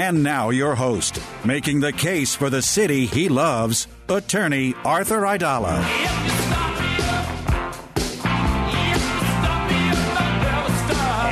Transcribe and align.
And 0.00 0.22
now, 0.22 0.50
your 0.50 0.76
host, 0.76 1.20
making 1.44 1.80
the 1.80 1.92
case 1.92 2.32
for 2.32 2.50
the 2.50 2.62
city 2.62 3.04
he 3.04 3.28
loves, 3.28 3.88
attorney 4.08 4.76
Arthur 4.84 5.22
Aidala. 5.22 5.82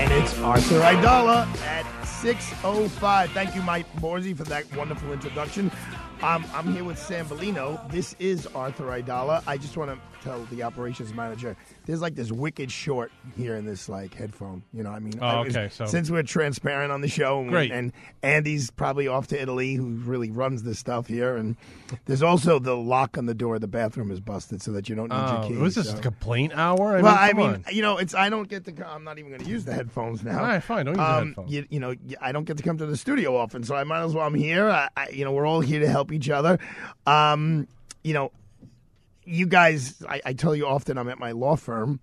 And 0.00 0.12
it's 0.12 0.36
Arthur 0.40 0.80
Aidala 0.80 1.46
at 1.62 1.84
6.05. 2.02 3.28
Thank 3.28 3.54
you, 3.54 3.62
Mike 3.62 3.86
Borzi, 3.98 4.36
for 4.36 4.42
that 4.42 4.64
wonderful 4.74 5.12
introduction. 5.12 5.70
Um, 6.20 6.44
I'm 6.52 6.74
here 6.74 6.82
with 6.82 6.98
Sam 6.98 7.26
Bellino. 7.26 7.88
This 7.92 8.16
is 8.18 8.48
Arthur 8.48 8.86
Aidala. 8.86 9.44
I 9.46 9.58
just 9.58 9.76
want 9.76 9.92
to 9.92 10.15
tell 10.26 10.44
the 10.50 10.62
operations 10.62 11.14
manager 11.14 11.56
there's 11.86 12.00
like 12.02 12.14
this 12.16 12.32
wicked 12.32 12.70
short 12.70 13.12
here 13.36 13.54
in 13.54 13.64
this 13.64 13.88
like 13.88 14.12
headphone. 14.14 14.62
You 14.72 14.82
know, 14.82 14.90
I 14.90 14.98
mean, 14.98 15.14
Oh, 15.22 15.26
I 15.26 15.40
was- 15.40 15.56
okay, 15.56 15.68
so- 15.72 15.86
since 15.86 16.10
we're 16.10 16.22
transparent 16.24 16.90
on 16.90 17.00
the 17.00 17.08
show, 17.08 17.40
and, 17.40 17.50
Great. 17.50 17.70
and 17.70 17.92
Andy's 18.22 18.70
probably 18.70 19.06
off 19.08 19.28
to 19.28 19.40
Italy, 19.40 19.74
who 19.74 19.86
really 19.86 20.30
runs 20.30 20.64
this 20.64 20.78
stuff 20.78 21.06
here, 21.06 21.36
and 21.36 21.56
there's 22.06 22.22
also 22.22 22.58
the 22.58 22.76
lock 22.76 23.16
on 23.16 23.26
the 23.26 23.34
door. 23.34 23.54
of 23.56 23.60
The 23.60 23.68
bathroom 23.68 24.10
is 24.10 24.20
busted, 24.20 24.60
so 24.62 24.72
that 24.72 24.88
you 24.88 24.94
don't 24.96 25.10
need 25.10 25.16
your 25.16 25.42
key. 25.42 25.48
keys. 25.50 25.58
was 25.58 25.74
this 25.76 25.90
so- 25.90 25.96
a 25.96 26.00
complaint 26.00 26.52
hour? 26.56 26.96
I 26.96 27.00
well, 27.02 27.14
mean, 27.14 27.18
I 27.18 27.32
mean, 27.32 27.46
on. 27.46 27.64
you 27.72 27.82
know, 27.82 27.98
it's 27.98 28.14
I 28.14 28.28
don't 28.28 28.48
get 28.48 28.64
to. 28.64 28.88
I'm 28.88 29.04
not 29.04 29.18
even 29.18 29.30
going 29.30 29.44
to 29.44 29.48
use 29.48 29.64
the 29.64 29.72
headphones 29.72 30.24
now. 30.24 30.38
All 30.40 30.44
right, 30.46 30.62
fine, 30.62 30.86
don't 30.86 30.96
use 30.96 31.06
the 31.06 31.12
um, 31.14 31.26
headphones. 31.28 31.52
You, 31.52 31.66
you 31.70 31.78
know, 31.80 31.94
I 32.20 32.32
don't 32.32 32.44
get 32.44 32.56
to 32.56 32.62
come 32.64 32.78
to 32.78 32.86
the 32.86 32.96
studio 32.96 33.36
often, 33.36 33.62
so 33.62 33.74
I 33.76 33.84
might 33.84 34.02
as 34.02 34.14
well. 34.14 34.26
I'm 34.26 34.34
here. 34.34 34.68
I, 34.68 34.88
I, 34.96 35.08
you 35.10 35.24
know, 35.24 35.32
we're 35.32 35.46
all 35.46 35.60
here 35.60 35.80
to 35.80 35.88
help 35.88 36.10
each 36.12 36.28
other. 36.28 36.58
Um, 37.06 37.68
you 38.02 38.12
know, 38.14 38.32
you 39.26 39.46
guys. 39.46 40.02
I, 40.08 40.20
I 40.24 40.32
tell 40.32 40.54
you 40.54 40.66
often, 40.66 40.98
I'm 40.98 41.08
at 41.08 41.18
my 41.18 41.32
law 41.32 41.56
firm. 41.56 42.00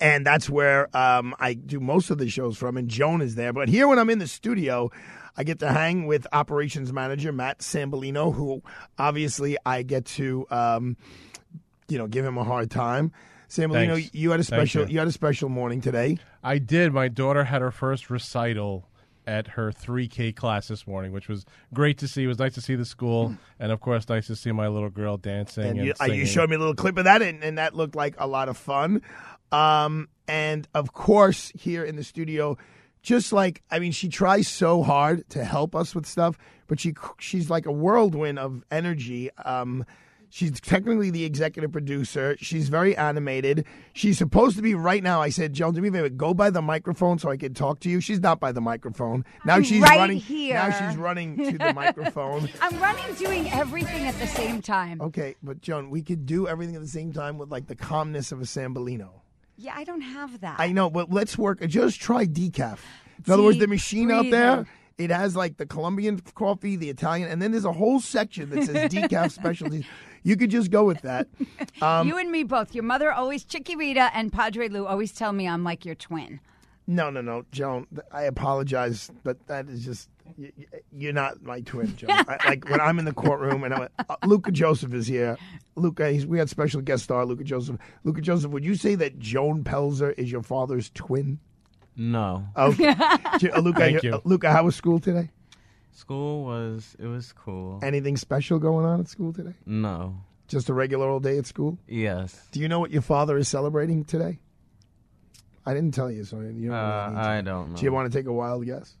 And 0.00 0.26
that's 0.26 0.48
where 0.48 0.94
um, 0.96 1.34
I 1.38 1.54
do 1.54 1.80
most 1.80 2.10
of 2.10 2.18
the 2.18 2.28
shows 2.28 2.56
from, 2.56 2.76
and 2.76 2.88
Joan 2.88 3.20
is 3.20 3.34
there. 3.34 3.52
But 3.52 3.68
here, 3.68 3.86
when 3.86 3.98
I'm 3.98 4.10
in 4.10 4.18
the 4.18 4.26
studio, 4.26 4.90
I 5.36 5.44
get 5.44 5.58
to 5.60 5.72
hang 5.72 6.06
with 6.06 6.26
operations 6.32 6.92
manager 6.92 7.32
Matt 7.32 7.60
Sambolino, 7.60 8.34
who 8.34 8.62
obviously 8.98 9.56
I 9.66 9.82
get 9.82 10.06
to, 10.06 10.46
um, 10.50 10.96
you 11.88 11.98
know, 11.98 12.06
give 12.06 12.24
him 12.24 12.38
a 12.38 12.44
hard 12.44 12.70
time. 12.70 13.12
Sambolino, 13.48 13.94
Thanks. 13.94 14.14
you 14.14 14.30
had 14.30 14.40
a 14.40 14.44
special, 14.44 14.82
you. 14.82 14.94
you 14.94 14.98
had 14.98 15.08
a 15.08 15.12
special 15.12 15.48
morning 15.48 15.80
today. 15.80 16.18
I 16.42 16.58
did. 16.58 16.92
My 16.92 17.08
daughter 17.08 17.44
had 17.44 17.60
her 17.60 17.70
first 17.70 18.10
recital 18.10 18.88
at 19.26 19.48
her 19.48 19.72
3K 19.72 20.34
class 20.34 20.68
this 20.68 20.86
morning, 20.86 21.12
which 21.12 21.28
was 21.28 21.44
great 21.74 21.98
to 21.98 22.08
see. 22.08 22.24
It 22.24 22.28
was 22.28 22.38
nice 22.38 22.54
to 22.54 22.60
see 22.60 22.74
the 22.74 22.84
school, 22.84 23.34
and 23.58 23.72
of 23.72 23.80
course, 23.80 24.08
nice 24.08 24.26
to 24.28 24.36
see 24.36 24.52
my 24.52 24.68
little 24.68 24.90
girl 24.90 25.16
dancing 25.16 25.64
and 25.64 25.78
and, 25.78 25.86
you, 25.86 25.94
uh, 26.00 26.04
you 26.06 26.26
showed 26.26 26.50
me 26.50 26.56
a 26.56 26.58
little 26.58 26.74
clip 26.74 26.96
of 26.98 27.04
that, 27.04 27.22
and, 27.22 27.42
and 27.42 27.58
that 27.58 27.74
looked 27.74 27.94
like 27.94 28.14
a 28.18 28.26
lot 28.26 28.48
of 28.48 28.56
fun. 28.56 29.02
Um, 29.52 30.08
and 30.28 30.66
of 30.74 30.92
course, 30.92 31.52
here 31.54 31.84
in 31.84 31.96
the 31.96 32.04
studio, 32.04 32.58
just 33.02 33.32
like 33.32 33.62
I 33.70 33.78
mean, 33.78 33.92
she 33.92 34.08
tries 34.08 34.48
so 34.48 34.82
hard 34.82 35.28
to 35.30 35.44
help 35.44 35.74
us 35.76 35.94
with 35.94 36.06
stuff, 36.06 36.38
but 36.66 36.80
she 36.80 36.94
she's 37.18 37.50
like 37.50 37.66
a 37.66 37.72
whirlwind 37.72 38.38
of 38.38 38.64
energy. 38.70 39.30
Um, 39.44 39.84
she's 40.36 40.60
technically 40.60 41.10
the 41.10 41.24
executive 41.24 41.72
producer. 41.72 42.36
She's 42.38 42.68
very 42.68 42.94
animated. 42.94 43.64
She's 43.94 44.18
supposed 44.18 44.56
to 44.56 44.62
be 44.62 44.74
right 44.74 45.02
now. 45.02 45.22
I 45.22 45.30
said, 45.30 45.54
Joan, 45.54 45.72
do 45.72 45.80
me 45.80 45.88
a 45.88 45.92
favor, 45.92 46.08
go 46.10 46.34
by 46.34 46.50
the 46.50 46.60
microphone 46.60 47.18
so 47.18 47.30
I 47.30 47.38
can 47.38 47.54
talk 47.54 47.80
to 47.80 47.88
you. 47.88 48.00
She's 48.00 48.20
not 48.20 48.38
by 48.38 48.52
the 48.52 48.60
microphone 48.60 49.24
now. 49.46 49.54
I'm 49.54 49.62
she's 49.62 49.80
right 49.80 49.98
running 49.98 50.18
here. 50.18 50.54
Now 50.54 50.70
she's 50.70 50.98
running 50.98 51.38
to 51.38 51.56
the 51.56 51.72
microphone. 51.74 52.50
I'm 52.60 52.78
running, 52.78 53.14
doing 53.14 53.50
everything 53.50 54.06
at 54.06 54.18
the 54.18 54.26
same 54.26 54.60
time. 54.60 55.00
Okay, 55.00 55.36
but 55.42 55.62
Joan, 55.62 55.88
we 55.88 56.02
could 56.02 56.26
do 56.26 56.46
everything 56.46 56.76
at 56.76 56.82
the 56.82 56.88
same 56.88 57.12
time 57.12 57.38
with 57.38 57.50
like 57.50 57.66
the 57.66 57.76
calmness 57.76 58.30
of 58.30 58.40
a 58.40 58.44
Sambolino. 58.44 59.08
Yeah, 59.56 59.72
I 59.74 59.84
don't 59.84 60.02
have 60.02 60.40
that. 60.42 60.60
I 60.60 60.72
know, 60.72 60.90
but 60.90 61.10
let's 61.10 61.38
work. 61.38 61.66
Just 61.66 61.98
try 61.98 62.26
decaf. 62.26 62.78
In 63.26 63.32
other 63.32 63.42
words, 63.42 63.56
the 63.56 63.62
Deep 63.62 63.70
machine 63.70 64.10
out 64.10 64.30
there, 64.30 64.66
it 64.98 65.10
has 65.10 65.34
like 65.34 65.56
the 65.56 65.64
Colombian 65.64 66.20
coffee, 66.34 66.76
the 66.76 66.90
Italian, 66.90 67.30
and 67.30 67.40
then 67.40 67.52
there's 67.52 67.64
a 67.64 67.72
whole 67.72 68.00
section 68.00 68.50
that 68.50 68.64
says 68.64 68.90
decaf 68.90 69.30
specialties. 69.32 69.86
You 70.26 70.36
could 70.36 70.50
just 70.50 70.70
go 70.72 70.82
with 70.84 71.02
that. 71.02 71.28
Um, 71.80 72.08
you 72.08 72.18
and 72.18 72.30
me 72.32 72.42
both. 72.42 72.74
Your 72.74 72.82
mother 72.84 73.12
always, 73.12 73.44
Chiquirita 73.44 74.10
and 74.12 74.32
Padre 74.32 74.68
Lou 74.68 74.84
always 74.86 75.12
tell 75.12 75.32
me 75.32 75.46
I'm 75.46 75.62
like 75.62 75.84
your 75.84 75.94
twin. 75.94 76.40
no, 76.88 77.10
no, 77.10 77.20
no, 77.20 77.44
Joan. 77.52 77.86
I 78.12 78.22
apologize, 78.22 79.10
but 79.22 79.44
that 79.46 79.68
is 79.68 79.84
just 79.84 80.08
y- 80.36 80.50
y- 80.58 80.64
you're 80.92 81.12
not 81.12 81.42
my 81.42 81.60
twin, 81.60 81.96
Joan. 81.96 82.10
I, 82.10 82.38
like 82.48 82.68
when 82.68 82.80
I'm 82.80 82.98
in 82.98 83.04
the 83.04 83.12
courtroom 83.12 83.62
and 83.64 83.72
I'm, 83.74 83.88
uh, 84.08 84.16
Luca 84.26 84.50
Joseph 84.50 84.92
is 84.94 85.06
here. 85.06 85.36
Luca, 85.76 86.10
he's, 86.10 86.26
we 86.26 86.38
had 86.38 86.50
special 86.50 86.80
guest 86.80 87.04
star 87.04 87.24
Luca 87.24 87.44
Joseph. 87.44 87.76
Luca 88.04 88.20
Joseph, 88.20 88.50
would 88.50 88.64
you 88.64 88.74
say 88.74 88.94
that 88.96 89.18
Joan 89.20 89.62
Pelzer 89.62 90.12
is 90.18 90.30
your 90.32 90.42
father's 90.42 90.90
twin? 90.94 91.38
No. 91.96 92.44
Okay, 92.56 92.88
uh, 92.98 93.60
Luca. 93.60 93.78
Thank 93.78 94.02
you. 94.02 94.14
uh, 94.14 94.20
Luca, 94.24 94.52
how 94.52 94.64
was 94.64 94.74
school 94.76 94.98
today? 94.98 95.30
School 95.96 96.44
was 96.44 96.94
it 96.98 97.06
was 97.06 97.32
cool. 97.32 97.80
Anything 97.82 98.16
special 98.18 98.58
going 98.58 98.84
on 98.84 99.00
at 99.00 99.08
school 99.08 99.32
today? 99.32 99.54
No. 99.64 100.14
Just 100.46 100.68
a 100.68 100.74
regular 100.74 101.08
old 101.08 101.22
day 101.22 101.38
at 101.38 101.46
school? 101.46 101.78
Yes. 101.88 102.38
Do 102.52 102.60
you 102.60 102.68
know 102.68 102.78
what 102.78 102.90
your 102.90 103.00
father 103.02 103.36
is 103.38 103.48
celebrating 103.48 104.04
today? 104.04 104.38
I 105.64 105.72
didn't 105.74 105.94
tell 105.94 106.10
you, 106.10 106.22
so 106.24 106.38
you 106.40 106.68
don't 106.68 106.74
Uh, 106.76 107.06
really 107.08 107.16
need. 107.16 107.26
I 107.26 107.40
don't 107.40 107.70
know. 107.70 107.76
Do 107.76 107.84
you 107.84 107.92
want 107.92 108.12
to 108.12 108.16
take 108.16 108.26
a 108.26 108.32
wild 108.32 108.66
guess? 108.66 108.94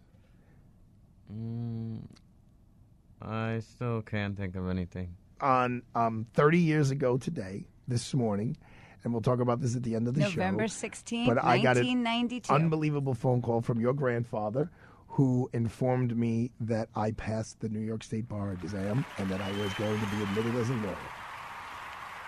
Mm, 1.32 2.00
I 3.22 3.60
still 3.60 4.02
can't 4.02 4.36
think 4.36 4.56
of 4.56 4.68
anything. 4.68 5.14
On 5.40 5.82
um, 5.94 6.26
30 6.34 6.58
years 6.58 6.90
ago 6.90 7.18
today, 7.18 7.66
this 7.86 8.14
morning, 8.14 8.56
and 9.04 9.12
we'll 9.12 9.22
talk 9.22 9.40
about 9.40 9.60
this 9.60 9.76
at 9.76 9.82
the 9.82 9.94
end 9.94 10.08
of 10.08 10.14
the 10.14 10.22
show. 10.22 10.28
November 10.30 10.64
16th, 10.64 11.26
But 11.26 11.38
I 11.44 11.58
got 11.58 11.76
an 11.76 11.84
1992. 11.86 12.52
unbelievable 12.52 13.14
phone 13.14 13.42
call 13.42 13.60
from 13.60 13.80
your 13.80 13.92
grandfather 13.92 14.70
who 15.16 15.48
informed 15.54 16.14
me 16.14 16.50
that 16.60 16.90
I 16.94 17.10
passed 17.12 17.60
the 17.60 17.70
New 17.70 17.80
York 17.80 18.04
State 18.04 18.28
Bar 18.28 18.52
exam 18.52 19.06
and 19.16 19.30
that 19.30 19.40
I 19.40 19.50
was 19.50 19.72
going 19.72 19.98
to 20.00 20.06
be 20.06 20.20
admitted 20.20 20.54
as 20.54 20.68
a 20.68 20.74
lawyer. 20.74 21.15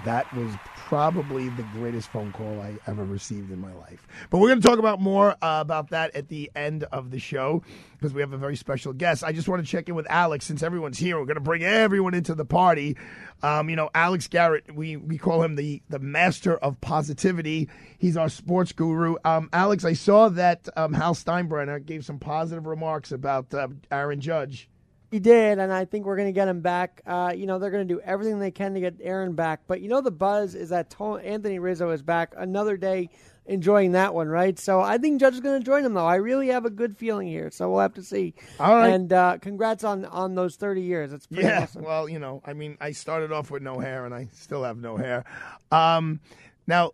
That 0.05 0.33
was 0.33 0.55
probably 0.77 1.49
the 1.51 1.65
greatest 1.75 2.09
phone 2.09 2.33
call 2.33 2.61
I 2.61 2.77
ever 2.87 3.05
received 3.05 3.51
in 3.51 3.61
my 3.61 3.73
life. 3.75 4.07
But 4.31 4.39
we're 4.39 4.49
going 4.49 4.61
to 4.61 4.67
talk 4.67 4.79
about 4.79 5.01
more 5.01 5.33
uh, 5.43 5.61
about 5.61 5.91
that 5.91 6.15
at 6.15 6.29
the 6.29 6.51
end 6.55 6.85
of 6.85 7.11
the 7.11 7.19
show 7.19 7.63
because 7.93 8.15
we 8.15 8.21
have 8.21 8.33
a 8.33 8.39
very 8.39 8.57
special 8.57 8.93
guest. 8.93 9.25
I 9.25 9.33
just 9.33 9.49
want 9.49 9.65
to 9.65 9.69
check 9.69 9.89
in 9.89 9.97
with 9.97 10.07
Alex 10.09 10.47
since 10.47 10.63
everyone's 10.63 10.99
here. 10.99 11.19
We're 11.19 11.27
going 11.27 11.35
to 11.35 11.41
bring 11.41 11.65
everyone 11.65 12.15
into 12.15 12.35
the 12.37 12.45
party. 12.45 12.97
Um, 13.43 13.69
you 13.69 13.77
know, 13.77 13.91
Alex 13.93 14.29
Garrett, 14.29 14.73
we, 14.73 14.97
we 14.97 15.19
call 15.19 15.43
him 15.43 15.57
the, 15.57 15.83
the 15.89 15.99
master 15.99 16.57
of 16.57 16.81
positivity. 16.81 17.69
He's 17.99 18.17
our 18.17 18.29
sports 18.29 18.73
guru. 18.73 19.17
Um, 19.25 19.49
Alex, 19.53 19.85
I 19.85 19.95
saw 19.95 20.29
that 20.31 20.69
um, 20.77 20.93
Hal 20.93 21.15
Steinbrenner 21.15 21.85
gave 21.85 22.05
some 22.05 22.21
positive 22.21 22.67
remarks 22.67 23.11
about 23.11 23.53
uh, 23.53 23.69
Aaron 23.91 24.21
Judge. 24.21 24.69
He 25.11 25.19
did, 25.21 25.59
and 25.59 25.73
I 25.73 25.87
think 25.87 26.05
we're 26.05 26.17
going 26.17 26.29
to 26.29 26.33
get 26.33 26.49
him 26.49 26.61
back. 26.61 27.01
Uh, 27.07 27.33
you 27.35 27.47
know, 27.47 27.59
they're 27.59 27.71
going 27.71 27.89
to 27.89 27.95
do 27.95 28.01
everything 28.01 28.39
they 28.41 28.51
can 28.51 28.75
to 28.75 28.81
get 28.81 28.97
Aaron 29.01 29.35
back. 29.35 29.61
But 29.67 29.81
you 29.81 29.89
know, 29.89 30.03
the 30.03 30.11
buzz 30.11 30.55
is 30.55 30.69
that 30.69 30.95
Anthony 31.01 31.59
Rizzo 31.59 31.91
is 31.91 32.03
back. 32.03 32.35
Another 32.37 32.77
day 32.77 33.09
enjoying 33.47 33.93
that 33.93 34.13
one, 34.13 34.29
right? 34.29 34.59
So 34.59 34.81
I 34.83 34.99
think 34.99 35.19
Judge 35.19 35.33
is 35.35 35.41
going 35.41 35.59
to 35.59 35.65
join 35.65 35.83
him, 35.83 35.95
though. 35.95 36.07
I 36.07 36.17
really 36.17 36.49
have 36.49 36.67
a 36.67 36.71
good 36.71 36.97
feeling 36.97 37.27
here. 37.27 37.51
So 37.51 37.71
we'll 37.71 37.81
have 37.81 37.95
to 37.95 38.03
see. 38.03 38.35
All 38.61 38.75
right. 38.75 38.93
And 38.93 39.11
uh, 39.11 39.39
congrats 39.41 39.83
on 39.83 40.05
on 40.05 40.35
those 40.35 40.57
thirty 40.57 40.83
years. 40.83 41.13
It's 41.13 41.27
pretty 41.27 41.45
Yeah, 41.45 41.63
awesome. 41.63 41.83
well, 41.83 42.09
you 42.09 42.19
know, 42.19 42.43
I 42.45 42.53
mean, 42.53 42.77
I 42.81 42.93
started 42.93 43.33
off 43.33 43.51
with 43.51 43.63
no 43.63 43.79
hair, 43.79 44.05
and 44.05 44.15
I 44.15 44.29
still 44.35 44.63
have 44.65 44.77
no 44.77 44.99
hair. 44.99 45.25
Um, 45.73 46.21
now, 46.67 46.93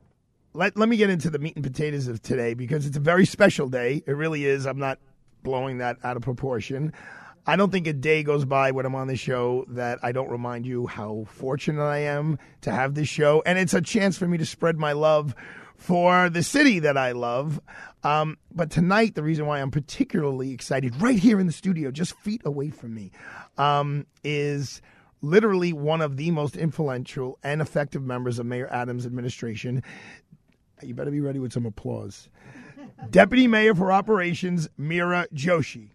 let 0.52 0.76
let 0.76 0.88
me 0.88 0.96
get 0.96 1.10
into 1.10 1.30
the 1.30 1.40
meat 1.40 1.56
and 1.56 1.64
potatoes 1.64 2.06
of 2.06 2.22
today 2.22 2.54
because 2.54 2.86
it's 2.86 2.96
a 2.96 3.00
very 3.00 3.26
special 3.26 3.68
day. 3.68 4.04
It 4.06 4.12
really 4.12 4.44
is. 4.44 4.66
I'm 4.66 4.78
not 4.78 5.00
blowing 5.42 5.78
that 5.78 5.96
out 6.04 6.16
of 6.16 6.22
proportion. 6.22 6.92
I 7.46 7.56
don't 7.56 7.70
think 7.70 7.86
a 7.86 7.92
day 7.92 8.22
goes 8.22 8.44
by 8.44 8.70
when 8.70 8.86
I'm 8.86 8.94
on 8.94 9.06
the 9.06 9.16
show 9.16 9.66
that 9.68 9.98
I 10.02 10.12
don't 10.12 10.30
remind 10.30 10.64
you 10.64 10.86
how 10.86 11.26
fortunate 11.28 11.84
I 11.84 11.98
am 11.98 12.38
to 12.62 12.70
have 12.70 12.94
this 12.94 13.08
show. 13.08 13.42
And 13.44 13.58
it's 13.58 13.74
a 13.74 13.82
chance 13.82 14.16
for 14.16 14.26
me 14.26 14.38
to 14.38 14.46
spread 14.46 14.78
my 14.78 14.92
love 14.92 15.34
for 15.76 16.30
the 16.30 16.42
city 16.42 16.78
that 16.78 16.96
I 16.96 17.12
love. 17.12 17.60
Um, 18.02 18.38
but 18.50 18.70
tonight, 18.70 19.14
the 19.14 19.22
reason 19.22 19.44
why 19.44 19.60
I'm 19.60 19.70
particularly 19.70 20.52
excited, 20.52 21.00
right 21.02 21.18
here 21.18 21.38
in 21.38 21.46
the 21.46 21.52
studio, 21.52 21.90
just 21.90 22.16
feet 22.20 22.40
away 22.46 22.70
from 22.70 22.94
me, 22.94 23.12
um, 23.58 24.06
is 24.22 24.80
literally 25.20 25.72
one 25.72 26.00
of 26.00 26.16
the 26.16 26.30
most 26.30 26.56
influential 26.56 27.38
and 27.42 27.60
effective 27.60 28.02
members 28.02 28.38
of 28.38 28.46
Mayor 28.46 28.68
Adams' 28.72 29.04
administration. 29.04 29.82
You 30.82 30.94
better 30.94 31.10
be 31.10 31.20
ready 31.20 31.38
with 31.38 31.52
some 31.52 31.66
applause. 31.66 32.28
Deputy 33.10 33.48
Mayor 33.48 33.74
for 33.74 33.92
Operations, 33.92 34.68
Meera 34.78 35.26
Joshi. 35.34 35.90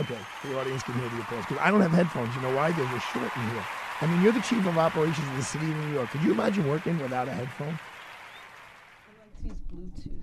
Okay, 0.00 0.18
the 0.44 0.58
audience 0.58 0.82
can 0.82 0.94
hear 0.94 1.08
the 1.10 1.20
applause 1.20 1.44
because 1.46 1.58
I 1.60 1.70
don't 1.70 1.82
have 1.82 1.90
headphones. 1.90 2.34
You 2.34 2.40
know 2.40 2.56
why? 2.56 2.72
There's 2.72 2.88
a 2.88 3.00
short 3.00 3.30
in 3.36 3.50
here. 3.50 3.64
I 4.00 4.06
mean, 4.06 4.22
you're 4.22 4.32
the 4.32 4.40
chief 4.40 4.64
of 4.66 4.78
operations 4.78 5.28
of 5.28 5.36
the 5.36 5.42
city 5.42 5.70
of 5.70 5.76
New 5.76 5.92
York. 5.92 6.08
Could 6.08 6.22
you 6.22 6.32
imagine 6.32 6.66
working 6.66 6.98
without 6.98 7.28
a 7.28 7.32
headphone? 7.32 7.78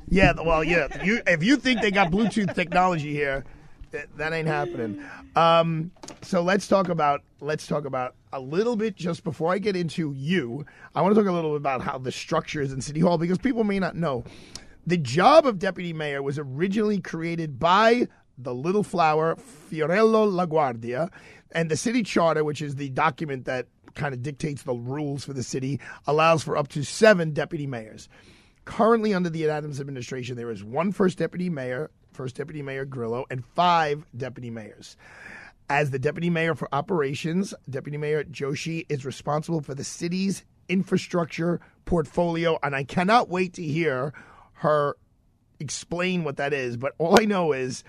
Yeah, 0.09 0.33
well, 0.43 0.63
yeah. 0.63 1.03
You, 1.03 1.21
if 1.27 1.43
you 1.43 1.57
think 1.57 1.81
they 1.81 1.91
got 1.91 2.11
Bluetooth 2.11 2.55
technology 2.55 3.13
here, 3.13 3.45
that, 3.91 4.07
that 4.17 4.33
ain't 4.33 4.47
happening. 4.47 5.03
Um, 5.35 5.91
so 6.23 6.41
let's 6.41 6.67
talk 6.67 6.89
about 6.89 7.21
let's 7.39 7.67
talk 7.67 7.85
about 7.85 8.15
a 8.33 8.39
little 8.39 8.75
bit 8.75 8.95
just 8.95 9.23
before 9.23 9.53
I 9.53 9.59
get 9.59 9.75
into 9.75 10.11
you. 10.13 10.65
I 10.95 11.01
want 11.03 11.13
to 11.13 11.21
talk 11.21 11.29
a 11.29 11.33
little 11.33 11.51
bit 11.51 11.57
about 11.57 11.81
how 11.81 11.99
the 11.99 12.11
structure 12.11 12.61
is 12.61 12.73
in 12.73 12.81
City 12.81 12.99
Hall 12.99 13.19
because 13.19 13.37
people 13.37 13.63
may 13.63 13.77
not 13.77 13.95
know. 13.95 14.23
The 14.87 14.97
job 14.97 15.45
of 15.45 15.59
deputy 15.59 15.93
mayor 15.93 16.23
was 16.23 16.39
originally 16.39 16.99
created 16.99 17.59
by 17.59 18.07
the 18.37 18.53
little 18.53 18.83
flower 18.83 19.35
Fiorello 19.35 20.29
LaGuardia, 20.29 21.09
and 21.51 21.71
the 21.71 21.77
city 21.77 22.03
charter, 22.03 22.43
which 22.43 22.61
is 22.61 22.75
the 22.75 22.89
document 22.89 23.45
that 23.45 23.67
kind 23.95 24.13
of 24.13 24.21
dictates 24.21 24.63
the 24.63 24.73
rules 24.73 25.23
for 25.25 25.33
the 25.33 25.43
city, 25.43 25.79
allows 26.05 26.43
for 26.43 26.55
up 26.57 26.67
to 26.69 26.83
seven 26.83 27.31
deputy 27.31 27.65
mayors. 27.65 28.09
Currently, 28.65 29.13
under 29.13 29.29
the 29.29 29.49
Adams 29.49 29.79
administration, 29.79 30.35
there 30.35 30.51
is 30.51 30.63
one 30.63 30.91
first 30.91 31.17
deputy 31.17 31.49
mayor, 31.49 31.89
first 32.11 32.35
deputy 32.35 32.61
mayor 32.61 32.85
Grillo, 32.85 33.25
and 33.29 33.45
five 33.45 34.05
deputy 34.15 34.49
mayors. 34.49 34.97
As 35.69 35.91
the 35.91 35.99
deputy 35.99 36.29
mayor 36.29 36.55
for 36.55 36.69
operations, 36.71 37.53
Deputy 37.69 37.97
Mayor 37.97 38.23
Joshi 38.23 38.85
is 38.87 39.05
responsible 39.05 39.59
for 39.59 39.75
the 39.75 39.83
city's 39.83 40.45
infrastructure 40.69 41.59
portfolio, 41.83 42.57
and 42.63 42.73
I 42.73 42.83
cannot 42.83 43.27
wait 43.29 43.53
to 43.55 43.63
hear 43.63 44.13
her 44.53 44.95
explain 45.59 46.23
what 46.23 46.37
that 46.37 46.53
is. 46.53 46.77
But 46.77 46.93
all 46.97 47.19
I 47.19 47.25
know 47.25 47.51
is 47.51 47.83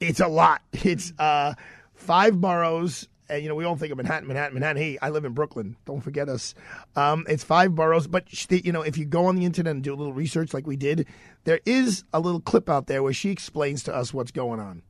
it's 0.00 0.20
a 0.20 0.28
lot. 0.28 0.62
It's 0.72 1.12
uh, 1.18 1.54
five 1.94 2.40
boroughs. 2.40 3.08
And, 3.28 3.42
you 3.42 3.48
know, 3.48 3.56
we 3.56 3.64
all 3.64 3.74
think 3.74 3.90
of 3.90 3.96
Manhattan, 3.96 4.28
Manhattan, 4.28 4.54
Manhattan. 4.54 4.80
Hey, 4.80 4.98
I 5.02 5.10
live 5.10 5.24
in 5.24 5.32
Brooklyn. 5.32 5.76
Don't 5.84 6.00
forget 6.00 6.28
us. 6.28 6.54
Um, 6.94 7.26
it's 7.28 7.42
five 7.42 7.74
boroughs. 7.74 8.06
But, 8.06 8.28
you 8.50 8.70
know, 8.70 8.82
if 8.82 8.96
you 8.96 9.04
go 9.04 9.26
on 9.26 9.34
the 9.34 9.44
internet 9.44 9.74
and 9.74 9.82
do 9.82 9.92
a 9.92 9.96
little 9.96 10.12
research 10.12 10.54
like 10.54 10.66
we 10.66 10.76
did, 10.76 11.06
there 11.42 11.60
is 11.66 12.04
a 12.12 12.20
little 12.20 12.40
clip 12.40 12.70
out 12.70 12.86
there 12.86 13.02
where 13.02 13.12
she 13.12 13.30
explains 13.30 13.82
to 13.84 13.94
us 13.94 14.14
what's 14.14 14.30
going 14.30 14.60
on 14.60 14.82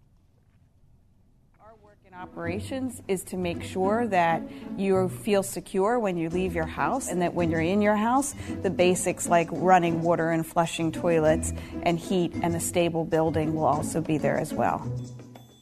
operations 2.22 3.02
is 3.08 3.22
to 3.24 3.36
make 3.36 3.62
sure 3.62 4.06
that 4.06 4.42
you 4.78 5.08
feel 5.08 5.42
secure 5.42 5.98
when 5.98 6.16
you 6.16 6.30
leave 6.30 6.54
your 6.54 6.66
house 6.66 7.08
and 7.08 7.20
that 7.20 7.34
when 7.34 7.50
you're 7.50 7.60
in 7.60 7.82
your 7.82 7.96
house, 7.96 8.34
the 8.62 8.70
basics 8.70 9.28
like 9.28 9.48
running 9.52 10.00
water 10.00 10.30
and 10.30 10.46
flushing 10.46 10.90
toilets 10.90 11.52
and 11.82 11.98
heat 11.98 12.32
and 12.42 12.56
a 12.56 12.60
stable 12.60 13.04
building 13.04 13.54
will 13.54 13.66
also 13.66 14.00
be 14.00 14.16
there 14.16 14.38
as 14.38 14.54
well. 14.54 14.90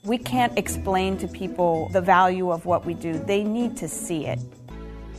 We 0.05 0.17
can't 0.17 0.57
explain 0.57 1.19
to 1.19 1.29
people 1.29 1.89
the 1.89 2.01
value 2.01 2.51
of 2.53 2.67
what 2.67 2.87
we 2.87 2.95
do, 2.95 3.19
they 3.19 3.43
need 3.43 3.77
to 3.79 3.89
see 3.89 4.27
it. 4.27 4.39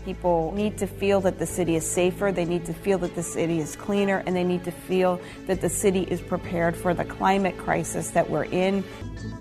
People 0.06 0.54
need 0.56 0.78
to 0.78 0.86
feel 0.86 1.20
that 1.22 1.40
the 1.40 1.48
city 1.48 1.76
is 1.76 1.84
safer, 1.84 2.32
they 2.32 2.46
need 2.46 2.64
to 2.66 2.74
feel 2.76 3.00
that 3.00 3.16
the 3.16 3.24
city 3.24 3.58
is 3.58 3.76
cleaner, 3.76 4.22
and 4.28 4.36
they 4.36 4.44
need 4.44 4.64
to 4.66 4.72
feel 4.72 5.20
that 5.48 5.62
the 5.62 5.70
city 5.70 6.04
is 6.04 6.22
prepared 6.22 6.78
for 6.78 6.94
the 6.94 7.04
climate 7.04 7.58
crisis 7.58 8.12
that 8.12 8.30
we're 8.30 8.44
in. 8.44 8.84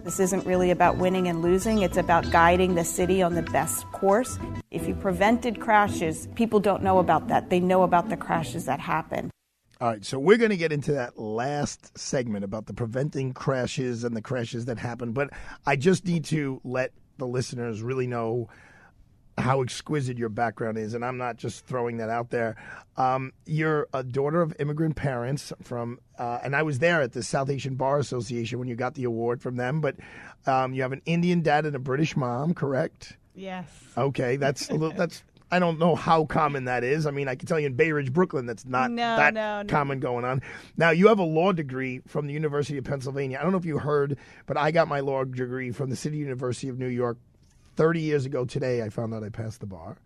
This 0.05 0.19
isn't 0.21 0.47
really 0.47 0.71
about 0.71 0.97
winning 0.97 1.29
and 1.29 1.43
losing, 1.43 1.83
it's 1.83 1.99
about 1.99 2.31
guiding 2.31 2.77
the 2.77 2.85
city 2.85 3.21
on 3.21 3.35
the 3.35 3.43
best 3.43 3.85
course. 3.93 4.39
If 4.71 4.89
you 4.89 4.95
prevented 4.95 5.61
crashes, 5.61 6.29
people 6.35 6.61
don't 6.61 6.83
know 6.83 6.99
about 6.99 7.29
that. 7.29 7.51
They 7.51 7.61
know 7.61 7.83
about 7.83 8.09
the 8.09 8.17
crashes 8.17 8.65
that 8.65 8.81
happen. 8.81 9.31
All 9.83 9.89
right, 9.89 10.03
so 10.03 10.19
we're 10.19 10.39
going 10.39 10.51
to 10.51 10.57
get 10.57 10.73
into 10.73 10.93
that 10.93 11.19
last 11.19 11.99
segment 11.99 12.43
about 12.43 12.65
the 12.65 12.73
preventing 12.73 13.35
crashes 13.35 14.03
and 14.03 14.17
the 14.17 14.23
crashes 14.23 14.65
that 14.65 14.79
happen, 14.79 15.13
but 15.13 15.29
I 15.67 15.77
just 15.77 16.07
need 16.07 16.25
to 16.27 16.63
let 16.65 16.93
the 17.19 17.27
listeners 17.27 17.83
really 17.83 18.07
know 18.07 18.49
how 19.37 19.63
exquisite 19.63 20.17
your 20.17 20.29
background 20.29 20.79
is, 20.79 20.95
and 20.95 21.05
I'm 21.05 21.19
not 21.19 21.37
just 21.37 21.67
throwing 21.67 21.97
that 21.97 22.09
out 22.09 22.31
there. 22.31 22.57
Um, 22.97 23.33
you're 23.47 23.89
a 23.93 24.03
daughter 24.03 24.41
of 24.41 24.55
immigrant 24.61 24.97
parents 24.97 25.53
from, 25.63 25.99
uh, 26.19 26.39
and 26.43 26.55
I 26.55 26.63
was 26.63 26.79
there 26.79 27.03
at 27.03 27.13
the 27.13 27.23
South 27.23 27.51
Asian 27.51 27.75
Bar 27.75 27.99
Association 27.99 28.59
when 28.59 28.69
you 28.69 28.77
got 28.77 28.95
the 28.95 29.05
award 29.05 29.43
from 29.43 29.57
them. 29.57 29.81
But 29.81 29.97
um, 30.47 30.73
you 30.75 30.83
have 30.83 30.93
an 30.93 31.03
Indian 31.05 31.43
dad 31.43 31.67
and 31.67 31.75
a 31.75 31.81
British 31.81 32.17
mom, 32.17 32.55
correct? 32.55 33.17
Yes. 33.35 33.67
Okay, 33.97 34.37
that's 34.37 34.71
a 34.71 34.75
little, 34.75 34.97
that's. 34.97 35.25
I 35.51 35.59
don't 35.59 35.79
know 35.79 35.95
how 35.95 36.25
common 36.25 36.65
that 36.65 36.83
is. 36.83 37.07
I 37.07 37.13
mean, 37.13 37.29
I 37.29 37.37
can 37.37 37.47
tell 37.47 37.61
you 37.61 37.67
in 37.67 37.75
Bay 37.75 37.93
Ridge, 37.93 38.13
Brooklyn, 38.13 38.47
that's 38.47 38.65
not 38.65 38.91
no, 38.91 39.17
that 39.17 39.35
no, 39.35 39.63
no. 39.63 39.69
common 39.69 40.01
going 40.01 40.25
on. 40.25 40.43
Now, 40.77 40.91
you 40.91 41.09
have 41.09 41.21
a 41.21 41.25
law 41.25 41.53
degree 41.53 42.01
from 42.09 42.27
the 42.27 42.33
University 42.33 42.79
of 42.79 42.85
Pennsylvania. 42.85 43.39
I 43.39 43.43
don't 43.43 43.53
know 43.53 43.59
if 43.59 43.65
you 43.65 43.79
heard, 43.79 44.19
but 44.47 44.57
I 44.57 44.73
got 44.73 44.89
my 44.89 45.01
law 45.01 45.23
degree 45.23 45.71
from 45.71 45.91
the 45.91 45.97
City 45.97 46.17
University 46.17 46.69
of 46.69 46.79
New 46.79 46.89
York 46.89 47.19
30 47.77 48.01
years 48.01 48.27
ago 48.27 48.45
today, 48.45 48.83
I 48.83 48.89
found 48.89 49.15
out 49.15 49.23
I 49.23 49.29
passed 49.29 49.61
the 49.61 49.67
bar. 49.67 49.97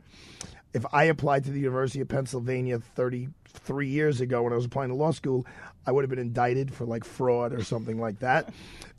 If 0.75 0.85
I 0.93 1.05
applied 1.05 1.45
to 1.45 1.51
the 1.51 1.61
University 1.61 2.01
of 2.01 2.09
Pennsylvania 2.09 2.79
33 2.79 3.89
years 3.89 4.21
ago 4.21 4.43
when 4.43 4.53
I 4.53 4.57
was 4.57 4.67
applying 4.67 4.91
to 4.91 4.95
law 4.95 5.13
school, 5.13 5.47
I 5.87 5.93
would 5.93 6.03
have 6.03 6.11
been 6.11 6.19
indicted 6.19 6.73
for 6.73 6.85
like 6.85 7.05
fraud 7.05 7.53
or 7.53 7.65
something 7.65 7.99
like 7.99 8.19
that. 8.21 8.53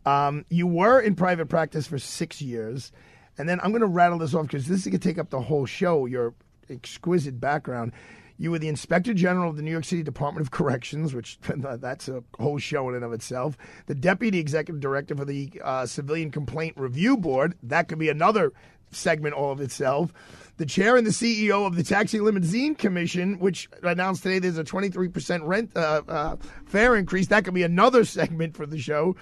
Um, 0.05 0.45
you 0.49 0.65
were 0.65 0.99
in 0.99 1.15
private 1.15 1.47
practice 1.47 1.85
for 1.85 1.99
six 1.99 2.41
years. 2.41 2.91
And 3.37 3.47
then 3.47 3.59
I'm 3.61 3.71
going 3.71 3.81
to 3.81 3.87
rattle 3.87 4.17
this 4.17 4.33
off 4.33 4.47
because 4.47 4.67
this 4.67 4.79
is 4.79 4.85
going 4.85 4.99
to 4.99 5.07
take 5.07 5.17
up 5.17 5.29
the 5.29 5.41
whole 5.41 5.65
show, 5.65 6.05
your 6.05 6.33
exquisite 6.69 7.39
background. 7.39 7.93
You 8.39 8.51
were 8.51 8.59
the 8.59 8.69
Inspector 8.69 9.13
General 9.15 9.49
of 9.49 9.57
the 9.57 9.61
New 9.61 9.69
York 9.69 9.83
City 9.83 10.01
Department 10.01 10.47
of 10.47 10.51
Corrections, 10.51 11.13
which 11.13 11.37
that's 11.57 12.07
a 12.07 12.23
whole 12.39 12.57
show 12.57 12.87
in 12.89 12.95
and 12.95 13.03
of 13.03 13.11
itself. 13.11 13.57
The 13.87 13.95
Deputy 13.95 14.39
Executive 14.39 14.79
Director 14.79 15.15
for 15.15 15.25
the 15.25 15.51
uh, 15.61 15.85
Civilian 15.85 16.31
Complaint 16.31 16.75
Review 16.77 17.17
Board. 17.17 17.55
That 17.61 17.89
could 17.89 17.99
be 17.99 18.07
another 18.07 18.53
segment 18.91 19.35
all 19.35 19.51
of 19.51 19.59
itself. 19.59 20.13
The 20.55 20.65
chair 20.65 20.95
and 20.95 21.05
the 21.05 21.11
CEO 21.11 21.67
of 21.67 21.75
the 21.75 21.83
Taxi 21.83 22.19
Limousine 22.19 22.75
Commission, 22.75 23.39
which 23.39 23.69
announced 23.83 24.23
today 24.23 24.39
there's 24.39 24.57
a 24.57 24.63
23% 24.63 25.41
rent 25.43 25.71
uh, 25.75 26.01
uh, 26.07 26.35
fare 26.65 26.95
increase. 26.95 27.27
That 27.27 27.43
could 27.43 27.53
be 27.53 27.63
another 27.63 28.05
segment 28.05 28.55
for 28.55 28.65
the 28.65 28.79
show. 28.79 29.17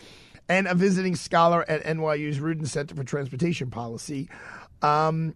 And 0.48 0.68
a 0.68 0.76
visiting 0.76 1.16
scholar 1.16 1.70
at 1.70 1.84
NYU's 1.84 2.40
Rudin 2.40 2.68
Center 2.68 2.96
for 2.96 3.04
Transportation 3.04 3.70
Policy. 3.70 4.30
Um, 4.82 5.36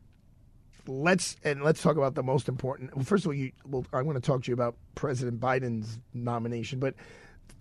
let's 0.87 1.35
and 1.43 1.63
let's 1.63 1.81
talk 1.81 1.97
about 1.97 2.15
the 2.15 2.23
most 2.23 2.47
important. 2.47 2.95
Well, 2.95 3.05
first 3.05 3.25
of 3.25 3.29
all, 3.29 3.33
you, 3.33 3.51
well, 3.65 3.85
I'm 3.93 4.03
going 4.03 4.15
to 4.15 4.21
talk 4.21 4.43
to 4.43 4.51
you 4.51 4.53
about 4.53 4.75
President 4.95 5.39
Biden's 5.39 5.99
nomination, 6.13 6.79
but 6.79 6.95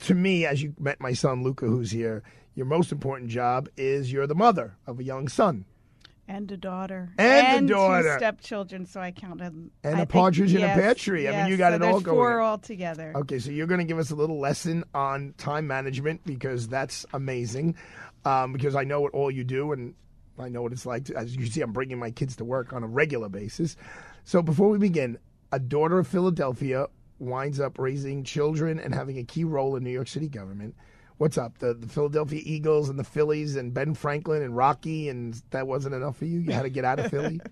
to 0.00 0.14
me, 0.14 0.46
as 0.46 0.62
you 0.62 0.74
met 0.78 1.00
my 1.00 1.12
son 1.12 1.42
Luca, 1.42 1.66
who's 1.66 1.90
here, 1.90 2.22
your 2.54 2.66
most 2.66 2.92
important 2.92 3.30
job 3.30 3.68
is 3.76 4.12
you're 4.12 4.26
the 4.26 4.34
mother 4.34 4.76
of 4.86 4.98
a 4.98 5.04
young 5.04 5.28
son. 5.28 5.64
And 6.26 6.50
a 6.52 6.56
daughter. 6.56 7.12
And, 7.18 7.46
and 7.46 7.70
a 7.70 7.72
daughter. 7.72 8.12
Two 8.14 8.18
stepchildren, 8.18 8.86
so 8.86 9.00
I 9.00 9.10
counted. 9.10 9.52
And 9.82 9.96
I 9.96 10.02
a 10.02 10.06
partridge 10.06 10.50
think, 10.50 10.60
in 10.60 10.68
yes, 10.68 10.78
a 10.78 10.80
pear 10.80 10.94
tree. 10.94 11.26
I 11.26 11.32
yes, 11.32 11.42
mean, 11.42 11.50
you 11.50 11.56
got 11.56 11.70
so 11.70 11.76
it 11.76 11.82
all 11.82 12.00
going. 12.00 12.16
four 12.16 12.40
all 12.40 12.58
together. 12.58 13.12
Okay, 13.16 13.40
so 13.40 13.50
you're 13.50 13.66
going 13.66 13.80
to 13.80 13.84
give 13.84 13.98
us 13.98 14.12
a 14.12 14.14
little 14.14 14.38
lesson 14.38 14.84
on 14.94 15.34
time 15.38 15.66
management 15.66 16.24
because 16.24 16.68
that's 16.68 17.04
amazing. 17.12 17.74
Um, 18.24 18.52
because 18.52 18.76
I 18.76 18.84
know 18.84 19.00
what 19.00 19.12
all 19.12 19.30
you 19.30 19.42
do, 19.42 19.72
and 19.72 19.94
I 20.40 20.49
know 20.49 20.62
what 20.62 20.73
it's 20.73 20.87
like. 20.87 21.04
To, 21.06 21.16
as 21.16 21.37
you 21.37 21.47
see, 21.47 21.61
I'm 21.61 21.73
bringing 21.73 21.99
my 21.99 22.11
kids 22.11 22.37
to 22.37 22.44
work 22.44 22.73
on 22.73 22.82
a 22.82 22.87
regular 22.87 23.28
basis. 23.28 23.76
So 24.25 24.42
before 24.42 24.68
we 24.68 24.78
begin, 24.78 25.18
a 25.52 25.59
daughter 25.59 25.99
of 25.99 26.06
Philadelphia 26.06 26.87
winds 27.18 27.61
up 27.61 27.78
raising 27.78 28.25
children 28.25 28.78
and 28.78 28.94
having 28.94 29.18
a 29.18 29.25
key 29.25 29.44
role 29.44 29.76
in 29.76 29.85
New 29.85 29.90
York 29.90 30.09
City 30.09 30.28
government. 30.28 30.75
What's 31.18 31.37
up? 31.37 31.59
The, 31.59 31.75
the 31.75 31.87
Philadelphia 31.87 32.40
Eagles 32.44 32.88
and 32.88 32.99
the 32.99 33.04
Phillies 33.04 33.56
and 33.56 33.75
Ben 33.75 33.92
Franklin 33.94 34.42
and 34.42 34.56
Rocky, 34.56 35.11
and 35.11 35.40
that 35.50 35.66
wasn't 35.66 35.94
enough 35.94 36.16
for 36.16 36.25
you? 36.25 36.40
You 36.40 36.52
had 36.52 36.62
to 36.62 36.70
get 36.70 36.85
out 36.85 36.99
of 36.99 37.11
Philly? 37.11 37.40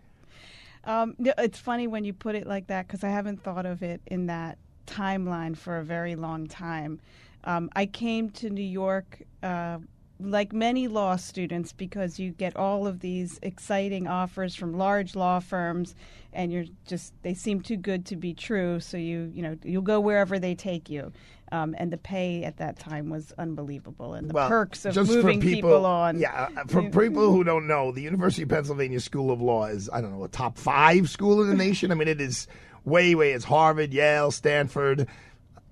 Um, 0.84 1.16
it's 1.18 1.58
funny 1.58 1.86
when 1.86 2.04
you 2.04 2.14
put 2.14 2.34
it 2.34 2.46
like 2.46 2.68
that 2.68 2.86
because 2.86 3.04
I 3.04 3.10
haven't 3.10 3.42
thought 3.42 3.66
of 3.66 3.82
it 3.82 4.00
in 4.06 4.26
that 4.26 4.56
timeline 4.86 5.54
for 5.54 5.76
a 5.76 5.84
very 5.84 6.16
long 6.16 6.46
time. 6.46 7.00
Um, 7.44 7.68
I 7.76 7.84
came 7.84 8.30
to 8.30 8.48
New 8.48 8.62
York 8.62 9.22
uh, 9.42 9.78
like 10.20 10.52
many 10.52 10.88
law 10.88 11.16
students, 11.16 11.72
because 11.72 12.18
you 12.18 12.30
get 12.32 12.56
all 12.56 12.86
of 12.86 13.00
these 13.00 13.38
exciting 13.42 14.06
offers 14.06 14.54
from 14.54 14.76
large 14.76 15.14
law 15.14 15.40
firms, 15.40 15.94
and 16.32 16.52
you're 16.52 16.64
just 16.86 17.12
they 17.22 17.34
seem 17.34 17.60
too 17.60 17.76
good 17.76 18.06
to 18.06 18.16
be 18.16 18.34
true. 18.34 18.80
So 18.80 18.96
you 18.96 19.30
you 19.34 19.42
know 19.42 19.56
you'll 19.62 19.82
go 19.82 20.00
wherever 20.00 20.38
they 20.38 20.54
take 20.54 20.90
you. 20.90 21.12
Um, 21.50 21.74
and 21.78 21.90
the 21.90 21.96
pay 21.96 22.44
at 22.44 22.58
that 22.58 22.78
time 22.78 23.08
was 23.08 23.32
unbelievable, 23.38 24.12
and 24.12 24.28
the 24.28 24.34
well, 24.34 24.48
perks 24.48 24.84
of 24.84 24.92
just 24.92 25.10
moving 25.10 25.40
for 25.40 25.46
people, 25.46 25.70
people 25.70 25.86
on. 25.86 26.18
Yeah, 26.18 26.48
uh, 26.56 26.64
for 26.66 26.82
people 26.90 27.32
who 27.32 27.42
don't 27.42 27.66
know, 27.66 27.90
the 27.90 28.02
University 28.02 28.42
of 28.42 28.50
Pennsylvania 28.50 29.00
School 29.00 29.30
of 29.30 29.40
Law 29.40 29.64
is 29.66 29.88
I 29.90 30.02
don't 30.02 30.12
know 30.12 30.24
a 30.24 30.28
top 30.28 30.58
five 30.58 31.08
school 31.08 31.40
in 31.42 31.48
the 31.48 31.56
nation. 31.64 31.90
I 31.90 31.94
mean, 31.94 32.08
it 32.08 32.20
is 32.20 32.48
way 32.84 33.14
way. 33.14 33.32
It's 33.32 33.44
Harvard, 33.44 33.94
Yale, 33.94 34.30
Stanford. 34.30 35.08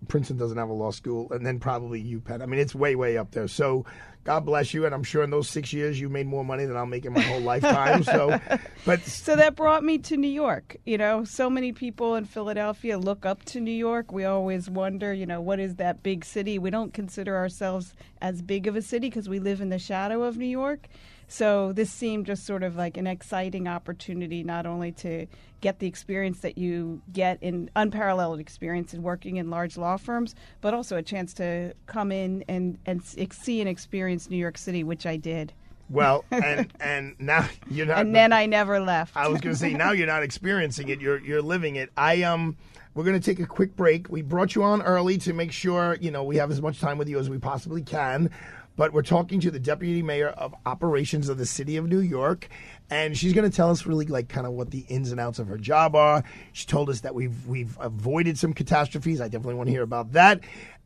Princeton 0.09 0.37
doesn't 0.37 0.57
have 0.57 0.69
a 0.69 0.73
law 0.73 0.91
school, 0.91 1.31
and 1.33 1.45
then 1.45 1.59
probably 1.59 2.03
UPenn. 2.03 2.43
I 2.43 2.47
mean, 2.47 2.61
it's 2.61 2.75
way, 2.75 2.95
way 2.95 3.19
up 3.19 3.33
there. 3.33 3.49
So, 3.49 3.85
God 4.27 4.45
bless 4.45 4.75
you, 4.75 4.85
and 4.85 4.93
I'm 4.93 5.05
sure 5.05 5.23
in 5.23 5.31
those 5.31 5.49
six 5.49 5.73
years 5.73 6.01
you 6.01 6.09
made 6.09 6.27
more 6.27 6.45
money 6.45 6.65
than 6.65 6.77
I'll 6.77 6.85
make 6.85 7.05
in 7.05 7.13
my 7.13 7.21
whole 7.21 7.41
lifetime. 7.41 8.03
So, 8.03 8.41
but 8.85 9.01
so 9.05 9.37
that 9.37 9.55
brought 9.55 9.85
me 9.85 9.99
to 9.99 10.17
New 10.17 10.27
York. 10.27 10.77
You 10.85 10.99
know, 10.99 11.23
so 11.23 11.49
many 11.49 11.71
people 11.71 12.17
in 12.17 12.25
Philadelphia 12.25 12.99
look 12.99 13.25
up 13.25 13.45
to 13.45 13.61
New 13.61 13.71
York. 13.71 14.11
We 14.11 14.25
always 14.25 14.69
wonder, 14.69 15.15
you 15.15 15.27
know, 15.27 15.41
what 15.41 15.61
is 15.61 15.77
that 15.77 16.03
big 16.03 16.25
city? 16.25 16.59
We 16.59 16.71
don't 16.71 16.93
consider 16.93 17.37
ourselves 17.37 17.95
as 18.21 18.43
big 18.43 18.67
of 18.67 18.75
a 18.75 18.83
city 18.83 19.09
because 19.09 19.29
we 19.29 19.39
live 19.39 19.61
in 19.61 19.69
the 19.69 19.79
shadow 19.79 20.25
of 20.25 20.37
New 20.37 20.45
York. 20.45 20.89
So 21.29 21.73
this 21.73 21.91
seemed 21.91 22.27
just 22.27 22.47
sort 22.47 22.63
of 22.63 22.77
like 22.77 22.97
an 22.97 23.07
exciting 23.07 23.67
opportunity, 23.67 24.43
not 24.45 24.67
only 24.67 24.93
to 24.93 25.27
get 25.61 25.79
the 25.79 25.87
experience 25.87 26.41
that 26.41 26.57
you 26.57 27.03
get 27.13 27.43
in 27.43 27.71
unparalleled 27.75 28.39
experience 28.39 28.95
in 28.95 29.03
working 29.03 29.37
in 29.37 29.51
large 29.51 29.77
law 29.77 29.97
firms, 29.97 30.35
but 30.61 30.75
also 30.75 30.97
a 30.97 31.03
chance 31.03 31.35
to 31.35 31.75
come 31.87 32.13
in 32.13 32.45
and, 32.49 32.79
and 32.87 33.03
see 33.05 33.61
and 33.61 33.69
experience 33.69 34.31
New 34.31 34.37
York 34.37 34.59
City, 34.59 34.85
which 34.85 35.07
I 35.07 35.17
did. 35.17 35.53
Well, 35.89 36.25
and 36.31 36.73
and 36.81 37.15
now 37.19 37.49
you're 37.71 37.87
not. 37.87 37.99
and 37.99 38.15
then 38.15 38.33
I 38.33 38.47
never 38.47 38.81
left. 38.81 39.17
I 39.17 39.29
was 39.29 39.41
going 39.41 39.55
to 39.55 39.59
say 39.59 39.73
now 39.73 39.93
you're 39.93 40.07
not 40.07 40.25
experiencing 40.25 40.89
it; 40.89 41.01
you're 41.01 41.21
you're 41.21 41.43
living 41.43 41.77
it. 41.77 41.91
I 41.97 42.23
um. 42.23 42.57
We're 42.95 43.05
going 43.05 43.21
to 43.21 43.31
take 43.31 43.41
a 43.41 43.47
quick 43.47 43.77
break. 43.77 44.09
We 44.09 44.23
brought 44.23 44.55
you 44.55 44.63
on 44.63 44.81
early 44.81 45.19
to 45.19 45.35
make 45.35 45.53
sure, 45.53 45.99
you 46.01 46.11
know, 46.11 46.25
we 46.25 46.37
have 46.37 46.51
as 46.51 46.63
much 46.63 46.81
time 46.81 46.97
with 46.97 47.11
you 47.11 47.19
as 47.19 47.29
we 47.29 47.37
possibly 47.37 47.83
can 47.83 48.31
but 48.77 48.93
we're 48.93 49.03
talking 49.03 49.41
to 49.41 49.51
the 49.51 49.59
deputy 49.59 50.03
mayor 50.03 50.29
of 50.29 50.55
operations 50.65 51.29
of 51.29 51.39
the 51.39 51.47
city 51.47 51.77
of 51.77 51.89
New 51.89 52.01
York, 52.01 52.49
and 52.91 53.17
she's 53.17 53.33
going 53.33 53.49
to 53.51 53.55
tell 53.55 53.71
us 53.71 53.87
really 53.87 54.07
like 54.07 54.29
kind 54.29 54.47
of 54.47 54.53
what 54.53 54.71
the 54.71 54.85
ins 54.89 55.11
and 55.11 55.21
outs 55.21 55.39
of 55.39 55.49
her 55.49 55.59
job 55.59 55.97
are. 55.97 56.23
She 56.53 56.67
told 56.67 56.91
us 56.91 57.01
that 57.01 57.15
we've 57.15 57.47
we've 57.47 57.77
avoided 57.81 58.39
some 58.39 58.53
catastrophes. 58.53 59.21
I 59.21 59.29
definitely 59.29 59.55
want 59.55 59.69
to 59.69 59.73
hear 59.73 59.83
about 59.83 60.13
that. 60.13 60.41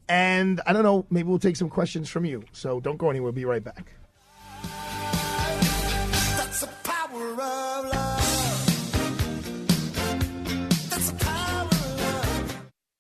And 0.09 0.61
I 0.67 0.73
don't 0.73 0.83
know, 0.83 1.07
maybe 1.11 1.29
we'll 1.29 1.39
take 1.39 1.57
some 1.57 1.71
questions 1.71 2.09
from 2.09 2.25
you. 2.25 2.43
So 2.53 2.81
don't 2.81 2.97
go 2.97 3.11
anywhere. 3.11 3.27
We'll 3.27 3.33
be 3.33 3.45
right 3.45 3.63
back. 3.63 3.93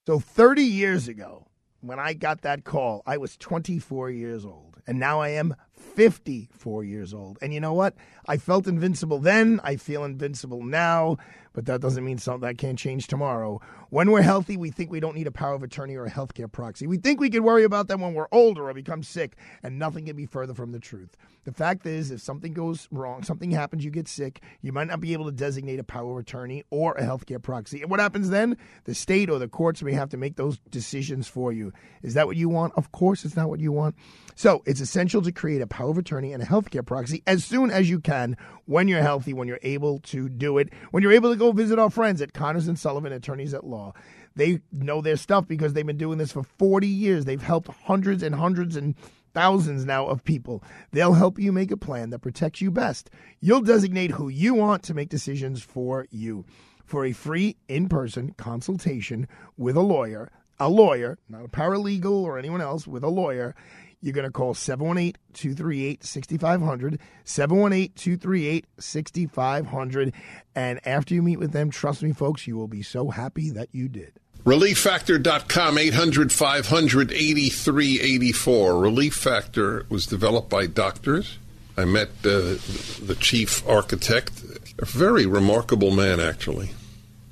So 0.06 0.18
30 0.18 0.62
years 0.62 1.08
ago, 1.08 1.46
when 1.80 1.98
I 1.98 2.14
got 2.14 2.42
that 2.42 2.64
call, 2.64 3.02
I 3.06 3.16
was 3.16 3.36
24 3.36 4.10
years 4.10 4.44
old, 4.44 4.69
and 4.90 4.98
now 4.98 5.20
I 5.20 5.28
am 5.28 5.54
54 5.94 6.82
years 6.82 7.14
old. 7.14 7.38
And 7.40 7.54
you 7.54 7.60
know 7.60 7.74
what? 7.74 7.94
I 8.26 8.38
felt 8.38 8.66
invincible 8.66 9.20
then. 9.20 9.60
I 9.62 9.76
feel 9.76 10.02
invincible 10.02 10.64
now, 10.64 11.16
but 11.52 11.66
that 11.66 11.80
doesn't 11.80 12.04
mean 12.04 12.18
something 12.18 12.48
that 12.48 12.58
can't 12.58 12.78
change 12.78 13.06
tomorrow. 13.06 13.60
When 13.90 14.10
we're 14.10 14.22
healthy, 14.22 14.56
we 14.56 14.70
think 14.70 14.90
we 14.90 15.00
don't 15.00 15.16
need 15.16 15.26
a 15.26 15.32
power 15.32 15.54
of 15.54 15.62
attorney 15.62 15.96
or 15.96 16.06
a 16.06 16.10
healthcare 16.10 16.50
proxy. 16.50 16.86
We 16.86 16.98
think 16.98 17.20
we 17.20 17.30
can 17.30 17.42
worry 17.42 17.64
about 17.64 17.88
them 17.88 18.00
when 18.00 18.14
we're 18.14 18.28
older 18.30 18.68
or 18.68 18.74
become 18.74 19.02
sick, 19.02 19.36
and 19.62 19.78
nothing 19.78 20.06
can 20.06 20.16
be 20.16 20.26
further 20.26 20.54
from 20.54 20.72
the 20.72 20.78
truth. 20.78 21.16
The 21.44 21.52
fact 21.52 21.86
is, 21.86 22.10
if 22.10 22.20
something 22.20 22.52
goes 22.52 22.86
wrong, 22.90 23.22
something 23.22 23.50
happens, 23.50 23.84
you 23.84 23.90
get 23.90 24.06
sick, 24.06 24.42
you 24.60 24.72
might 24.72 24.88
not 24.88 25.00
be 25.00 25.12
able 25.14 25.24
to 25.24 25.32
designate 25.32 25.80
a 25.80 25.84
power 25.84 26.12
of 26.12 26.18
attorney 26.18 26.64
or 26.70 26.92
a 26.94 27.02
healthcare 27.02 27.42
proxy. 27.42 27.80
And 27.82 27.90
what 27.90 27.98
happens 27.98 28.30
then? 28.30 28.56
The 28.84 28.94
state 28.94 29.30
or 29.30 29.38
the 29.38 29.48
courts 29.48 29.82
may 29.82 29.92
have 29.92 30.10
to 30.10 30.16
make 30.16 30.36
those 30.36 30.58
decisions 30.70 31.26
for 31.26 31.52
you. 31.52 31.72
Is 32.02 32.14
that 32.14 32.26
what 32.26 32.36
you 32.36 32.48
want? 32.48 32.74
Of 32.76 32.92
course, 32.92 33.24
it's 33.24 33.36
not 33.36 33.48
what 33.48 33.60
you 33.60 33.72
want. 33.72 33.94
So 34.34 34.62
it's 34.66 34.80
essential 34.80 35.22
to 35.22 35.32
create 35.32 35.62
a 35.62 35.66
power 35.66 35.90
of 35.90 35.98
attorney 35.98 36.32
and 36.32 36.42
a 36.42 36.46
healthcare 36.46 36.84
proxy 36.84 37.22
as 37.26 37.44
soon 37.44 37.70
as 37.70 37.88
you 37.88 38.00
can 38.00 38.36
when 38.66 38.86
you're 38.86 39.02
healthy, 39.02 39.32
when 39.32 39.48
you're 39.48 39.58
able 39.62 39.98
to 40.00 40.28
do 40.28 40.58
it, 40.58 40.68
when 40.90 41.02
you're 41.02 41.12
able 41.12 41.32
to 41.32 41.36
go 41.40 41.52
visit 41.52 41.78
our 41.78 41.90
friends 41.90 42.22
at 42.22 42.32
Connors 42.32 42.68
and 42.68 42.78
Sullivan, 42.78 43.12
attorneys 43.12 43.54
at 43.54 43.64
law. 43.64 43.94
They 44.36 44.60
know 44.70 45.00
their 45.00 45.16
stuff 45.16 45.48
because 45.48 45.72
they've 45.72 45.86
been 45.86 45.96
doing 45.96 46.18
this 46.18 46.32
for 46.32 46.44
40 46.44 46.86
years. 46.86 47.24
They've 47.24 47.42
helped 47.42 47.68
hundreds 47.84 48.22
and 48.22 48.34
hundreds 48.34 48.76
and 48.76 48.94
thousands 49.32 49.84
now 49.84 50.06
of 50.06 50.22
people. 50.22 50.62
They'll 50.92 51.14
help 51.14 51.38
you 51.38 51.50
make 51.50 51.70
a 51.70 51.76
plan 51.76 52.10
that 52.10 52.20
protects 52.20 52.60
you 52.60 52.70
best. 52.70 53.10
You'll 53.40 53.62
designate 53.62 54.12
who 54.12 54.28
you 54.28 54.54
want 54.54 54.82
to 54.84 54.94
make 54.94 55.08
decisions 55.08 55.62
for 55.62 56.06
you. 56.10 56.44
For 56.84 57.04
a 57.04 57.12
free 57.12 57.56
in 57.68 57.88
person 57.88 58.34
consultation 58.36 59.28
with 59.56 59.76
a 59.76 59.80
lawyer, 59.80 60.30
a 60.58 60.68
lawyer, 60.68 61.18
not 61.28 61.44
a 61.44 61.48
paralegal 61.48 62.22
or 62.22 62.38
anyone 62.38 62.60
else, 62.60 62.86
with 62.86 63.02
a 63.02 63.08
lawyer, 63.08 63.54
you're 64.00 64.14
going 64.14 64.26
to 64.26 64.32
call 64.32 64.54
718 64.54 65.14
238 65.32 66.04
6500, 66.04 66.98
718 67.24 67.92
238 67.94 68.66
6500. 68.78 70.14
And 70.54 70.80
after 70.86 71.14
you 71.14 71.22
meet 71.22 71.38
with 71.38 71.52
them, 71.52 71.70
trust 71.70 72.02
me, 72.02 72.12
folks, 72.12 72.46
you 72.46 72.56
will 72.56 72.68
be 72.68 72.82
so 72.82 73.10
happy 73.10 73.50
that 73.50 73.68
you 73.72 73.88
did. 73.88 74.12
ReliefFactor.com, 74.44 75.76
800 75.76 76.32
500 76.32 77.12
8384. 77.12 78.78
Relief 78.78 79.14
Factor 79.14 79.84
was 79.90 80.06
developed 80.06 80.48
by 80.48 80.66
doctors. 80.66 81.38
I 81.76 81.84
met 81.84 82.08
uh, 82.24 82.56
the 83.04 83.16
chief 83.20 83.66
architect, 83.68 84.42
a 84.78 84.86
very 84.86 85.26
remarkable 85.26 85.90
man, 85.90 86.20
actually. 86.20 86.70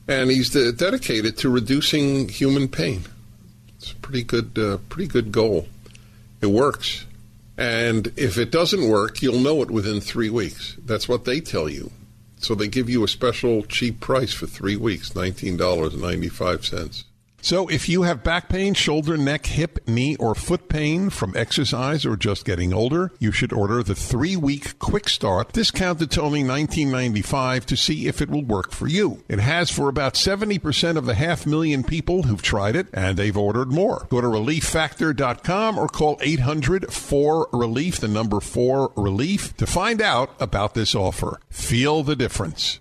And 0.07 0.31
he's 0.31 0.51
de- 0.51 0.73
dedicated 0.73 1.39
to 1.39 1.51
reducing 1.51 2.29
human 2.29 2.69
pain. 2.69 3.05
It's 3.77 3.93
a 3.93 3.97
pretty 3.97 4.23
good, 4.23 4.59
uh, 4.59 4.79
pretty 4.89 5.09
good 5.09 5.33
goal. 5.33 5.67
It 6.41 6.47
works. 6.47 7.07
And 7.57 8.13
if 8.17 8.39
it 8.39 8.53
doesn't 8.53 8.89
work, 8.89 9.21
you'll 9.21 9.41
know 9.41 9.63
it 9.63 9.71
within 9.71 10.01
three 10.01 10.31
weeks. 10.31 10.77
That's 10.85 11.09
what 11.09 11.25
they 11.25 11.41
tell 11.41 11.69
you. 11.69 11.91
So 12.37 12.55
they 12.55 12.69
give 12.69 12.89
you 12.89 13.03
a 13.03 13.09
special 13.09 13.65
cheap 13.65 13.99
price 13.99 14.33
for 14.33 14.47
three 14.47 14.77
weeks, 14.77 15.11
$19.95. 15.11 17.05
So 17.41 17.69
if 17.69 17.89
you 17.89 18.03
have 18.03 18.25
back 18.25 18.49
pain, 18.49 18.75
shoulder, 18.75 19.17
neck, 19.17 19.47
hip, 19.47 19.79
knee, 19.87 20.17
or 20.17 20.35
foot 20.35 20.69
pain 20.69 21.09
from 21.09 21.37
exercise 21.37 22.05
or 22.05 22.17
just 22.17 22.45
getting 22.45 22.73
older, 22.75 23.13
you 23.19 23.33
should 23.33 23.53
order 23.53 23.83
the 23.83 23.95
three-week 23.95 24.79
quick 24.79 25.09
start, 25.09 25.53
discounted 25.53 26.11
to 26.13 26.23
only 26.23 26.43
$19.95 26.43 27.65
to 27.65 27.77
see 27.77 28.07
if 28.07 28.21
it 28.21 28.29
will 28.29 28.45
work 28.45 28.73
for 28.73 28.89
you. 28.89 29.23
It 29.29 29.39
has 29.39 29.71
for 29.71 29.89
about 29.89 30.15
70% 30.15 30.97
of 30.97 31.07
the 31.07 31.15
half 31.15 31.47
million 31.47 31.85
people 31.85 32.25
who've 32.25 32.43
tried 32.43 32.77
it, 32.77 32.89
and 32.93 33.17
they've 33.17 33.37
ordered 33.37 33.71
more. 33.73 34.07
Go 34.11 34.21
to 34.21 34.27
relieffactor.com 34.27 35.79
or 35.79 35.89
call 35.89 36.17
800-4RELIEF, 36.19 38.01
the 38.01 38.09
number 38.09 38.37
4RELIEF, 38.39 39.55
to 39.55 39.67
find 39.67 40.03
out 40.03 40.31
about 40.41 40.75
this 40.75 40.95
offer. 40.95 41.41
Feel 41.51 42.03
the 42.03 42.17
difference. 42.17 42.81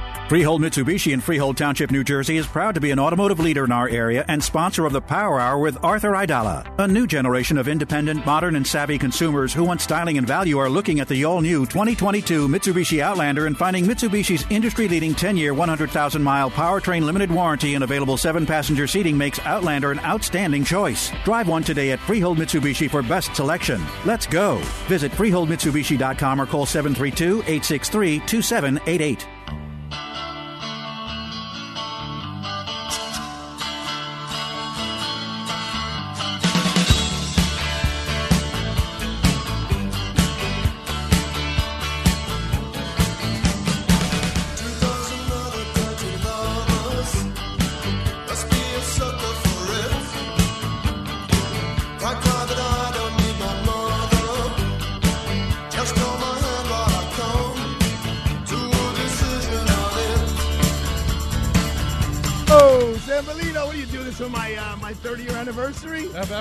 Freehold 0.31 0.61
Mitsubishi 0.61 1.11
in 1.11 1.19
Freehold 1.19 1.57
Township, 1.57 1.91
New 1.91 2.05
Jersey 2.05 2.37
is 2.37 2.47
proud 2.47 2.75
to 2.75 2.79
be 2.79 2.91
an 2.91 2.99
automotive 2.99 3.37
leader 3.37 3.65
in 3.65 3.71
our 3.73 3.89
area 3.89 4.23
and 4.29 4.41
sponsor 4.41 4.85
of 4.85 4.93
the 4.93 5.01
Power 5.01 5.41
Hour 5.41 5.57
with 5.59 5.83
Arthur 5.83 6.11
Aidala. 6.11 6.65
A 6.79 6.87
new 6.87 7.05
generation 7.05 7.57
of 7.57 7.67
independent, 7.67 8.25
modern, 8.25 8.55
and 8.55 8.65
savvy 8.65 8.97
consumers 8.97 9.53
who 9.53 9.65
want 9.65 9.81
styling 9.81 10.17
and 10.17 10.25
value 10.25 10.57
are 10.57 10.69
looking 10.69 11.01
at 11.01 11.09
the 11.09 11.25
all 11.25 11.41
new 11.41 11.65
2022 11.65 12.47
Mitsubishi 12.47 13.01
Outlander 13.01 13.45
and 13.45 13.57
finding 13.57 13.83
Mitsubishi's 13.83 14.45
industry 14.49 14.87
leading 14.87 15.13
10 15.13 15.35
year, 15.35 15.53
100,000 15.53 16.23
mile 16.23 16.49
powertrain 16.49 17.01
limited 17.01 17.29
warranty 17.29 17.75
and 17.75 17.83
available 17.83 18.15
7 18.15 18.45
passenger 18.45 18.87
seating 18.87 19.17
makes 19.17 19.39
Outlander 19.39 19.91
an 19.91 19.99
outstanding 19.99 20.63
choice. 20.63 21.11
Drive 21.25 21.49
one 21.49 21.63
today 21.63 21.91
at 21.91 21.99
Freehold 21.99 22.37
Mitsubishi 22.37 22.89
for 22.89 23.01
best 23.01 23.35
selection. 23.35 23.81
Let's 24.05 24.27
go. 24.27 24.59
Visit 24.87 25.11
FreeholdMitsubishi.com 25.11 26.39
or 26.39 26.45
call 26.45 26.65
732 26.65 27.39
863 27.39 28.19
2788. 28.19 29.27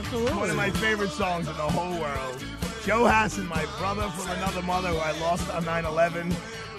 Absolutely. 0.00 0.32
One 0.32 0.48
of 0.48 0.56
my 0.56 0.70
favorite 0.70 1.10
songs 1.10 1.46
in 1.46 1.54
the 1.58 1.62
whole 1.62 2.00
world. 2.00 2.42
Joe 2.86 3.06
Hassan, 3.06 3.46
my 3.46 3.66
brother 3.78 4.08
from 4.08 4.30
another 4.30 4.62
mother 4.62 4.88
who 4.88 4.96
I 4.96 5.12
lost 5.20 5.50
on 5.50 5.62
9 5.66 5.84
11. 5.84 6.32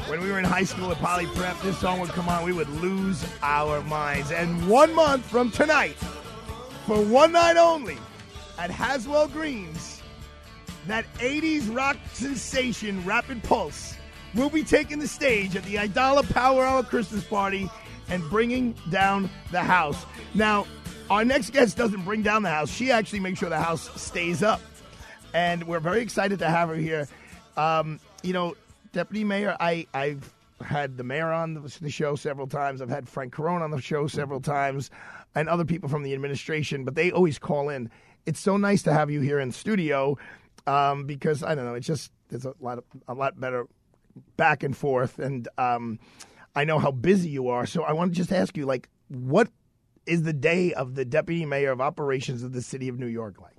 When 0.08 0.22
we 0.22 0.32
were 0.32 0.40
in 0.40 0.46
high 0.46 0.64
school 0.64 0.92
at 0.92 0.98
Poly 0.98 1.28
Prep, 1.28 1.62
this 1.62 1.78
song 1.78 2.00
would 2.00 2.10
come 2.10 2.28
on. 2.28 2.44
We 2.44 2.52
would 2.52 2.70
lose 2.82 3.24
our 3.44 3.84
minds. 3.84 4.32
And 4.32 4.68
one 4.68 4.96
month 4.96 5.24
from 5.24 5.52
tonight, 5.52 5.94
for 6.88 7.00
one 7.00 7.32
night 7.32 7.58
only, 7.58 8.00
at 8.58 8.72
Haswell 8.72 9.28
Greens, 9.28 10.02
that 10.88 11.06
80s 11.20 11.74
rock 11.74 11.98
sensation, 12.14 13.06
Rapid 13.06 13.44
Pulse, 13.44 13.94
will 14.34 14.50
be 14.50 14.64
taking 14.64 14.98
the 14.98 15.08
stage 15.08 15.56
at 15.56 15.64
the 15.66 15.76
Aidala 15.76 16.28
Power 16.34 16.66
Hour 16.66 16.82
Christmas 16.82 17.24
party 17.24 17.70
and 18.10 18.24
bringing 18.32 18.76
down 18.90 19.30
the 19.52 19.62
house. 19.62 20.08
Now, 20.34 20.66
our 21.12 21.26
next 21.26 21.50
guest 21.50 21.76
doesn't 21.76 22.04
bring 22.04 22.22
down 22.22 22.42
the 22.42 22.50
house. 22.50 22.72
She 22.72 22.90
actually 22.90 23.20
makes 23.20 23.40
sure 23.40 23.50
the 23.50 23.60
house 23.60 23.90
stays 24.02 24.42
up. 24.42 24.62
And 25.34 25.66
we're 25.66 25.82
very 25.82 26.02
excited 26.02 26.40
to 26.40 26.48
have 26.48 26.70
her 26.70 26.76
here. 26.76 27.06
Um, 27.58 28.00
you 28.24 28.32
know, 28.32 28.56
Deputy 28.94 29.26
Mayor, 29.26 29.58
I, 29.60 29.88
I've 29.94 30.34
had 30.64 30.96
the 30.96 31.04
mayor 31.04 31.30
on 31.30 31.70
the, 31.82 31.90
show 31.90 32.16
several 32.16 32.48
times. 32.48 32.82
I've 32.82 32.90
had 32.90 33.10
Frank 33.10 33.34
Carone 33.34 33.62
on 33.62 33.72
the 33.72 33.82
show 33.82 34.08
several 34.08 34.40
times 34.40 34.90
and 35.36 35.50
other 35.50 35.66
people 35.66 35.90
from 35.90 36.04
the 36.04 36.14
administration, 36.14 36.86
but 36.86 36.96
they 36.96 37.12
always 37.12 37.38
call 37.38 37.68
in. 37.68 37.90
It's 38.26 38.40
so 38.40 38.56
nice 38.56 38.82
to 38.84 38.94
have 38.94 39.12
you 39.12 39.20
here 39.20 39.42
in 39.42 39.52
studio 39.52 40.18
um, 40.66 41.08
because, 41.08 41.44
I 41.44 41.56
don't 41.56 41.66
know, 41.66 41.74
it's 41.74 41.88
just, 41.88 42.10
there's 42.30 42.46
a 42.46 42.54
lot, 42.62 42.78
of, 42.78 42.86
a 43.10 43.14
lot 43.14 43.38
better 43.38 43.68
back 44.38 44.64
and 44.64 44.78
forth. 44.78 45.20
And 45.20 45.50
um, 45.58 46.00
I 46.56 46.64
know 46.64 46.80
how 46.80 46.92
busy 46.92 47.28
you 47.28 47.50
are. 47.50 47.66
So 47.66 47.84
I 47.84 47.92
want 47.92 48.14
to 48.14 48.18
just 48.18 48.32
ask 48.32 48.56
you, 48.56 48.66
like, 48.66 48.88
what 49.10 49.50
is 50.06 50.24
the 50.24 50.34
day 50.34 50.74
of 50.74 50.96
the 50.96 51.06
deputy 51.06 51.46
mayor 51.46 51.72
of 51.72 51.82
operations 51.82 52.44
of 52.44 52.54
the 52.54 52.62
city 52.62 52.88
of 52.88 53.00
New 53.00 53.08
York 53.08 53.40
like? 53.42 53.56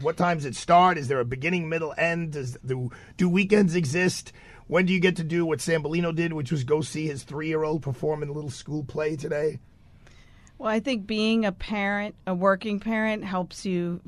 What 0.00 0.16
times 0.16 0.44
it 0.44 0.56
start? 0.56 0.98
Is 0.98 1.08
there 1.08 1.20
a 1.20 1.24
beginning, 1.24 1.68
middle, 1.68 1.94
end? 1.96 2.32
Does 2.32 2.56
do, 2.64 2.90
do 3.16 3.28
weekends 3.28 3.74
exist? 3.74 4.32
When 4.66 4.86
do 4.86 4.92
you 4.92 5.00
get 5.00 5.16
to 5.16 5.24
do 5.24 5.46
what 5.46 5.60
Sambolino 5.60 6.14
did, 6.14 6.32
which 6.32 6.50
was 6.50 6.64
go 6.64 6.80
see 6.80 7.06
his 7.06 7.22
three-year-old 7.22 7.82
perform 7.82 8.22
in 8.22 8.28
a 8.28 8.32
little 8.32 8.50
school 8.50 8.82
play 8.82 9.14
today? 9.14 9.60
Well, 10.58 10.70
I 10.70 10.80
think 10.80 11.06
being 11.06 11.44
a 11.44 11.52
parent, 11.52 12.14
a 12.26 12.34
working 12.34 12.80
parent, 12.80 13.24
helps 13.24 13.66
you 13.66 14.00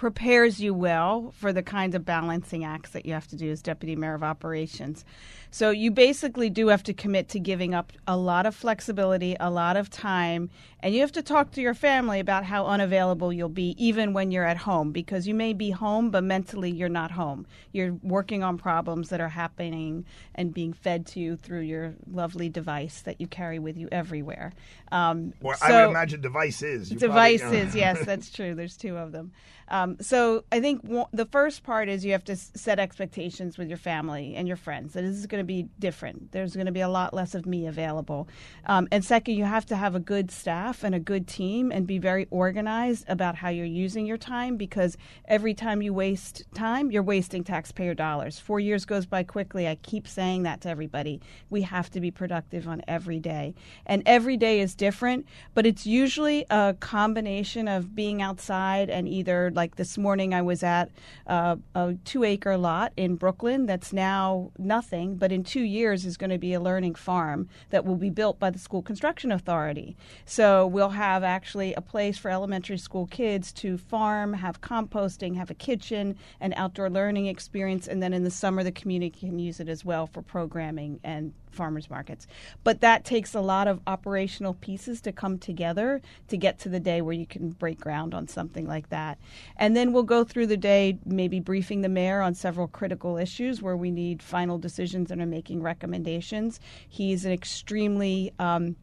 prepares 0.00 0.58
you 0.58 0.72
well 0.72 1.30
for 1.36 1.52
the 1.52 1.62
kinds 1.62 1.94
of 1.94 2.06
balancing 2.06 2.64
acts 2.64 2.90
that 2.90 3.04
you 3.04 3.12
have 3.12 3.26
to 3.28 3.36
do 3.36 3.50
as 3.50 3.60
deputy 3.60 3.94
mayor 3.94 4.14
of 4.14 4.22
operations. 4.22 5.04
So 5.52 5.70
you 5.70 5.90
basically 5.90 6.48
do 6.48 6.68
have 6.68 6.82
to 6.84 6.92
commit 6.94 7.28
to 7.30 7.40
giving 7.40 7.74
up 7.74 7.92
a 8.06 8.16
lot 8.16 8.46
of 8.46 8.54
flexibility, 8.54 9.36
a 9.40 9.50
lot 9.50 9.76
of 9.76 9.90
time, 9.90 10.48
and 10.82 10.94
you 10.94 11.00
have 11.00 11.12
to 11.12 11.22
talk 11.22 11.50
to 11.52 11.60
your 11.60 11.74
family 11.74 12.20
about 12.20 12.44
how 12.44 12.66
unavailable 12.66 13.32
you'll 13.32 13.48
be 13.48 13.74
even 13.76 14.12
when 14.12 14.30
you're 14.30 14.44
at 14.46 14.58
home 14.58 14.92
because 14.92 15.26
you 15.26 15.34
may 15.34 15.52
be 15.52 15.70
home 15.70 16.10
but 16.10 16.22
mentally 16.24 16.70
you're 16.70 16.88
not 16.88 17.10
home. 17.10 17.46
You're 17.72 17.94
working 18.02 18.42
on 18.44 18.58
problems 18.58 19.08
that 19.10 19.20
are 19.20 19.28
happening 19.28 20.04
and 20.36 20.54
being 20.54 20.72
fed 20.72 21.04
to 21.08 21.20
you 21.20 21.36
through 21.36 21.60
your 21.62 21.94
lovely 22.10 22.48
device 22.48 23.02
that 23.02 23.20
you 23.20 23.26
carry 23.26 23.58
with 23.58 23.76
you 23.76 23.88
everywhere. 23.92 24.52
Um, 24.92 25.34
Or 25.42 25.54
so- 25.56 25.66
I 25.66 25.84
would 25.86 25.90
imagine 25.90 26.20
devices. 26.20 26.90
You 26.92 26.98
probably- 26.98 27.36
devices 27.38 27.74
yes 27.74 27.98
that's 28.06 28.30
true 28.30 28.54
there's 28.54 28.76
two 28.76 28.96
of 28.96 29.12
them 29.12 29.32
um, 29.68 29.96
so 30.00 30.42
i 30.50 30.60
think 30.60 30.82
w- 30.82 31.04
the 31.12 31.26
first 31.26 31.62
part 31.62 31.88
is 31.88 32.04
you 32.04 32.10
have 32.12 32.24
to 32.24 32.32
s- 32.32 32.50
set 32.54 32.78
expectations 32.80 33.56
with 33.56 33.68
your 33.68 33.78
family 33.78 34.34
and 34.34 34.48
your 34.48 34.56
friends 34.56 34.94
that 34.94 35.02
this 35.02 35.14
is 35.16 35.26
going 35.26 35.39
to 35.40 35.44
be 35.44 35.66
different. 35.78 36.32
There's 36.32 36.54
going 36.54 36.66
to 36.66 36.72
be 36.72 36.80
a 36.80 36.88
lot 36.88 37.12
less 37.12 37.34
of 37.34 37.46
me 37.46 37.66
available. 37.66 38.28
Um, 38.66 38.88
and 38.92 39.04
second 39.04 39.34
you 39.34 39.44
have 39.44 39.66
to 39.66 39.76
have 39.76 39.94
a 39.94 40.00
good 40.00 40.30
staff 40.30 40.84
and 40.84 40.94
a 40.94 41.00
good 41.00 41.26
team 41.26 41.72
and 41.72 41.86
be 41.86 41.98
very 41.98 42.26
organized 42.30 43.04
about 43.08 43.36
how 43.36 43.48
you're 43.48 43.66
using 43.66 44.06
your 44.06 44.18
time 44.18 44.56
because 44.56 44.96
every 45.26 45.54
time 45.54 45.82
you 45.82 45.92
waste 45.92 46.44
time 46.54 46.90
you're 46.90 47.02
wasting 47.02 47.44
taxpayer 47.44 47.94
dollars. 47.94 48.38
Four 48.38 48.60
years 48.60 48.84
goes 48.84 49.06
by 49.06 49.22
quickly. 49.22 49.66
I 49.66 49.74
keep 49.76 50.06
saying 50.06 50.44
that 50.44 50.60
to 50.62 50.68
everybody. 50.68 51.20
We 51.48 51.62
have 51.62 51.90
to 51.90 52.00
be 52.00 52.10
productive 52.10 52.68
on 52.68 52.82
every 52.86 53.20
day. 53.20 53.54
And 53.86 54.02
every 54.06 54.36
day 54.36 54.60
is 54.60 54.74
different 54.74 55.26
but 55.54 55.66
it's 55.66 55.86
usually 55.86 56.44
a 56.50 56.74
combination 56.80 57.68
of 57.68 57.94
being 57.94 58.22
outside 58.22 58.90
and 58.90 59.08
either 59.08 59.50
like 59.54 59.76
this 59.76 59.98
morning 59.98 60.34
i 60.34 60.42
was 60.42 60.62
at 60.62 60.90
uh, 61.26 61.56
a 61.74 61.94
two 62.04 62.24
acre 62.24 62.56
lot 62.56 62.92
in 62.96 63.16
brooklyn 63.16 63.66
that's 63.66 63.92
now 63.92 64.50
nothing 64.58 65.16
but 65.16 65.29
in 65.32 65.44
two 65.44 65.62
years 65.62 66.04
is 66.04 66.16
going 66.16 66.30
to 66.30 66.38
be 66.38 66.52
a 66.54 66.60
learning 66.60 66.94
farm 66.94 67.48
that 67.70 67.84
will 67.84 67.96
be 67.96 68.10
built 68.10 68.38
by 68.38 68.50
the 68.50 68.58
school 68.58 68.82
construction 68.82 69.32
authority. 69.32 69.96
So 70.24 70.66
we'll 70.66 70.90
have 70.90 71.22
actually 71.24 71.74
a 71.74 71.80
place 71.80 72.18
for 72.18 72.30
elementary 72.30 72.78
school 72.78 73.06
kids 73.06 73.52
to 73.54 73.78
farm 73.78 74.34
have 74.34 74.60
composting 74.60 75.36
have 75.36 75.50
a 75.50 75.54
kitchen 75.54 76.16
an 76.40 76.52
outdoor 76.56 76.90
learning 76.90 77.26
experience 77.26 77.86
and 77.86 78.02
then 78.02 78.12
in 78.12 78.24
the 78.24 78.30
summer 78.30 78.62
the 78.62 78.72
community 78.72 79.10
can 79.10 79.38
use 79.38 79.60
it 79.60 79.68
as 79.68 79.84
well 79.84 80.06
for 80.06 80.22
programming 80.22 81.00
and 81.04 81.32
farmers 81.50 81.90
markets. 81.90 82.26
But 82.64 82.80
that 82.80 83.04
takes 83.04 83.34
a 83.34 83.40
lot 83.40 83.68
of 83.68 83.80
operational 83.86 84.54
pieces 84.54 85.00
to 85.02 85.12
come 85.12 85.38
together 85.38 86.00
to 86.28 86.36
get 86.36 86.58
to 86.60 86.68
the 86.68 86.80
day 86.80 87.00
where 87.02 87.14
you 87.14 87.26
can 87.26 87.50
break 87.50 87.80
ground 87.80 88.14
on 88.14 88.28
something 88.28 88.66
like 88.66 88.88
that. 88.90 89.18
And 89.56 89.76
then 89.76 89.92
we'll 89.92 90.02
go 90.02 90.24
through 90.24 90.46
the 90.46 90.56
day 90.56 90.98
maybe 91.04 91.40
briefing 91.40 91.82
the 91.82 91.88
mayor 91.88 92.20
on 92.20 92.34
several 92.34 92.68
critical 92.68 93.16
issues 93.16 93.62
where 93.62 93.76
we 93.76 93.90
need 93.90 94.22
final 94.22 94.58
decisions 94.58 95.10
and 95.10 95.20
are 95.20 95.26
making 95.26 95.62
recommendations. 95.62 96.60
He's 96.88 97.24
an 97.24 97.32
extremely 97.32 98.32
um, 98.38 98.76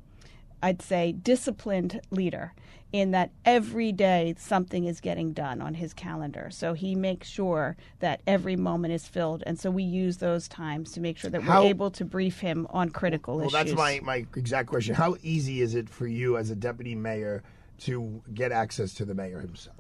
I'd 0.62 0.82
say, 0.82 1.12
disciplined 1.12 2.01
leader 2.10 2.53
in 2.93 3.12
that 3.12 3.32
every 3.45 3.91
day 3.91 4.34
something 4.38 4.86
is 4.86 5.02
getting 5.02 5.34
done 5.34 5.62
on 5.62 5.73
his 5.73 5.93
calendar. 5.93 6.50
So 6.52 6.73
he 6.73 6.95
makes 6.95 7.28
sure 7.28 7.76
that 8.00 8.21
every 8.26 8.56
moment 8.56 8.93
is 8.93 9.08
filled. 9.08 9.43
And 9.45 9.60
so 9.60 9.69
we 9.69 9.84
use 9.84 10.17
those 10.17 10.47
times 10.47 10.91
to 10.93 11.02
make 11.02 11.17
sure 11.17 11.30
that 11.30 11.41
How- 11.41 11.63
we're 11.63 11.69
able 11.69 11.91
to 11.91 12.06
brief 12.06 12.39
him 12.39 12.65
on 12.69 12.89
critical 12.89 13.36
Well, 13.38 13.47
issues. 13.47 13.54
that's 13.54 13.73
my, 13.73 14.00
my 14.04 14.26
exact 14.36 14.69
question. 14.69 14.95
How 14.95 15.15
easy 15.21 15.62
is 15.62 15.76
it 15.76 15.89
for 15.89 16.08
you 16.08 16.38
as 16.38 16.50
a 16.50 16.56
deputy 16.56 16.95
mayor 16.95 17.43
to 17.80 18.21
get 18.34 18.52
access 18.52 18.93
to 18.95 19.06
the 19.06 19.13
mayor 19.13 19.39
himself? 19.41 19.76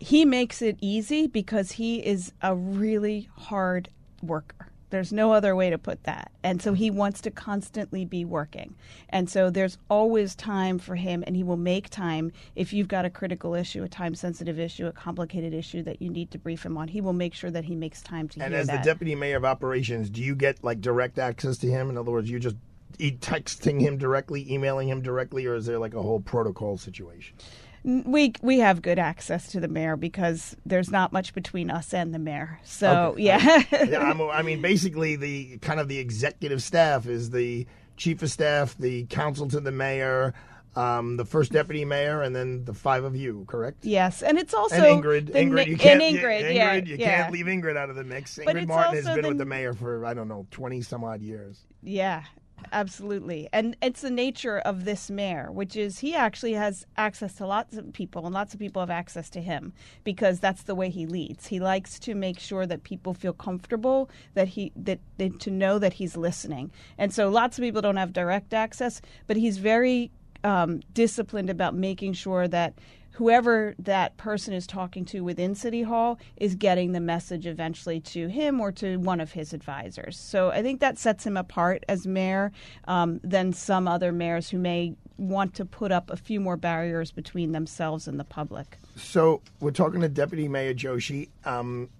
he 0.00 0.24
makes 0.24 0.60
it 0.60 0.76
easy 0.80 1.28
because 1.28 1.70
he 1.72 2.04
is 2.04 2.32
a 2.42 2.56
really 2.56 3.28
hard 3.36 3.88
worker. 4.20 4.66
There's 4.92 5.10
no 5.10 5.32
other 5.32 5.56
way 5.56 5.70
to 5.70 5.78
put 5.78 6.04
that. 6.04 6.30
And 6.42 6.60
so 6.60 6.74
he 6.74 6.90
wants 6.90 7.22
to 7.22 7.30
constantly 7.30 8.04
be 8.04 8.26
working. 8.26 8.74
And 9.08 9.30
so 9.30 9.48
there's 9.48 9.78
always 9.88 10.34
time 10.34 10.78
for 10.78 10.96
him, 10.96 11.24
and 11.26 11.34
he 11.34 11.42
will 11.42 11.56
make 11.56 11.88
time 11.88 12.30
if 12.56 12.74
you've 12.74 12.88
got 12.88 13.06
a 13.06 13.10
critical 13.10 13.54
issue, 13.54 13.82
a 13.82 13.88
time 13.88 14.14
sensitive 14.14 14.60
issue, 14.60 14.86
a 14.86 14.92
complicated 14.92 15.54
issue 15.54 15.82
that 15.84 16.02
you 16.02 16.10
need 16.10 16.30
to 16.32 16.38
brief 16.38 16.62
him 16.66 16.76
on. 16.76 16.88
He 16.88 17.00
will 17.00 17.14
make 17.14 17.32
sure 17.32 17.50
that 17.50 17.64
he 17.64 17.74
makes 17.74 18.02
time 18.02 18.28
to 18.28 18.42
And 18.42 18.52
as 18.52 18.66
that. 18.66 18.84
the 18.84 18.90
deputy 18.90 19.14
mayor 19.14 19.38
of 19.38 19.46
operations, 19.46 20.10
do 20.10 20.22
you 20.22 20.34
get 20.34 20.62
like 20.62 20.82
direct 20.82 21.18
access 21.18 21.56
to 21.58 21.68
him? 21.68 21.88
In 21.88 21.96
other 21.96 22.10
words, 22.10 22.28
you 22.28 22.38
just 22.38 22.56
texting 22.98 23.80
him 23.80 23.96
directly, 23.96 24.52
emailing 24.52 24.88
him 24.88 25.00
directly, 25.00 25.46
or 25.46 25.54
is 25.54 25.64
there 25.64 25.78
like 25.78 25.94
a 25.94 26.02
whole 26.02 26.20
protocol 26.20 26.76
situation? 26.76 27.34
We 27.84 28.32
we 28.42 28.58
have 28.60 28.80
good 28.82 28.98
access 28.98 29.48
to 29.52 29.60
the 29.60 29.68
mayor 29.68 29.96
because 29.96 30.56
there's 30.64 30.90
not 30.90 31.12
much 31.12 31.34
between 31.34 31.70
us 31.70 31.92
and 31.92 32.14
the 32.14 32.18
mayor. 32.18 32.60
So 32.62 33.12
Okay. 33.12 33.22
yeah, 33.24 33.62
yeah, 33.88 33.98
I'm, 33.98 34.20
I 34.22 34.42
mean, 34.42 34.62
basically, 34.62 35.16
the 35.16 35.58
kind 35.58 35.80
of 35.80 35.88
the 35.88 35.98
executive 35.98 36.62
staff 36.62 37.06
is 37.08 37.30
the 37.30 37.66
chief 37.96 38.22
of 38.22 38.30
staff, 38.30 38.76
the 38.78 39.04
counsel 39.06 39.48
to 39.48 39.58
the 39.60 39.72
mayor, 39.72 40.32
um, 40.76 41.16
the 41.16 41.24
first 41.24 41.50
deputy 41.52 41.84
mayor, 41.84 42.22
and 42.22 42.34
then 42.36 42.64
the 42.64 42.72
five 42.74 43.02
of 43.02 43.16
you. 43.16 43.44
Correct? 43.48 43.84
yes, 43.84 44.22
and 44.22 44.38
it's 44.38 44.54
also 44.54 44.76
and 44.76 45.02
Ingrid, 45.04 45.30
Ingrid, 45.30 45.66
you 45.66 45.76
can't, 45.76 46.00
and 46.00 46.14
you- 46.14 46.20
Ingrid, 46.22 46.54
yeah, 46.54 46.74
Ingrid, 46.76 46.86
you 46.86 46.96
yeah. 46.98 47.22
can't 47.22 47.32
leave 47.32 47.46
Ingrid 47.46 47.76
out 47.76 47.90
of 47.90 47.96
the 47.96 48.04
mix. 48.04 48.38
Ingrid 48.38 48.68
Martin 48.68 48.94
has 48.94 49.04
been 49.06 49.22
the- 49.22 49.28
with 49.28 49.38
the 49.38 49.44
mayor 49.44 49.74
for 49.74 50.06
I 50.06 50.14
don't 50.14 50.28
know 50.28 50.46
twenty 50.52 50.82
some 50.82 51.02
odd 51.02 51.20
years. 51.20 51.60
Yeah, 51.82 52.22
absolutely. 52.72 53.48
And 53.52 53.76
it's 53.82 54.02
the 54.02 54.10
nature 54.10 54.58
of 54.58 54.84
this 54.84 55.10
mayor, 55.10 55.50
which 55.50 55.76
is 55.76 55.98
he 55.98 56.14
actually 56.14 56.52
has 56.54 56.86
access 56.96 57.34
to 57.36 57.46
lots 57.46 57.76
of 57.76 57.92
people, 57.92 58.24
and 58.26 58.34
lots 58.34 58.54
of 58.54 58.60
people 58.60 58.80
have 58.80 58.90
access 58.90 59.30
to 59.30 59.40
him 59.40 59.72
because 60.04 60.40
that's 60.40 60.62
the 60.62 60.74
way 60.74 60.90
he 60.90 61.06
leads. 61.06 61.46
He 61.46 61.60
likes 61.60 61.98
to 62.00 62.14
make 62.14 62.38
sure 62.38 62.66
that 62.66 62.84
people 62.84 63.14
feel 63.14 63.32
comfortable 63.32 64.10
that 64.34 64.48
he 64.48 64.72
that, 64.76 65.00
that 65.18 65.40
to 65.40 65.50
know 65.50 65.78
that 65.78 65.94
he's 65.94 66.16
listening. 66.16 66.70
And 66.98 67.12
so 67.12 67.28
lots 67.28 67.58
of 67.58 67.62
people 67.62 67.82
don't 67.82 67.96
have 67.96 68.12
direct 68.12 68.54
access, 68.54 69.00
but 69.26 69.36
he's 69.36 69.58
very 69.58 70.10
um, 70.44 70.80
disciplined 70.92 71.50
about 71.50 71.74
making 71.74 72.14
sure 72.14 72.48
that 72.48 72.74
whoever 73.12 73.74
that 73.78 74.16
person 74.16 74.54
is 74.54 74.66
talking 74.66 75.04
to 75.04 75.20
within 75.20 75.54
City 75.54 75.82
Hall 75.82 76.18
is 76.36 76.54
getting 76.54 76.92
the 76.92 77.00
message 77.00 77.46
eventually 77.46 78.00
to 78.00 78.28
him 78.28 78.60
or 78.60 78.72
to 78.72 78.96
one 78.96 79.20
of 79.20 79.32
his 79.32 79.52
advisors. 79.52 80.18
So 80.18 80.50
I 80.50 80.62
think 80.62 80.80
that 80.80 80.98
sets 80.98 81.26
him 81.26 81.36
apart 81.36 81.84
as 81.88 82.06
mayor 82.06 82.52
um, 82.86 83.20
than 83.22 83.52
some 83.52 83.86
other 83.86 84.12
mayors 84.12 84.50
who 84.50 84.58
may 84.58 84.94
want 85.18 85.54
to 85.54 85.64
put 85.64 85.92
up 85.92 86.10
a 86.10 86.16
few 86.16 86.40
more 86.40 86.56
barriers 86.56 87.12
between 87.12 87.52
themselves 87.52 88.08
and 88.08 88.18
the 88.18 88.24
public. 88.24 88.78
So 88.96 89.42
we're 89.60 89.70
talking 89.70 90.00
to 90.00 90.08
Deputy 90.08 90.48
Mayor 90.48 90.74
Joshi. 90.74 91.28
Um, 91.44 91.90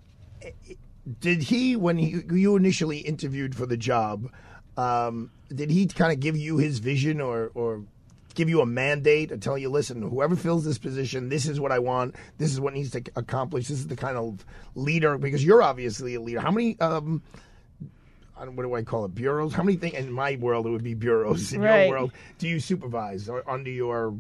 did 1.21 1.43
he, 1.43 1.77
when 1.77 1.99
he, 1.99 2.23
you 2.33 2.57
initially 2.57 2.99
interviewed 2.99 3.55
for 3.55 3.67
the 3.67 3.77
job, 3.77 4.31
um, 4.77 5.31
did 5.55 5.71
he 5.71 5.87
kind 5.87 6.13
of 6.13 6.21
give 6.21 6.37
you 6.37 6.57
his 6.57 6.79
vision 6.79 7.21
or, 7.21 7.51
or 7.55 7.83
give 8.35 8.49
you 8.49 8.61
a 8.61 8.67
mandate 8.67 9.31
and 9.33 9.43
tell 9.43 9.57
you, 9.59 9.69
listen, 9.69 10.03
whoever 10.03 10.37
fills 10.37 10.65
this 10.65 10.79
position, 10.79 11.29
this 11.29 11.47
is 11.47 11.61
what 11.61 11.73
I 11.73 11.79
want. 11.79 12.15
This 12.39 12.53
is 12.53 12.61
what 12.61 12.75
needs 12.75 12.91
to 12.93 13.03
accomplish. 13.17 13.69
This 13.69 13.79
is 13.79 13.87
the 13.87 13.97
kind 13.97 14.17
of 14.17 14.45
leader 14.75 15.19
because 15.19 15.45
you're 15.45 15.63
obviously 15.63 16.15
a 16.15 16.21
leader. 16.21 16.41
How 16.41 16.51
many? 16.51 16.79
Um, 16.81 17.23
I 18.37 18.45
don't- 18.45 18.57
what 18.57 18.65
do 18.65 18.75
I 18.75 18.83
call 18.83 19.05
it? 19.05 19.15
Bureaus? 19.15 19.53
How 19.53 19.63
many 19.63 19.77
things 19.77 19.95
in 19.95 20.11
my 20.11 20.37
world 20.37 20.67
it 20.67 20.71
would 20.71 20.83
be 20.83 20.95
bureaus? 20.95 21.53
In 21.53 21.61
Right. 21.61 21.83
your 21.87 21.91
world, 21.91 22.13
do 22.39 22.49
you 22.49 22.59
supervise 22.59 23.29
or 23.29 23.49
under 23.49 23.71
your 23.71 24.15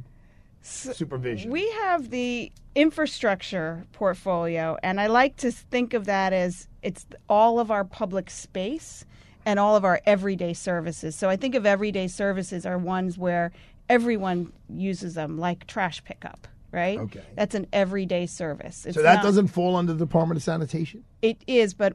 supervision? 0.63 1.51
We 1.51 1.69
have 1.73 2.11
the 2.11 2.53
infrastructure 2.75 3.85
portfolio, 3.93 4.77
and 4.83 5.01
I 5.01 5.07
like 5.09 5.37
to 5.39 5.51
think 5.51 5.93
of 5.95 6.05
that 6.05 6.33
as 6.33 6.69
it's 6.83 7.05
all 7.29 7.59
of 7.59 7.71
our 7.71 7.85
public 7.85 8.31
space 8.31 9.05
and 9.45 9.59
all 9.59 9.75
of 9.75 9.85
our 9.85 10.01
everyday 10.07 10.53
services. 10.53 11.17
So 11.17 11.29
I 11.29 11.37
think 11.37 11.55
of 11.57 11.67
everyday 11.67 12.07
services 12.07 12.65
are 12.65 12.79
ones 12.79 13.19
where 13.19 13.51
everyone 13.89 14.53
uses 14.69 15.15
them, 15.15 15.39
like 15.39 15.67
trash 15.67 16.03
pickup, 16.05 16.49
right? 16.73 16.99
Okay. 16.99 17.23
That's 17.37 17.55
an 17.55 17.67
everyday 17.73 18.27
service. 18.27 18.87
It's 18.87 18.97
so 18.97 19.03
that 19.03 19.17
not- 19.17 19.23
doesn't 19.23 19.49
fall 19.49 19.77
under 19.77 19.93
the 19.93 19.99
Department 20.05 20.39
of 20.39 20.43
Sanitation. 20.43 21.05
It 21.21 21.45
is, 21.47 21.73
but 21.73 21.93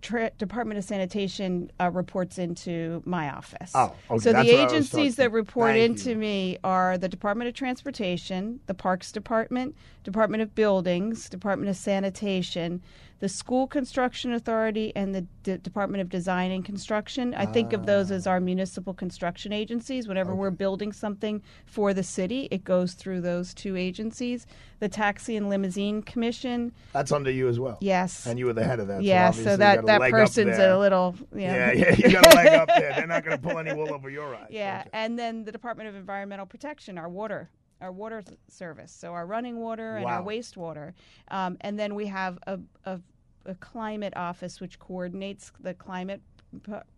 tra- 0.00 0.30
Department 0.38 0.78
of 0.78 0.84
Sanitation 0.84 1.70
uh, 1.78 1.90
reports 1.90 2.38
into 2.38 3.02
my 3.04 3.30
office. 3.30 3.72
Oh, 3.74 3.94
okay, 4.10 4.18
So 4.24 4.32
that's 4.32 4.48
the 4.48 4.54
what 4.54 4.60
I 4.60 4.64
was 4.64 4.72
agencies 4.72 5.16
that 5.16 5.30
report 5.32 5.72
Thank 5.72 5.84
into 5.98 6.14
me 6.14 6.56
are 6.64 6.96
the 6.96 7.08
Department 7.08 7.48
of 7.48 7.54
Transportation, 7.54 8.60
the 8.66 8.74
Parks 8.74 9.12
Department, 9.12 9.76
Department 10.04 10.42
of 10.42 10.54
Buildings, 10.54 11.28
Department 11.28 11.68
of 11.68 11.76
Sanitation, 11.76 12.80
the 13.18 13.28
School 13.28 13.66
Construction 13.68 14.32
Authority, 14.32 14.92
and 14.96 15.14
the 15.14 15.20
D- 15.44 15.58
Department 15.58 16.00
of 16.00 16.08
Design 16.08 16.50
and 16.50 16.64
Construction. 16.64 17.34
I 17.34 17.46
think 17.46 17.72
of 17.72 17.86
those 17.86 18.10
as 18.10 18.26
our 18.26 18.40
municipal 18.40 18.94
construction 18.94 19.52
agencies. 19.52 20.08
Whenever 20.08 20.34
we're 20.34 20.50
building 20.50 20.92
something 20.92 21.40
for 21.66 21.94
the 21.94 22.02
city, 22.02 22.48
it 22.50 22.64
goes 22.64 22.94
through 22.94 23.20
those 23.20 23.54
two 23.54 23.76
agencies. 23.76 24.11
The 24.18 24.88
Taxi 24.88 25.36
and 25.36 25.48
Limousine 25.48 26.02
Commission. 26.02 26.72
That's 26.92 27.12
under 27.12 27.30
you 27.30 27.48
as 27.48 27.58
well. 27.58 27.78
Yes. 27.80 28.26
and 28.26 28.38
you 28.38 28.46
were 28.46 28.52
the 28.52 28.64
head 28.64 28.80
of 28.80 28.88
that. 28.88 29.02
Yeah, 29.02 29.30
so, 29.30 29.42
so 29.42 29.56
that 29.56 29.86
that 29.86 30.00
person's 30.10 30.58
a 30.58 30.78
little 30.78 31.14
yeah. 31.34 31.72
Yeah, 31.72 31.72
yeah, 31.72 31.94
you 31.96 32.10
got 32.10 32.32
a 32.32 32.36
leg 32.36 32.46
up 32.48 32.68
there. 32.68 32.92
They're 32.94 33.06
not 33.06 33.24
going 33.24 33.36
to 33.36 33.42
pull 33.42 33.58
any 33.58 33.72
wool 33.72 33.92
over 33.92 34.10
your 34.10 34.34
eyes. 34.34 34.48
Yeah, 34.50 34.84
and 34.92 35.18
then 35.18 35.44
the 35.44 35.52
Department 35.52 35.88
of 35.88 35.94
Environmental 35.94 36.46
Protection, 36.46 36.98
our 36.98 37.08
water, 37.08 37.50
our 37.80 37.92
water 37.92 38.22
service, 38.48 38.92
so 38.92 39.12
our 39.12 39.26
running 39.26 39.58
water 39.58 39.96
and 39.96 40.06
our 40.06 40.22
wastewater, 40.22 40.92
um, 41.28 41.56
and 41.60 41.78
then 41.78 41.94
we 41.94 42.06
have 42.06 42.38
a, 42.46 42.58
a, 42.84 43.00
a 43.46 43.54
climate 43.56 44.12
office 44.16 44.60
which 44.60 44.78
coordinates 44.78 45.52
the 45.60 45.74
climate 45.74 46.20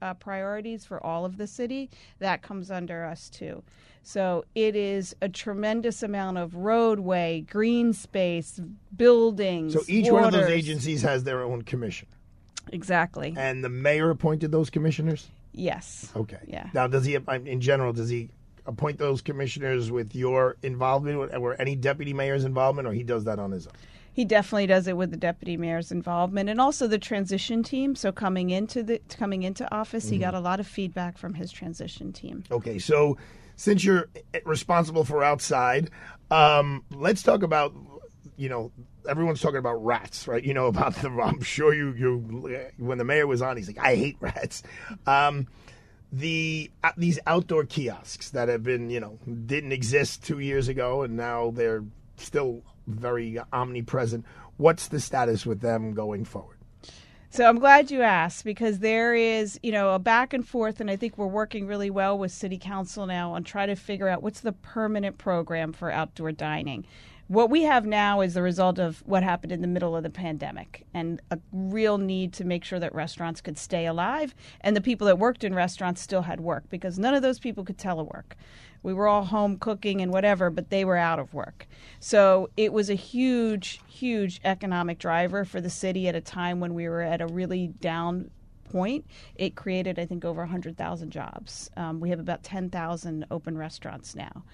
uh, 0.02 0.14
priorities 0.14 0.84
for 0.84 1.04
all 1.04 1.24
of 1.24 1.36
the 1.36 1.46
city. 1.46 1.90
That 2.18 2.42
comes 2.42 2.70
under 2.70 3.04
us 3.04 3.28
too. 3.28 3.62
So 4.02 4.44
it 4.54 4.76
is 4.76 5.16
a 5.22 5.28
tremendous 5.28 6.02
amount 6.02 6.36
of 6.36 6.54
roadway, 6.54 7.40
green 7.50 7.92
space, 7.94 8.60
buildings. 8.94 9.72
So 9.72 9.80
each 9.88 10.10
one 10.10 10.24
of 10.24 10.32
those 10.32 10.50
agencies 10.50 11.00
has 11.02 11.24
their 11.24 11.42
own 11.42 11.62
commission, 11.62 12.08
exactly. 12.70 13.34
and 13.36 13.64
the 13.64 13.70
mayor 13.70 14.10
appointed 14.10 14.52
those 14.52 14.68
commissioners. 14.68 15.30
Yes. 15.52 16.10
Okay. 16.14 16.40
Yeah. 16.46 16.68
Now, 16.74 16.86
does 16.86 17.06
he, 17.06 17.14
in 17.14 17.60
general, 17.60 17.92
does 17.92 18.10
he 18.10 18.28
appoint 18.66 18.98
those 18.98 19.22
commissioners 19.22 19.90
with 19.90 20.14
your 20.14 20.56
involvement, 20.62 21.32
or 21.34 21.60
any 21.60 21.76
deputy 21.76 22.12
mayor's 22.12 22.44
involvement, 22.44 22.88
or 22.88 22.92
he 22.92 23.04
does 23.04 23.24
that 23.24 23.38
on 23.38 23.52
his 23.52 23.66
own? 23.66 23.72
He 24.14 24.24
definitely 24.24 24.66
does 24.68 24.86
it 24.86 24.96
with 24.96 25.10
the 25.10 25.16
deputy 25.16 25.56
mayor's 25.56 25.90
involvement 25.92 26.48
and 26.48 26.60
also 26.60 26.86
the 26.86 26.98
transition 26.98 27.62
team. 27.64 27.94
So 27.96 28.12
coming 28.12 28.48
into 28.50 28.82
the 28.82 29.00
coming 29.18 29.42
into 29.42 29.70
office, 29.74 30.08
he 30.08 30.16
Mhm. 30.16 30.20
got 30.20 30.34
a 30.34 30.40
lot 30.40 30.60
of 30.60 30.66
feedback 30.66 31.18
from 31.18 31.34
his 31.34 31.50
transition 31.50 32.12
team. 32.12 32.44
Okay, 32.50 32.78
so 32.78 33.18
since 33.56 33.84
you're 33.84 34.08
responsible 34.44 35.04
for 35.04 35.22
outside, 35.24 35.90
um, 36.30 36.84
let's 36.90 37.22
talk 37.22 37.42
about 37.42 37.74
you 38.36 38.48
know 38.48 38.70
everyone's 39.08 39.40
talking 39.40 39.58
about 39.58 39.84
rats, 39.84 40.26
right? 40.28 40.42
You 40.44 40.54
know 40.54 40.66
about 40.66 40.94
the. 41.02 41.08
I'm 41.10 41.42
sure 41.42 41.74
you 41.74 41.92
you 41.92 42.70
when 42.78 42.98
the 42.98 43.04
mayor 43.04 43.26
was 43.26 43.42
on, 43.42 43.56
he's 43.56 43.66
like, 43.66 43.78
I 43.78 43.96
hate 43.96 44.16
rats. 44.20 44.62
Um, 45.06 45.48
the 46.12 46.70
uh, 46.84 46.92
these 46.96 47.18
outdoor 47.26 47.64
kiosks 47.64 48.30
that 48.30 48.48
have 48.48 48.62
been 48.62 48.90
you 48.90 49.00
know 49.00 49.18
didn't 49.46 49.72
exist 49.72 50.22
two 50.24 50.38
years 50.38 50.68
ago 50.68 51.02
and 51.02 51.16
now 51.16 51.50
they're 51.50 51.82
still 52.16 52.62
very 52.86 53.38
omnipresent. 53.52 54.24
What's 54.56 54.88
the 54.88 55.00
status 55.00 55.44
with 55.44 55.60
them 55.60 55.94
going 55.94 56.24
forward? 56.24 56.58
So 57.30 57.44
I'm 57.48 57.58
glad 57.58 57.90
you 57.90 58.02
asked 58.02 58.44
because 58.44 58.78
there 58.78 59.12
is, 59.12 59.58
you 59.60 59.72
know, 59.72 59.92
a 59.94 59.98
back 59.98 60.32
and 60.32 60.46
forth, 60.46 60.80
and 60.80 60.88
I 60.88 60.94
think 60.94 61.18
we're 61.18 61.26
working 61.26 61.66
really 61.66 61.90
well 61.90 62.16
with 62.16 62.30
City 62.30 62.58
Council 62.58 63.06
now 63.06 63.32
on 63.32 63.42
trying 63.42 63.66
to 63.68 63.74
figure 63.74 64.06
out 64.06 64.22
what's 64.22 64.38
the 64.38 64.52
permanent 64.52 65.18
program 65.18 65.72
for 65.72 65.90
outdoor 65.90 66.30
dining. 66.30 66.86
What 67.28 67.48
we 67.48 67.62
have 67.62 67.86
now 67.86 68.20
is 68.20 68.34
the 68.34 68.42
result 68.42 68.78
of 68.78 69.02
what 69.06 69.22
happened 69.22 69.50
in 69.50 69.62
the 69.62 69.66
middle 69.66 69.96
of 69.96 70.02
the 70.02 70.10
pandemic 70.10 70.84
and 70.92 71.22
a 71.30 71.38
real 71.52 71.96
need 71.96 72.34
to 72.34 72.44
make 72.44 72.64
sure 72.64 72.78
that 72.78 72.94
restaurants 72.94 73.40
could 73.40 73.56
stay 73.56 73.86
alive 73.86 74.34
and 74.60 74.76
the 74.76 74.82
people 74.82 75.06
that 75.06 75.18
worked 75.18 75.42
in 75.42 75.54
restaurants 75.54 76.02
still 76.02 76.22
had 76.22 76.40
work 76.40 76.64
because 76.68 76.98
none 76.98 77.14
of 77.14 77.22
those 77.22 77.38
people 77.38 77.64
could 77.64 77.78
telework. 77.78 78.34
We 78.82 78.92
were 78.92 79.08
all 79.08 79.24
home 79.24 79.56
cooking 79.56 80.02
and 80.02 80.12
whatever, 80.12 80.50
but 80.50 80.68
they 80.68 80.84
were 80.84 80.98
out 80.98 81.18
of 81.18 81.32
work. 81.32 81.66
So 81.98 82.50
it 82.58 82.74
was 82.74 82.90
a 82.90 82.94
huge, 82.94 83.80
huge 83.86 84.42
economic 84.44 84.98
driver 84.98 85.46
for 85.46 85.62
the 85.62 85.70
city 85.70 86.06
at 86.08 86.14
a 86.14 86.20
time 86.20 86.60
when 86.60 86.74
we 86.74 86.86
were 86.90 87.00
at 87.00 87.22
a 87.22 87.26
really 87.26 87.68
down 87.68 88.30
point. 88.64 89.06
It 89.34 89.54
created, 89.54 89.98
I 89.98 90.06
think, 90.06 90.24
over 90.24 90.40
100,000 90.42 91.10
jobs. 91.10 91.70
Um, 91.76 92.00
we 92.00 92.10
have 92.10 92.20
about 92.20 92.42
10,000 92.42 93.26
open 93.30 93.56
restaurants 93.56 94.14
now. 94.14 94.44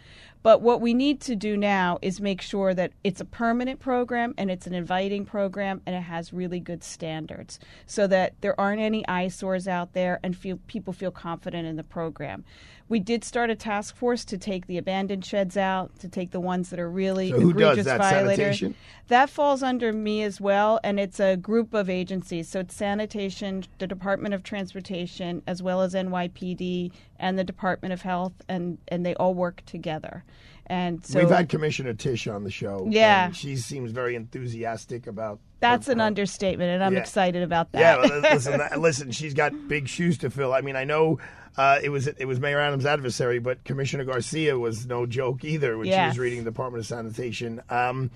But 0.43 0.63
what 0.63 0.81
we 0.81 0.95
need 0.95 1.21
to 1.23 1.37
do 1.37 1.57
now 1.57 1.99
is 2.01 2.21
make 2.21 2.41
sure 2.41 2.73
that 2.73 2.93
it's 3.05 3.21
a 3.21 3.27
permanent 3.27 3.79
program 3.79 4.35
and 4.39 4.51
it's 4.51 4.67
an 4.67 4.75
inviting 4.75 5.27
program 5.27 5.83
and 5.85 5.95
it 5.95 6.03
has 6.03 6.33
really 6.33 6.61
good 6.61 6.83
standards 6.83 7.59
so 7.87 8.07
that 8.07 8.35
there 8.41 8.59
aren't 8.59 8.81
any 8.81 9.07
eyesores 9.07 9.69
out 9.69 9.93
there 9.93 10.19
and 10.23 10.35
feel, 10.37 10.59
people 10.67 10.95
feel 10.95 11.11
confident 11.11 11.67
in 11.67 11.77
the 11.77 11.85
program. 11.85 12.45
We 12.91 12.99
did 13.01 13.23
start 13.25 13.49
a 13.51 13.55
task 13.55 13.95
force 13.97 14.25
to 14.27 14.37
take 14.37 14.67
the 14.67 14.77
abandoned 14.77 15.25
sheds 15.25 15.57
out, 15.57 15.97
to 16.01 16.09
take 16.09 16.33
the 16.33 16.41
ones 16.41 16.69
that 16.71 16.81
are 16.81 16.91
really 16.91 17.31
So 17.31 17.39
who 17.41 17.53
does 17.53 17.61
egregious 17.79 17.85
that? 17.87 17.99
violators. 17.99 18.37
Sanitation? 18.59 18.75
That 19.09 19.31
falls 19.31 19.63
under 19.63 19.93
me 19.93 20.23
as 20.25 20.41
well, 20.41 20.81
and 20.85 20.99
it's 21.01 21.21
a 21.21 21.37
group 21.37 21.73
of 21.73 21.89
agencies. 21.89 22.49
So 22.49 22.61
it's 22.61 22.75
sanitation, 22.75 23.65
the 23.79 23.87
Department 23.87 24.35
of 24.35 24.43
Transportation, 24.43 25.43
as 25.47 25.63
well 25.63 25.83
as 25.83 25.95
NYPD 25.95 26.91
and 27.19 27.39
the 27.39 27.45
Department 27.45 27.93
of 27.93 28.03
Health, 28.03 28.33
and 28.49 28.79
and 28.89 29.07
they 29.07 29.15
all 29.15 29.35
work 29.35 29.63
together. 29.67 30.25
And 30.67 31.05
so 31.05 31.19
We've 31.21 31.29
had 31.31 31.49
Commissioner 31.49 31.95
Tisch 31.95 32.29
on 32.29 32.45
the 32.45 32.51
show. 32.51 32.87
Yeah. 32.91 33.27
and 33.27 33.37
she 33.37 33.57
seems 33.57 33.91
very 33.93 34.15
enthusiastic 34.17 35.07
about. 35.07 35.39
that's 35.61 35.89
an 35.89 36.01
understatement, 36.01 36.71
and 36.71 36.83
I'm 36.83 36.95
Yeah. 36.95 37.01
excited 37.01 37.43
about 37.43 37.71
that. 37.73 37.81
Yeah, 37.81 38.31
listen, 38.33 38.61
listen, 38.81 39.11
she's 39.13 39.35
got 39.35 39.53
big 39.69 39.87
shoes 39.89 40.17
to 40.19 40.31
fill. 40.31 40.53
I 40.55 40.61
mean, 40.61 40.75
I 40.77 40.85
know 40.85 41.19
uh, 41.57 41.79
it 41.83 41.89
was 41.89 42.07
it 42.07 42.27
was 42.27 42.41
Mayor 42.41 42.61
Adams' 42.61 42.87
adversary, 42.87 43.39
but 43.39 43.65
Commissioner 43.65 44.05
Garcia 44.05 44.59
was 44.59 44.87
no 44.87 45.07
joke 45.07 45.45
either 45.45 45.77
when 45.77 45.87
she 45.87 45.93
was 45.93 46.19
reading 46.19 46.45
the 46.45 46.51
Department 46.51 46.81
of 46.81 46.87
Sanitation. 46.87 47.61
Um, 47.69 48.11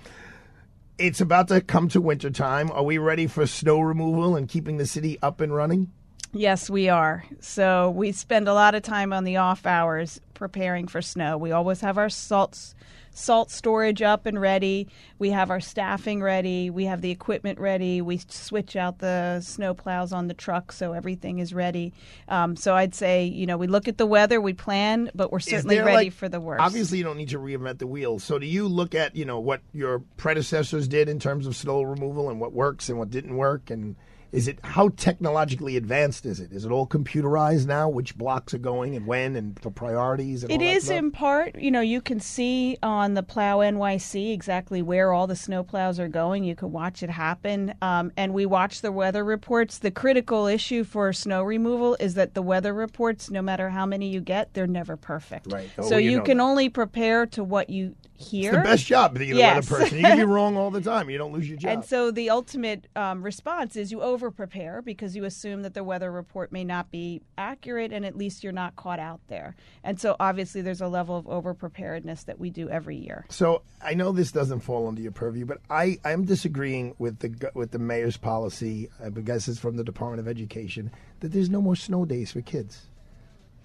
it's 0.97 1.19
about 1.19 1.49
to 1.49 1.61
come 1.61 1.89
to 1.89 2.01
wintertime. 2.01 2.71
Are 2.71 2.83
we 2.83 2.97
ready 2.97 3.27
for 3.27 3.45
snow 3.45 3.81
removal 3.81 4.35
and 4.35 4.47
keeping 4.47 4.77
the 4.77 4.85
city 4.85 5.19
up 5.21 5.41
and 5.41 5.53
running? 5.53 5.91
Yes, 6.31 6.69
we 6.69 6.89
are. 6.89 7.23
So 7.39 7.91
we 7.91 8.11
spend 8.11 8.47
a 8.47 8.53
lot 8.53 8.75
of 8.75 8.83
time 8.83 9.13
on 9.13 9.23
the 9.23 9.37
off 9.37 9.65
hours 9.65 10.19
preparing 10.33 10.87
for 10.87 11.01
snow. 11.01 11.37
We 11.37 11.51
always 11.51 11.81
have 11.81 11.97
our 11.97 12.09
salts 12.09 12.75
salt 13.15 13.49
storage 13.49 14.01
up 14.01 14.25
and 14.25 14.39
ready. 14.39 14.87
We 15.17 15.31
have 15.31 15.49
our 15.49 15.59
staffing 15.59 16.21
ready. 16.21 16.69
We 16.69 16.85
have 16.85 17.01
the 17.01 17.11
equipment 17.11 17.59
ready. 17.59 18.01
We 18.01 18.17
switch 18.27 18.75
out 18.75 18.99
the 18.99 19.41
snow 19.41 19.73
plows 19.73 20.13
on 20.13 20.27
the 20.27 20.33
truck 20.33 20.71
so 20.71 20.93
everything 20.93 21.39
is 21.39 21.53
ready. 21.53 21.93
Um, 22.27 22.55
so 22.55 22.75
I'd 22.75 22.93
say, 22.93 23.25
you 23.25 23.45
know, 23.45 23.57
we 23.57 23.67
look 23.67 23.87
at 23.87 23.97
the 23.97 24.05
weather, 24.05 24.39
we 24.41 24.53
plan, 24.53 25.09
but 25.15 25.31
we're 25.31 25.39
certainly 25.39 25.79
ready 25.79 25.91
like- 25.91 26.13
for 26.13 26.29
the 26.29 26.39
worst. 26.39 26.61
Obviously, 26.61 26.97
you 26.97 27.03
don't 27.03 27.17
need 27.17 27.29
to 27.29 27.39
reinvent 27.39 27.79
the 27.79 27.87
wheel. 27.87 28.19
So, 28.19 28.37
do 28.37 28.45
you 28.45 28.67
look 28.67 28.93
at 28.93 29.15
you 29.15 29.25
know 29.25 29.39
what 29.39 29.61
your 29.73 29.99
predecessors 30.17 30.87
did 30.87 31.09
in 31.09 31.19
terms 31.19 31.47
of 31.47 31.55
snow 31.55 31.81
removal 31.81 32.29
and 32.29 32.39
what 32.39 32.53
works 32.53 32.89
and 32.89 32.99
what 32.99 33.09
didn't 33.09 33.35
work? 33.37 33.69
And 33.69 33.95
is 34.35 34.49
it 34.49 34.59
how 34.63 34.89
technologically 34.89 35.77
advanced 35.77 36.25
is 36.25 36.41
it? 36.41 36.51
Is 36.51 36.65
it 36.65 36.71
all 36.71 36.85
computerized 36.85 37.67
now? 37.67 37.87
Which 37.87 38.17
blocks 38.17 38.53
are 38.53 38.57
going 38.57 38.93
and 38.97 39.07
when 39.07 39.37
and 39.37 39.55
the 39.55 39.71
priorities? 39.71 40.43
And 40.43 40.51
It 40.51 40.55
all 40.55 40.59
that 40.59 40.75
is 40.75 40.89
in 40.89 41.11
part, 41.11 41.55
you 41.55 41.71
know, 41.71 41.79
you 41.79 42.01
can 42.01 42.19
see 42.19 42.77
on 42.83 43.13
the 43.13 43.23
Plow 43.23 43.59
NYC 43.59 44.33
exactly 44.33 44.81
where 44.81 45.13
all 45.13 45.25
the 45.25 45.37
snow 45.37 45.63
plows 45.63 46.01
are 46.01 46.09
going. 46.09 46.43
You 46.43 46.53
can 46.53 46.73
watch 46.73 47.01
it 47.01 47.09
happen. 47.09 47.73
Um, 47.81 48.11
and 48.17 48.33
we 48.33 48.45
watch 48.45 48.81
the 48.81 48.91
weather 48.91 49.23
reports. 49.23 49.77
The 49.77 49.91
critical 49.91 50.47
issue 50.47 50.83
for 50.83 51.13
snow 51.13 51.41
removal 51.41 51.95
is 52.01 52.15
that 52.15 52.33
the 52.33 52.41
weather 52.41 52.73
reports, 52.73 53.31
no 53.31 53.41
matter 53.41 53.69
how 53.69 53.85
many 53.85 54.09
you 54.09 54.19
get, 54.19 54.53
they're 54.53 54.67
never 54.67 54.97
perfect. 54.97 55.49
Right. 55.49 55.69
Oh, 55.77 55.87
so 55.87 55.95
you 55.97 56.11
you 56.11 56.17
know 56.17 56.23
can 56.23 56.37
that. 56.37 56.43
only 56.43 56.67
prepare 56.67 57.25
to 57.27 57.43
what 57.43 57.69
you 57.69 57.95
here. 58.17 58.51
It's 58.51 58.57
the 58.57 58.63
best 58.63 58.85
job 58.85 59.17
being 59.17 59.35
Yes. 59.35 59.69
a 59.69 59.73
weather 59.73 59.83
person. 59.85 59.97
You 59.99 60.03
can 60.05 60.17
be 60.17 60.23
wrong 60.33 60.57
all 60.57 60.71
the 60.71 60.81
time. 60.81 61.09
You 61.09 61.17
don't 61.17 61.33
lose 61.33 61.47
your 61.47 61.57
job. 61.57 61.71
And 61.71 61.85
so 61.85 62.11
the 62.11 62.29
ultimate 62.29 62.87
um, 62.95 63.21
response 63.23 63.75
is 63.75 63.91
you 63.91 64.01
over 64.01 64.31
prepare 64.31 64.81
because 64.81 65.15
you 65.15 65.23
assume 65.25 65.61
that 65.63 65.73
the 65.73 65.83
weather 65.83 66.11
report 66.11 66.51
may 66.51 66.63
not 66.63 66.91
be 66.91 67.21
accurate 67.37 67.91
and 67.91 68.05
at 68.05 68.15
least 68.17 68.43
you're 68.43 68.53
not 68.53 68.75
caught 68.75 68.99
out 68.99 69.19
there. 69.27 69.55
And 69.83 69.99
so 69.99 70.15
obviously 70.19 70.61
there's 70.61 70.81
a 70.81 70.87
level 70.87 71.17
of 71.17 71.27
over 71.27 71.53
preparedness 71.53 72.23
that 72.23 72.39
we 72.39 72.49
do 72.49 72.69
every 72.69 72.97
year. 72.97 73.25
So 73.29 73.61
I 73.81 73.93
know 73.93 74.11
this 74.11 74.31
doesn't 74.31 74.61
fall 74.61 74.87
under 74.87 75.01
your 75.01 75.11
purview, 75.11 75.45
but 75.45 75.59
I 75.69 75.97
I'm 76.03 76.23
disagreeing 76.25 76.95
with 76.97 77.19
the 77.19 77.51
with 77.53 77.71
the 77.71 77.79
mayor's 77.79 78.17
policy. 78.17 78.89
I 79.03 79.09
guess 79.09 79.47
it's 79.47 79.59
from 79.59 79.75
the 79.77 79.83
Department 79.83 80.19
of 80.21 80.27
Education 80.27 80.91
that 81.19 81.31
there's 81.31 81.49
no 81.49 81.61
more 81.61 81.75
snow 81.75 82.05
days 82.05 82.31
for 82.31 82.41
kids. 82.41 82.87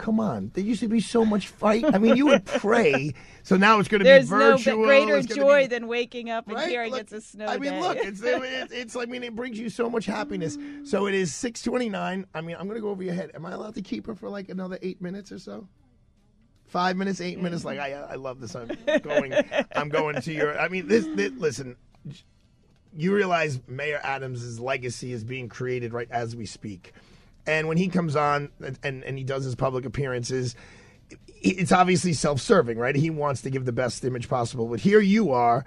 Come 0.01 0.19
on, 0.19 0.51
there 0.55 0.65
used 0.65 0.81
to 0.81 0.89
be 0.89 1.01
so 1.01 1.27
much 1.27 1.49
fight. 1.49 1.85
I 1.85 1.99
mean, 1.99 2.17
you 2.17 2.25
would 2.25 2.47
pray. 2.47 3.13
So 3.43 3.59
now 3.59 3.79
it's 3.81 3.89
going 3.91 3.99
to 3.99 4.05
be 4.05 4.09
There's 4.09 4.31
no 4.31 4.57
greater 4.57 5.21
joy 5.21 5.65
be- 5.65 5.67
than 5.67 5.89
waking 5.89 6.31
up 6.31 6.47
and 6.49 6.57
Right? 6.57 6.71
hearing 6.71 6.93
Look, 6.93 7.03
it's 7.03 7.13
a 7.13 7.21
snow 7.21 7.45
I 7.45 7.59
mean, 7.59 7.73
day. 7.73 7.81
look, 7.83 7.99
it's, 7.99 8.21
it's 8.25 8.73
it's 8.73 8.97
I 8.97 9.05
mean, 9.05 9.23
it 9.23 9.37
brings 9.37 9.59
you 9.59 9.69
so 9.69 9.91
much 9.91 10.07
happiness. 10.07 10.57
So 10.85 11.07
it 11.07 11.13
is 11.13 11.35
six 11.35 11.61
twenty 11.61 11.91
nine. 11.91 12.25
I 12.35 12.41
mean, 12.41 12.57
I'm 12.59 12.67
going 12.67 12.77
to 12.77 12.81
go 12.81 12.89
over 12.89 13.03
your 13.03 13.13
head. 13.13 13.31
Am 13.35 13.45
I 13.45 13.53
allowed 13.53 13.75
to 13.75 13.83
keep 13.83 14.07
her 14.07 14.15
for 14.15 14.31
like 14.31 14.49
another 14.49 14.79
eight 14.81 15.03
minutes 15.03 15.33
or 15.33 15.39
so? 15.39 15.69
Five 16.65 16.97
minutes, 16.97 17.21
eight 17.21 17.39
minutes. 17.39 17.67
Like 17.67 17.79
I, 17.79 17.93
I 17.93 18.15
love 18.15 18.41
this. 18.41 18.57
I'm 18.57 18.71
going. 19.03 19.35
I'm 19.77 19.91
going 19.91 20.19
to 20.23 20.33
your. 20.33 20.59
I 20.59 20.69
mean, 20.69 20.89
this. 20.89 21.07
this 21.15 21.33
listen, 21.37 21.77
you 22.97 23.15
realize 23.15 23.61
Mayor 23.69 24.01
Adams' 24.03 24.59
legacy 24.59 25.13
is 25.13 25.25
being 25.25 25.51
created 25.51 25.93
right 25.93 26.09
as 26.11 26.35
we 26.35 26.47
speak. 26.47 26.95
And 27.51 27.67
when 27.67 27.77
he 27.77 27.89
comes 27.89 28.15
on 28.15 28.51
and, 28.65 28.79
and, 28.85 29.03
and 29.03 29.19
he 29.19 29.25
does 29.25 29.45
his 29.45 29.57
public 29.57 29.85
appearances, 29.85 30.55
it's 31.43 31.73
obviously 31.73 32.13
self 32.13 32.41
serving, 32.41 32.79
right? 32.79 32.95
He 32.95 33.11
wants 33.11 33.43
to 33.43 33.51
give 33.51 33.65
the 33.65 33.73
best 33.73 34.05
image 34.05 34.29
possible. 34.29 34.69
But 34.69 34.79
here 34.79 35.01
you 35.01 35.33
are 35.33 35.65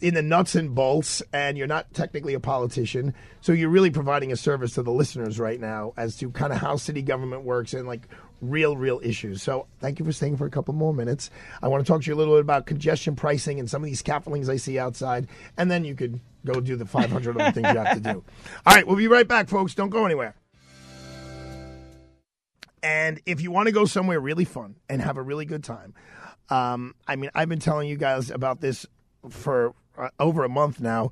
in 0.00 0.14
the 0.14 0.22
nuts 0.22 0.54
and 0.54 0.72
bolts, 0.72 1.24
and 1.32 1.58
you're 1.58 1.66
not 1.66 1.92
technically 1.92 2.34
a 2.34 2.40
politician. 2.40 3.12
So 3.40 3.52
you're 3.52 3.70
really 3.70 3.90
providing 3.90 4.30
a 4.30 4.36
service 4.36 4.74
to 4.74 4.84
the 4.84 4.92
listeners 4.92 5.40
right 5.40 5.58
now 5.58 5.94
as 5.96 6.16
to 6.18 6.30
kind 6.30 6.52
of 6.52 6.60
how 6.60 6.76
city 6.76 7.02
government 7.02 7.42
works 7.42 7.74
and 7.74 7.88
like 7.88 8.06
real, 8.40 8.76
real 8.76 9.00
issues. 9.02 9.42
So 9.42 9.66
thank 9.80 9.98
you 9.98 10.04
for 10.04 10.12
staying 10.12 10.36
for 10.36 10.46
a 10.46 10.50
couple 10.50 10.74
more 10.74 10.94
minutes. 10.94 11.28
I 11.60 11.66
want 11.66 11.84
to 11.84 11.90
talk 11.92 12.02
to 12.02 12.06
you 12.08 12.14
a 12.14 12.18
little 12.18 12.34
bit 12.34 12.42
about 12.42 12.66
congestion 12.66 13.16
pricing 13.16 13.58
and 13.58 13.68
some 13.68 13.82
of 13.82 13.86
these 13.86 14.00
scaffoldings 14.00 14.48
I 14.48 14.58
see 14.58 14.78
outside, 14.78 15.26
and 15.56 15.72
then 15.72 15.84
you 15.84 15.96
could 15.96 16.20
go 16.44 16.60
do 16.60 16.76
the 16.76 16.86
500 16.86 17.40
other 17.40 17.50
things 17.50 17.66
you 17.68 17.78
have 17.78 17.94
to 17.94 18.12
do. 18.12 18.22
All 18.66 18.74
right, 18.74 18.86
we'll 18.86 18.94
be 18.94 19.08
right 19.08 19.26
back, 19.26 19.48
folks. 19.48 19.74
Don't 19.74 19.90
go 19.90 20.04
anywhere. 20.04 20.36
And 22.86 23.20
if 23.26 23.40
you 23.40 23.50
want 23.50 23.66
to 23.66 23.72
go 23.72 23.84
somewhere 23.84 24.20
really 24.20 24.44
fun 24.44 24.76
and 24.88 25.02
have 25.02 25.16
a 25.16 25.22
really 25.22 25.44
good 25.44 25.64
time, 25.64 25.92
um, 26.50 26.94
I 27.08 27.16
mean, 27.16 27.30
I've 27.34 27.48
been 27.48 27.58
telling 27.58 27.88
you 27.88 27.96
guys 27.96 28.30
about 28.30 28.60
this 28.60 28.86
for 29.28 29.74
uh, 29.98 30.10
over 30.20 30.44
a 30.44 30.48
month 30.48 30.80
now. 30.80 31.10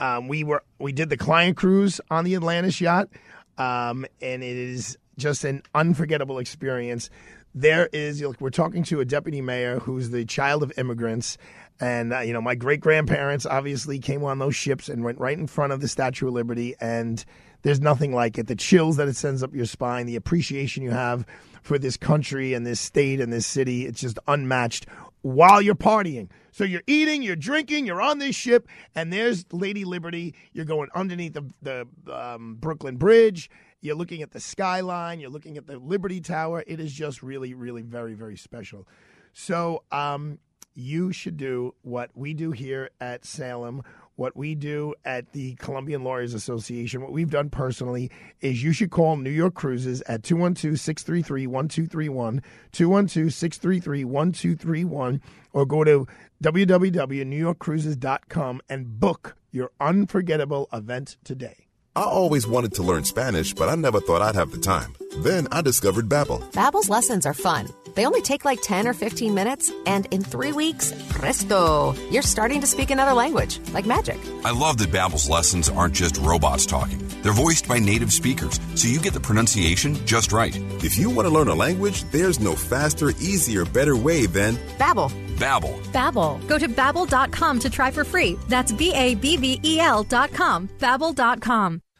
Um, 0.00 0.28
we 0.28 0.44
were 0.44 0.62
we 0.78 0.92
did 0.92 1.08
the 1.08 1.16
client 1.16 1.56
cruise 1.56 1.98
on 2.10 2.24
the 2.24 2.34
Atlantis 2.34 2.78
yacht, 2.78 3.08
um, 3.56 4.04
and 4.20 4.42
it 4.42 4.56
is 4.56 4.98
just 5.16 5.44
an 5.44 5.62
unforgettable 5.74 6.38
experience. 6.38 7.08
There 7.54 7.88
is 7.90 8.22
we're 8.38 8.50
talking 8.50 8.82
to 8.84 9.00
a 9.00 9.06
deputy 9.06 9.40
mayor 9.40 9.78
who's 9.78 10.10
the 10.10 10.26
child 10.26 10.62
of 10.62 10.74
immigrants, 10.76 11.38
and 11.80 12.12
uh, 12.12 12.20
you 12.20 12.34
know 12.34 12.42
my 12.42 12.54
great 12.54 12.80
grandparents 12.80 13.46
obviously 13.46 13.98
came 13.98 14.24
on 14.24 14.40
those 14.40 14.56
ships 14.56 14.90
and 14.90 15.02
went 15.02 15.18
right 15.18 15.38
in 15.38 15.46
front 15.46 15.72
of 15.72 15.80
the 15.80 15.88
Statue 15.88 16.28
of 16.28 16.34
Liberty, 16.34 16.74
and 16.82 17.24
there's 17.64 17.80
nothing 17.80 18.14
like 18.14 18.38
it. 18.38 18.46
The 18.46 18.54
chills 18.54 18.96
that 18.98 19.08
it 19.08 19.16
sends 19.16 19.42
up 19.42 19.54
your 19.54 19.66
spine, 19.66 20.06
the 20.06 20.16
appreciation 20.16 20.82
you 20.82 20.90
have 20.90 21.26
for 21.62 21.78
this 21.78 21.96
country 21.96 22.52
and 22.52 22.64
this 22.64 22.78
state 22.78 23.20
and 23.20 23.32
this 23.32 23.46
city, 23.46 23.86
it's 23.86 24.00
just 24.00 24.18
unmatched 24.28 24.86
while 25.22 25.62
you're 25.62 25.74
partying. 25.74 26.28
So 26.52 26.62
you're 26.62 26.82
eating, 26.86 27.22
you're 27.22 27.34
drinking, 27.34 27.86
you're 27.86 28.02
on 28.02 28.18
this 28.18 28.36
ship, 28.36 28.68
and 28.94 29.10
there's 29.10 29.46
Lady 29.50 29.84
Liberty. 29.84 30.34
You're 30.52 30.66
going 30.66 30.88
underneath 30.94 31.32
the, 31.32 31.50
the 31.62 31.88
um, 32.14 32.56
Brooklyn 32.60 32.96
Bridge. 32.96 33.50
You're 33.80 33.96
looking 33.96 34.22
at 34.22 34.32
the 34.32 34.40
skyline. 34.40 35.18
You're 35.18 35.30
looking 35.30 35.56
at 35.56 35.66
the 35.66 35.78
Liberty 35.78 36.20
Tower. 36.20 36.62
It 36.66 36.80
is 36.80 36.92
just 36.92 37.22
really, 37.22 37.54
really 37.54 37.82
very, 37.82 38.12
very 38.12 38.36
special. 38.36 38.86
So 39.32 39.82
um, 39.90 40.38
you 40.74 41.12
should 41.12 41.38
do 41.38 41.74
what 41.82 42.10
we 42.14 42.34
do 42.34 42.52
here 42.52 42.90
at 43.00 43.24
Salem, 43.24 43.82
what 44.16 44.36
we 44.36 44.54
do 44.54 44.94
at 45.04 45.32
the 45.32 45.54
Colombian 45.56 46.04
Lawyers 46.04 46.34
Association, 46.34 47.02
what 47.02 47.10
we've 47.12 47.30
done 47.30 47.50
personally 47.50 48.10
is 48.40 48.62
you 48.62 48.72
should 48.72 48.90
call 48.90 49.16
New 49.16 49.30
York 49.30 49.54
Cruises 49.54 50.02
at 50.02 50.22
212 50.22 50.78
633 50.78 51.46
1231, 51.46 52.42
212 52.72 53.32
633 53.32 54.04
1231, 54.04 55.22
or 55.52 55.64
go 55.66 55.84
to 55.84 56.06
www.newyorkcruises.com 56.42 58.60
and 58.68 59.00
book 59.00 59.36
your 59.50 59.70
unforgettable 59.80 60.68
event 60.72 61.16
today. 61.24 61.63
I 61.96 62.02
always 62.02 62.44
wanted 62.44 62.74
to 62.74 62.82
learn 62.82 63.04
Spanish, 63.04 63.54
but 63.54 63.68
I 63.68 63.76
never 63.76 64.00
thought 64.00 64.20
I'd 64.20 64.34
have 64.34 64.50
the 64.50 64.58
time. 64.58 64.94
Then 65.18 65.46
I 65.52 65.60
discovered 65.60 66.08
Babbel. 66.08 66.40
Babbel's 66.50 66.88
lessons 66.88 67.24
are 67.24 67.34
fun. 67.34 67.68
They 67.94 68.04
only 68.04 68.20
take 68.20 68.44
like 68.44 68.60
10 68.62 68.88
or 68.88 68.94
15 68.94 69.32
minutes, 69.32 69.70
and 69.86 70.06
in 70.10 70.20
three 70.20 70.50
weeks, 70.50 70.92
presto, 71.10 71.94
you're 72.10 72.22
starting 72.22 72.60
to 72.62 72.66
speak 72.66 72.90
another 72.90 73.12
language, 73.12 73.60
like 73.72 73.86
magic. 73.86 74.18
I 74.44 74.50
love 74.50 74.78
that 74.78 74.90
Babbel's 74.90 75.30
lessons 75.30 75.68
aren't 75.68 75.94
just 75.94 76.16
robots 76.16 76.66
talking. 76.66 76.98
They're 77.22 77.32
voiced 77.32 77.68
by 77.68 77.78
native 77.78 78.12
speakers, 78.12 78.58
so 78.74 78.88
you 78.88 78.98
get 78.98 79.14
the 79.14 79.20
pronunciation 79.20 79.94
just 80.04 80.32
right. 80.32 80.56
If 80.82 80.98
you 80.98 81.10
want 81.10 81.28
to 81.28 81.32
learn 81.32 81.46
a 81.46 81.54
language, 81.54 82.02
there's 82.10 82.40
no 82.40 82.56
faster, 82.56 83.10
easier, 83.20 83.64
better 83.64 83.96
way 83.96 84.26
than 84.26 84.56
Babbel. 84.78 85.12
Babbel. 85.36 85.80
Babbel. 85.92 86.46
Go 86.48 86.58
to 86.58 86.68
babbel.com 86.68 87.58
to 87.60 87.70
try 87.70 87.90
for 87.92 88.04
free. 88.04 88.36
That's 88.48 88.72
B 88.72 88.92
A 88.94 89.14
B 89.14 89.36
B 89.36 89.60
E 89.64 89.80
L 89.80 90.02
dot 90.04 90.32
com. 90.32 90.68
Babbel.com. 90.78 91.83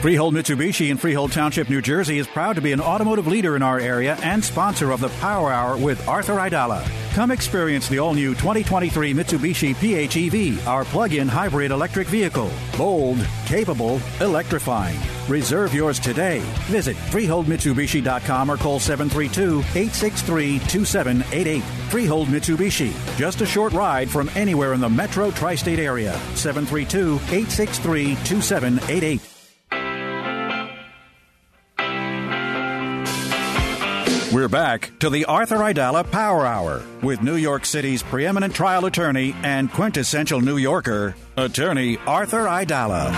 Freehold 0.00 0.34
Mitsubishi 0.34 0.88
in 0.88 0.96
Freehold 0.96 1.30
Township, 1.30 1.68
New 1.68 1.82
Jersey 1.82 2.16
is 2.16 2.26
proud 2.26 2.56
to 2.56 2.62
be 2.62 2.72
an 2.72 2.80
automotive 2.80 3.26
leader 3.26 3.54
in 3.54 3.62
our 3.62 3.78
area 3.78 4.16
and 4.22 4.42
sponsor 4.42 4.92
of 4.92 5.00
the 5.00 5.10
Power 5.20 5.52
Hour 5.52 5.76
with 5.76 6.08
Arthur 6.08 6.36
Aidala. 6.36 6.82
Come 7.12 7.30
experience 7.30 7.86
the 7.86 7.98
all 7.98 8.14
new 8.14 8.34
2023 8.34 9.12
Mitsubishi 9.12 9.74
PHEV, 9.74 10.66
our 10.66 10.86
plug 10.86 11.12
in 11.12 11.28
hybrid 11.28 11.70
electric 11.70 12.08
vehicle. 12.08 12.50
Bold, 12.78 13.18
capable, 13.44 14.00
electrifying. 14.22 14.98
Reserve 15.28 15.74
yours 15.74 15.98
today. 15.98 16.38
Visit 16.68 16.96
FreeholdMitsubishi.com 16.96 18.50
or 18.50 18.56
call 18.56 18.80
732 18.80 19.58
863 19.58 20.60
2788. 20.60 21.62
Freehold 21.90 22.28
Mitsubishi. 22.28 23.18
Just 23.18 23.42
a 23.42 23.46
short 23.46 23.74
ride 23.74 24.08
from 24.08 24.30
anywhere 24.34 24.72
in 24.72 24.80
the 24.80 24.88
metro 24.88 25.30
tri 25.30 25.54
state 25.56 25.78
area. 25.78 26.14
732 26.36 27.16
863 27.16 28.14
2788. 28.24 29.29
We're 34.32 34.48
back 34.48 34.92
to 35.00 35.10
the 35.10 35.24
Arthur 35.24 35.56
Aidala 35.56 36.08
Power 36.08 36.46
Hour 36.46 36.84
with 37.02 37.20
New 37.20 37.34
York 37.34 37.64
City's 37.64 38.00
preeminent 38.00 38.54
trial 38.54 38.86
attorney 38.86 39.34
and 39.42 39.72
quintessential 39.72 40.40
New 40.40 40.56
Yorker, 40.56 41.16
attorney 41.36 41.96
Arthur 42.06 42.44
Aidala. 42.44 43.10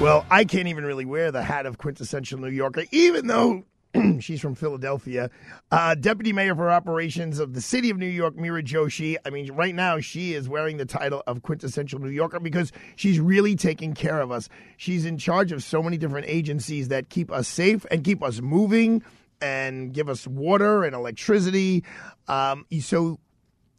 Well, 0.00 0.24
I 0.30 0.44
can't 0.44 0.68
even 0.68 0.84
really 0.84 1.04
wear 1.04 1.32
the 1.32 1.42
hat 1.42 1.66
of 1.66 1.78
quintessential 1.78 2.38
New 2.38 2.50
Yorker, 2.50 2.84
even 2.92 3.26
though 3.26 3.64
she's 4.20 4.40
from 4.40 4.54
Philadelphia. 4.54 5.30
Uh, 5.72 5.96
Deputy 5.96 6.32
Mayor 6.32 6.54
for 6.54 6.70
Operations 6.70 7.40
of 7.40 7.52
the 7.52 7.60
City 7.60 7.90
of 7.90 7.98
New 7.98 8.06
York, 8.06 8.36
Meera 8.36 8.64
Joshi. 8.64 9.16
I 9.24 9.30
mean, 9.30 9.50
right 9.50 9.74
now 9.74 9.98
she 9.98 10.34
is 10.34 10.48
wearing 10.48 10.76
the 10.76 10.86
title 10.86 11.24
of 11.26 11.42
quintessential 11.42 11.98
New 11.98 12.10
Yorker 12.10 12.38
because 12.38 12.70
she's 12.94 13.18
really 13.18 13.56
taking 13.56 13.94
care 13.94 14.20
of 14.20 14.30
us. 14.30 14.48
She's 14.76 15.04
in 15.04 15.18
charge 15.18 15.50
of 15.50 15.64
so 15.64 15.82
many 15.82 15.96
different 15.98 16.28
agencies 16.28 16.86
that 16.86 17.08
keep 17.08 17.32
us 17.32 17.48
safe 17.48 17.84
and 17.90 18.04
keep 18.04 18.22
us 18.22 18.40
moving 18.40 19.02
and 19.40 19.92
give 19.92 20.08
us 20.08 20.26
water 20.26 20.84
and 20.84 20.94
electricity. 20.94 21.84
Um, 22.28 22.66
so 22.80 23.18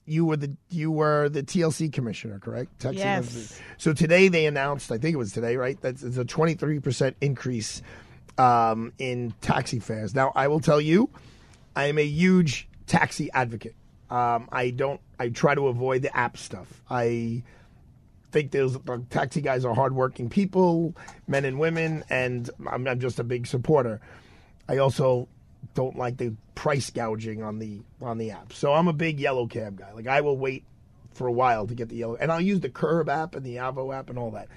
you 0.06 0.26
were 0.26 0.38
the 0.38 0.56
you 0.70 0.90
were 0.90 1.30
the 1.30 1.44
TLC 1.44 1.92
commissioner, 1.92 2.40
correct? 2.40 2.80
Taxi 2.80 3.00
Yes. 3.00 3.60
So 3.78 3.94
today 3.94 4.30
they 4.30 4.46
announced, 4.46 4.92
I 4.92 4.98
think 4.98 5.14
it 5.14 5.18
was 5.18 5.34
today, 5.34 5.58
right? 5.58 5.80
That's 5.82 6.02
it's 6.02 6.18
a 6.18 6.26
twenty 6.26 6.54
three 6.54 6.80
percent 6.80 7.18
increase 7.22 7.82
um, 8.38 8.94
in 8.98 9.34
taxi 9.42 9.80
fares. 9.80 10.16
Now 10.16 10.32
I 10.36 10.48
will 10.48 10.62
tell 10.62 10.80
you, 10.80 11.10
I 11.76 11.86
am 11.86 11.98
a 11.98 12.06
huge 12.06 12.70
taxi 12.88 13.30
advocate. 13.34 13.76
Um, 14.10 14.48
I 14.52 14.70
don't. 14.70 15.02
I 15.20 15.30
try 15.30 15.54
to 15.56 15.68
avoid 15.68 16.02
the 16.02 16.16
app 16.16 16.38
stuff. 16.38 16.82
I 16.90 17.44
think 18.32 18.52
those 18.52 18.80
the 18.80 19.04
taxi 19.10 19.42
guys 19.42 19.66
are 19.66 19.74
hardworking 19.74 20.30
people, 20.30 20.96
men 21.28 21.44
and 21.44 21.60
women, 21.60 22.06
and 22.10 22.50
I'm, 22.66 22.88
I'm 22.88 23.00
just 23.00 23.20
a 23.20 23.24
big 23.24 23.46
supporter. 23.46 24.00
I 24.70 24.78
also 24.78 25.28
don't 25.74 25.98
like 25.98 26.18
the 26.18 26.34
price 26.56 26.90
gouging 26.90 27.44
on 27.44 27.60
the 27.60 27.82
on 28.02 28.18
the 28.18 28.32
app. 28.32 28.54
So 28.54 28.74
I'm 28.74 28.88
a 28.88 28.94
big 28.94 29.20
yellow 29.20 29.48
cab 29.48 29.78
guy. 29.78 29.92
Like 29.94 30.08
I 30.08 30.22
will 30.22 30.38
wait 30.38 30.64
for 31.14 31.28
a 31.28 31.32
while 31.32 31.68
to 31.68 31.76
get 31.76 31.90
the 31.90 31.96
yellow, 31.96 32.16
and 32.16 32.32
I'll 32.32 32.42
use 32.42 32.60
the 32.60 32.70
Curb 32.70 33.10
app 33.10 33.36
and 33.36 33.46
the 33.46 33.58
Avo 33.58 33.96
app 33.96 34.10
and 34.10 34.18
all 34.18 34.32
that. 34.32 34.48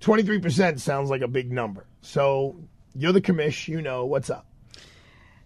Twenty 0.00 0.22
three 0.22 0.40
percent 0.40 0.80
sounds 0.80 1.10
like 1.10 1.22
a 1.22 1.28
big 1.28 1.52
number. 1.52 1.86
So 2.02 2.56
You're 2.94 3.12
the 3.12 3.20
commish. 3.20 3.68
You 3.68 3.80
know 3.80 4.06
what's 4.06 4.30
up. 4.30 4.46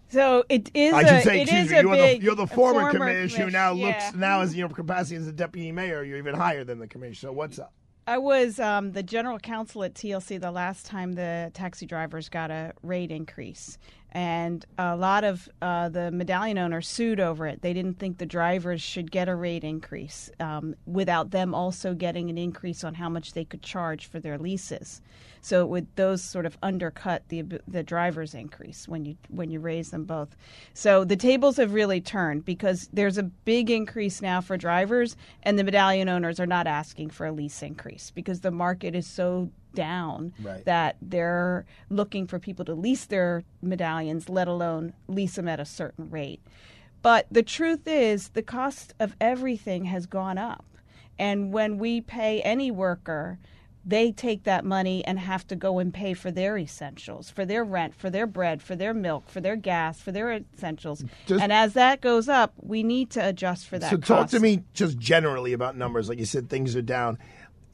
So 0.09 0.43
it 0.49 0.71
is. 0.73 0.93
I 0.93 1.03
should 1.03 1.23
say, 1.23 1.41
excuse 1.41 1.69
me. 1.69 1.79
You're 1.79 1.91
big, 1.91 2.19
the 2.19 2.25
you're 2.25 2.35
the 2.35 2.47
former, 2.47 2.91
former 2.91 2.99
commish 2.99 3.33
who 3.33 3.49
now 3.49 3.73
yeah. 3.73 3.87
looks 3.87 4.15
now 4.15 4.41
as 4.41 4.55
your 4.55 4.69
capacity 4.69 5.15
as 5.17 5.27
a 5.27 5.31
deputy 5.31 5.71
mayor. 5.71 6.03
You're 6.03 6.17
even 6.17 6.35
higher 6.35 6.63
than 6.63 6.79
the 6.79 6.87
commish. 6.87 7.17
So 7.17 7.31
what's 7.31 7.59
up? 7.59 7.73
I 8.07 8.17
was 8.17 8.59
um, 8.59 8.93
the 8.93 9.03
general 9.03 9.37
counsel 9.37 9.83
at 9.83 9.93
TLC 9.93 10.41
the 10.41 10.49
last 10.49 10.87
time 10.87 11.13
the 11.13 11.51
taxi 11.53 11.85
drivers 11.85 12.27
got 12.27 12.49
a 12.49 12.73
rate 12.81 13.11
increase. 13.11 13.77
And 14.11 14.65
a 14.77 14.95
lot 14.95 15.23
of 15.23 15.47
uh, 15.61 15.89
the 15.89 16.09
medallion 16.11 16.57
owners 16.57 16.87
sued 16.87 17.19
over 17.19 17.45
it. 17.45 17.61
They 17.61 17.73
didn't 17.73 17.99
think 17.99 18.17
the 18.17 18.25
drivers 18.25 18.81
should 18.81 19.11
get 19.11 19.29
a 19.29 19.35
rate 19.35 19.63
increase 19.63 20.31
um, 20.39 20.75
without 20.87 21.29
them 21.29 21.53
also 21.53 21.93
getting 21.93 22.29
an 22.29 22.37
increase 22.37 22.83
on 22.83 22.95
how 22.95 23.09
much 23.09 23.33
they 23.33 23.45
could 23.45 23.61
charge 23.61 24.07
for 24.07 24.19
their 24.19 24.37
leases. 24.37 25.01
So 25.41 25.61
it 25.61 25.69
would 25.69 25.87
those 25.95 26.23
sort 26.23 26.45
of 26.45 26.57
undercut 26.61 27.23
the 27.29 27.43
the 27.67 27.83
drivers 27.83 28.33
increase 28.33 28.87
when 28.87 29.05
you 29.05 29.15
when 29.29 29.49
you 29.49 29.59
raise 29.59 29.91
them 29.91 30.03
both. 30.05 30.35
So 30.73 31.03
the 31.03 31.15
tables 31.15 31.57
have 31.57 31.73
really 31.73 32.01
turned 32.01 32.45
because 32.45 32.89
there's 32.91 33.17
a 33.17 33.23
big 33.23 33.69
increase 33.69 34.21
now 34.21 34.41
for 34.41 34.57
drivers, 34.57 35.15
and 35.43 35.57
the 35.57 35.63
medallion 35.63 36.09
owners 36.09 36.39
are 36.39 36.47
not 36.47 36.67
asking 36.67 37.11
for 37.11 37.25
a 37.25 37.31
lease 37.31 37.61
increase 37.61 38.11
because 38.11 38.41
the 38.41 38.51
market 38.51 38.95
is 38.95 39.07
so 39.07 39.49
down 39.73 40.33
Right. 40.41 40.63
that 40.65 40.97
they're 41.01 41.65
looking 41.89 42.27
for 42.27 42.39
people 42.39 42.65
to 42.65 42.73
lease 42.73 43.05
their 43.05 43.43
medallions, 43.61 44.29
let 44.29 44.47
alone 44.47 44.93
lease 45.07 45.35
them 45.35 45.47
at 45.47 45.59
a 45.59 45.65
certain 45.65 46.09
rate. 46.09 46.41
But 47.01 47.27
the 47.31 47.43
truth 47.43 47.87
is, 47.87 48.29
the 48.29 48.41
cost 48.43 48.93
of 48.99 49.15
everything 49.21 49.85
has 49.85 50.05
gone 50.05 50.37
up. 50.37 50.65
And 51.17 51.51
when 51.53 51.77
we 51.77 52.01
pay 52.01 52.41
any 52.41 52.71
worker, 52.71 53.39
they 53.85 54.11
take 54.11 54.43
that 54.43 54.65
money 54.65 55.03
and 55.05 55.17
have 55.17 55.47
to 55.47 55.55
go 55.55 55.79
and 55.79 55.93
pay 55.93 56.13
for 56.13 56.29
their 56.31 56.57
essentials, 56.57 57.29
for 57.29 57.45
their 57.45 57.63
rent, 57.63 57.95
for 57.95 58.09
their 58.09 58.27
bread, 58.27 58.61
for 58.61 58.75
their 58.75 58.93
milk, 58.93 59.29
for 59.29 59.39
their 59.39 59.55
gas, 59.55 60.01
for 60.01 60.11
their 60.11 60.41
essentials. 60.53 61.03
Just- 61.25 61.41
and 61.41 61.51
as 61.53 61.73
that 61.73 62.01
goes 62.01 62.27
up, 62.27 62.53
we 62.61 62.83
need 62.83 63.09
to 63.11 63.25
adjust 63.25 63.65
for 63.67 63.79
that. 63.79 63.89
So 63.89 63.97
talk 63.97 64.29
to 64.29 64.39
me 64.39 64.63
just 64.73 64.97
generally 64.97 65.53
about 65.53 65.77
numbers. 65.77 66.09
Like 66.09 66.19
you 66.19 66.25
said, 66.25 66.49
things 66.49 66.75
are 66.75 66.81
down. 66.81 67.17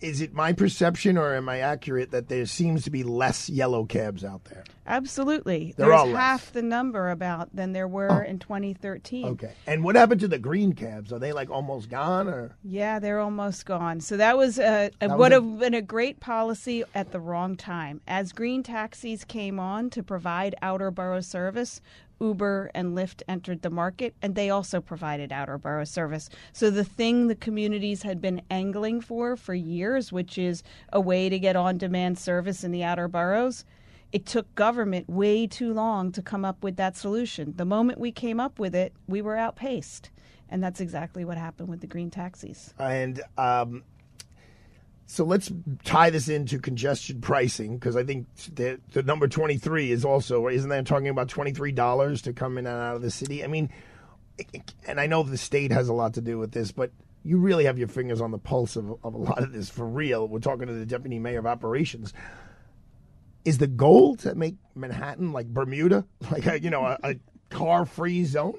Is 0.01 0.21
it 0.21 0.33
my 0.33 0.53
perception, 0.53 1.17
or 1.17 1.35
am 1.35 1.47
I 1.47 1.59
accurate 1.59 2.11
that 2.11 2.27
there 2.27 2.45
seems 2.45 2.83
to 2.83 2.91
be 2.91 3.03
less 3.03 3.49
yellow 3.49 3.85
cabs 3.85 4.23
out 4.23 4.45
there? 4.45 4.63
Absolutely. 4.87 5.73
They're 5.75 5.87
There's 5.87 6.15
half 6.15 6.51
the 6.51 6.61
number 6.61 7.09
about 7.09 7.55
than 7.55 7.73
there 7.73 7.87
were 7.87 8.23
oh. 8.23 8.29
in 8.29 8.39
2013. 8.39 9.25
Okay. 9.25 9.51
And 9.65 9.83
what 9.83 9.95
happened 9.95 10.21
to 10.21 10.27
the 10.27 10.37
green 10.37 10.73
cabs? 10.73 11.11
Are 11.11 11.17
they 11.19 11.33
like 11.33 11.49
almost 11.49 11.89
gone, 11.89 12.27
or 12.27 12.55
Yeah, 12.63 12.99
they're 12.99 13.19
almost 13.19 13.65
gone. 13.65 13.99
So 14.01 14.17
that 14.17 14.37
was 14.37 14.59
a, 14.59 14.91
a 15.01 15.07
That 15.07 15.17
would 15.17 15.31
a- 15.31 15.35
have 15.35 15.59
been 15.59 15.73
a 15.73 15.81
great 15.81 16.19
policy 16.19 16.83
at 16.93 17.11
the 17.11 17.19
wrong 17.19 17.55
time. 17.55 18.01
As 18.07 18.31
green 18.31 18.63
taxis 18.63 19.23
came 19.23 19.59
on 19.59 19.89
to 19.91 20.03
provide 20.03 20.55
outer 20.61 20.91
borough 20.91 21.21
service, 21.21 21.81
Uber 22.19 22.71
and 22.73 22.95
Lyft 22.97 23.21
entered 23.27 23.61
the 23.61 23.69
market, 23.69 24.15
and 24.21 24.35
they 24.35 24.49
also 24.49 24.81
provided 24.81 25.31
outer 25.31 25.57
borough 25.57 25.83
service. 25.83 26.29
So 26.53 26.69
the 26.69 26.83
thing 26.83 27.27
the 27.27 27.35
communities 27.35 28.03
had 28.03 28.21
been 28.21 28.41
angling 28.49 29.01
for 29.01 29.35
for 29.35 29.53
years, 29.53 30.11
which 30.11 30.37
is 30.37 30.63
a 30.91 30.99
way 31.01 31.29
to 31.29 31.39
get 31.39 31.55
on-demand 31.55 32.17
service 32.17 32.63
in 32.63 32.71
the 32.71 32.83
outer 32.83 33.07
boroughs. 33.07 33.65
It 34.11 34.25
took 34.25 34.53
government 34.55 35.09
way 35.09 35.45
too 35.45 35.73
long 35.73 36.11
to 36.13 36.21
come 36.21 36.45
up 36.45 36.63
with 36.63 36.77
that 36.77 36.95
solution. 36.95 37.53
The 37.57 37.65
moment 37.65 37.99
we 37.99 38.11
came 38.11 38.39
up 38.39 38.59
with 38.59 38.73
it, 38.73 38.93
we 39.07 39.21
were 39.21 39.35
outpaced. 39.35 40.09
And 40.47 40.63
that's 40.63 40.79
exactly 40.79 41.25
what 41.25 41.37
happened 41.37 41.69
with 41.69 41.81
the 41.81 41.87
green 41.87 42.11
taxis. 42.11 42.73
and 42.79 43.21
um, 43.37 43.83
so 45.07 45.23
let's 45.23 45.51
tie 45.83 46.09
this 46.09 46.29
into 46.29 46.59
congestion 46.59 47.21
pricing 47.21 47.77
because 47.77 47.95
I 47.95 48.03
think 48.03 48.27
the, 48.53 48.79
the 48.91 49.03
number 49.03 49.27
twenty 49.27 49.57
three 49.57 49.91
is 49.91 50.03
also 50.03 50.47
isn't 50.47 50.69
that 50.69 50.85
talking 50.85 51.09
about 51.09 51.29
twenty 51.29 51.51
three 51.51 51.71
dollars 51.71 52.21
to 52.23 52.33
come 52.33 52.57
in 52.57 52.65
and 52.65 52.75
out 52.75 52.95
of 52.95 53.01
the 53.01 53.11
city? 53.11 53.43
I 53.43 53.47
mean, 53.47 53.69
and 54.87 54.99
I 54.99 55.07
know 55.07 55.23
the 55.23 55.37
state 55.37 55.71
has 55.71 55.89
a 55.89 55.93
lot 55.93 56.15
to 56.15 56.21
do 56.21 56.37
with 56.37 56.51
this, 56.51 56.71
but 56.71 56.91
you 57.23 57.37
really 57.37 57.65
have 57.65 57.77
your 57.77 57.87
fingers 57.87 58.21
on 58.21 58.31
the 58.31 58.37
pulse 58.37 58.75
of, 58.75 58.97
of 59.03 59.13
a 59.13 59.17
lot 59.17 59.41
of 59.41 59.51
this 59.51 59.69
for 59.69 59.85
real. 59.85 60.27
We're 60.27 60.39
talking 60.39 60.67
to 60.67 60.73
the 60.73 60.85
deputy 60.85 61.19
mayor 61.19 61.39
of 61.39 61.47
operations. 61.47 62.13
Is 63.43 63.57
the 63.59 63.67
goal 63.67 64.15
to 64.17 64.33
make 64.33 64.55
Manhattan 64.75 65.33
like 65.33 65.47
Bermuda, 65.47 66.05
like 66.31 66.45
a, 66.45 66.59
you 66.59 66.69
know, 66.69 66.85
a, 66.85 66.97
a 67.03 67.15
car-free 67.49 68.25
zone? 68.25 68.55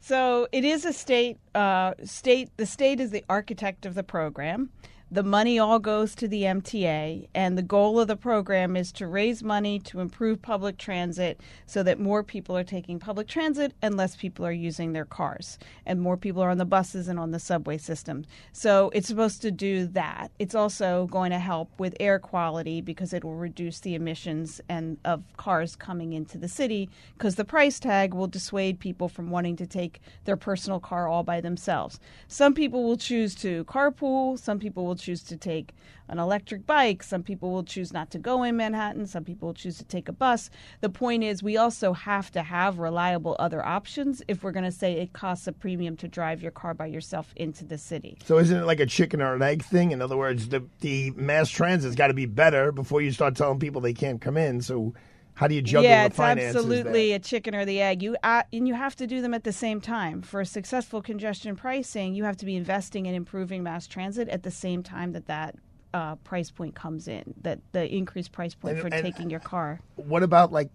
So 0.00 0.48
it 0.52 0.64
is 0.64 0.84
a 0.84 0.92
state. 0.92 1.38
Uh, 1.54 1.94
state. 2.04 2.50
The 2.56 2.66
state 2.66 3.00
is 3.00 3.10
the 3.10 3.24
architect 3.28 3.86
of 3.86 3.94
the 3.94 4.02
program. 4.02 4.70
The 5.08 5.22
money 5.22 5.56
all 5.56 5.78
goes 5.78 6.16
to 6.16 6.26
the 6.26 6.42
MTA, 6.42 7.28
and 7.32 7.56
the 7.56 7.62
goal 7.62 8.00
of 8.00 8.08
the 8.08 8.16
program 8.16 8.74
is 8.74 8.90
to 8.94 9.06
raise 9.06 9.40
money 9.40 9.78
to 9.78 10.00
improve 10.00 10.42
public 10.42 10.78
transit 10.78 11.40
so 11.64 11.84
that 11.84 12.00
more 12.00 12.24
people 12.24 12.56
are 12.56 12.64
taking 12.64 12.98
public 12.98 13.28
transit 13.28 13.72
and 13.80 13.96
less 13.96 14.16
people 14.16 14.44
are 14.44 14.50
using 14.50 14.92
their 14.94 15.04
cars, 15.04 15.60
and 15.86 16.02
more 16.02 16.16
people 16.16 16.42
are 16.42 16.50
on 16.50 16.58
the 16.58 16.64
buses 16.64 17.06
and 17.06 17.20
on 17.20 17.30
the 17.30 17.38
subway 17.38 17.78
system. 17.78 18.24
So 18.50 18.90
it's 18.94 19.06
supposed 19.06 19.42
to 19.42 19.52
do 19.52 19.86
that. 19.86 20.32
It's 20.40 20.56
also 20.56 21.06
going 21.06 21.30
to 21.30 21.38
help 21.38 21.70
with 21.78 21.94
air 22.00 22.18
quality 22.18 22.80
because 22.80 23.12
it 23.12 23.22
will 23.22 23.36
reduce 23.36 23.78
the 23.78 23.94
emissions 23.94 24.60
and 24.68 24.98
of 25.04 25.22
cars 25.36 25.76
coming 25.76 26.14
into 26.14 26.36
the 26.36 26.48
city 26.48 26.90
because 27.16 27.36
the 27.36 27.44
price 27.44 27.78
tag 27.78 28.12
will 28.12 28.26
dissuade 28.26 28.80
people 28.80 29.08
from 29.08 29.30
wanting 29.30 29.54
to 29.54 29.68
take 29.68 30.00
their 30.24 30.36
personal 30.36 30.80
car 30.80 31.06
all 31.06 31.22
by 31.22 31.40
themselves. 31.40 32.00
Some 32.26 32.54
people 32.54 32.82
will 32.82 32.96
choose 32.96 33.36
to 33.36 33.64
carpool, 33.66 34.36
some 34.36 34.58
people 34.58 34.84
will 34.84 34.95
choose 34.96 35.22
to 35.24 35.36
take 35.36 35.74
an 36.08 36.18
electric 36.18 36.66
bike, 36.66 37.02
some 37.02 37.22
people 37.22 37.50
will 37.50 37.64
choose 37.64 37.92
not 37.92 38.10
to 38.10 38.18
go 38.18 38.42
in 38.42 38.56
Manhattan, 38.56 39.06
some 39.06 39.24
people 39.24 39.48
will 39.48 39.54
choose 39.54 39.78
to 39.78 39.84
take 39.84 40.08
a 40.08 40.12
bus. 40.12 40.50
The 40.80 40.88
point 40.88 41.24
is 41.24 41.42
we 41.42 41.56
also 41.56 41.92
have 41.92 42.30
to 42.32 42.42
have 42.42 42.78
reliable 42.78 43.36
other 43.38 43.64
options 43.64 44.22
if 44.28 44.44
we're 44.44 44.52
going 44.52 44.64
to 44.64 44.72
say 44.72 44.94
it 44.94 45.12
costs 45.12 45.46
a 45.46 45.52
premium 45.52 45.96
to 45.98 46.08
drive 46.08 46.42
your 46.42 46.52
car 46.52 46.74
by 46.74 46.86
yourself 46.86 47.32
into 47.36 47.64
the 47.64 47.78
city. 47.78 48.18
So 48.24 48.38
isn't 48.38 48.56
it 48.56 48.66
like 48.66 48.80
a 48.80 48.86
chicken 48.86 49.20
or 49.20 49.34
an 49.34 49.42
egg 49.42 49.64
thing? 49.64 49.92
In 49.92 50.00
other 50.00 50.16
words, 50.16 50.48
the 50.48 50.64
the 50.80 51.10
mass 51.12 51.50
transit's 51.50 51.96
got 51.96 52.08
to 52.08 52.14
be 52.14 52.26
better 52.26 52.72
before 52.72 53.02
you 53.02 53.12
start 53.12 53.36
telling 53.36 53.58
people 53.58 53.80
they 53.80 53.94
can't 53.94 54.20
come 54.20 54.36
in. 54.36 54.60
So 54.60 54.94
how 55.36 55.46
do 55.46 55.54
you 55.54 55.60
juggle 55.60 55.84
yeah, 55.88 56.04
the 56.04 56.06
it's 56.06 56.16
finances? 56.16 56.56
absolutely 56.56 57.08
there? 57.08 57.16
a 57.16 57.18
chicken 57.18 57.54
or 57.54 57.66
the 57.66 57.80
egg. 57.82 58.02
You 58.02 58.16
uh, 58.22 58.42
and 58.54 58.66
you 58.66 58.72
have 58.72 58.96
to 58.96 59.06
do 59.06 59.20
them 59.20 59.34
at 59.34 59.44
the 59.44 59.52
same 59.52 59.82
time. 59.82 60.22
For 60.22 60.44
successful 60.46 61.02
congestion 61.02 61.56
pricing, 61.56 62.14
you 62.14 62.24
have 62.24 62.38
to 62.38 62.46
be 62.46 62.56
investing 62.56 63.04
in 63.04 63.14
improving 63.14 63.62
mass 63.62 63.86
transit 63.86 64.30
at 64.30 64.42
the 64.42 64.50
same 64.50 64.82
time 64.82 65.12
that 65.12 65.26
that 65.26 65.54
uh, 65.92 66.14
price 66.16 66.50
point 66.50 66.74
comes 66.74 67.06
in. 67.06 67.34
That 67.42 67.60
the 67.72 67.86
increased 67.94 68.32
price 68.32 68.54
point 68.54 68.78
And- 68.78 68.80
for 68.80 68.94
and- 68.94 69.04
taking 69.04 69.28
your 69.28 69.40
car. 69.40 69.78
What 69.96 70.22
about 70.22 70.52
like 70.52 70.70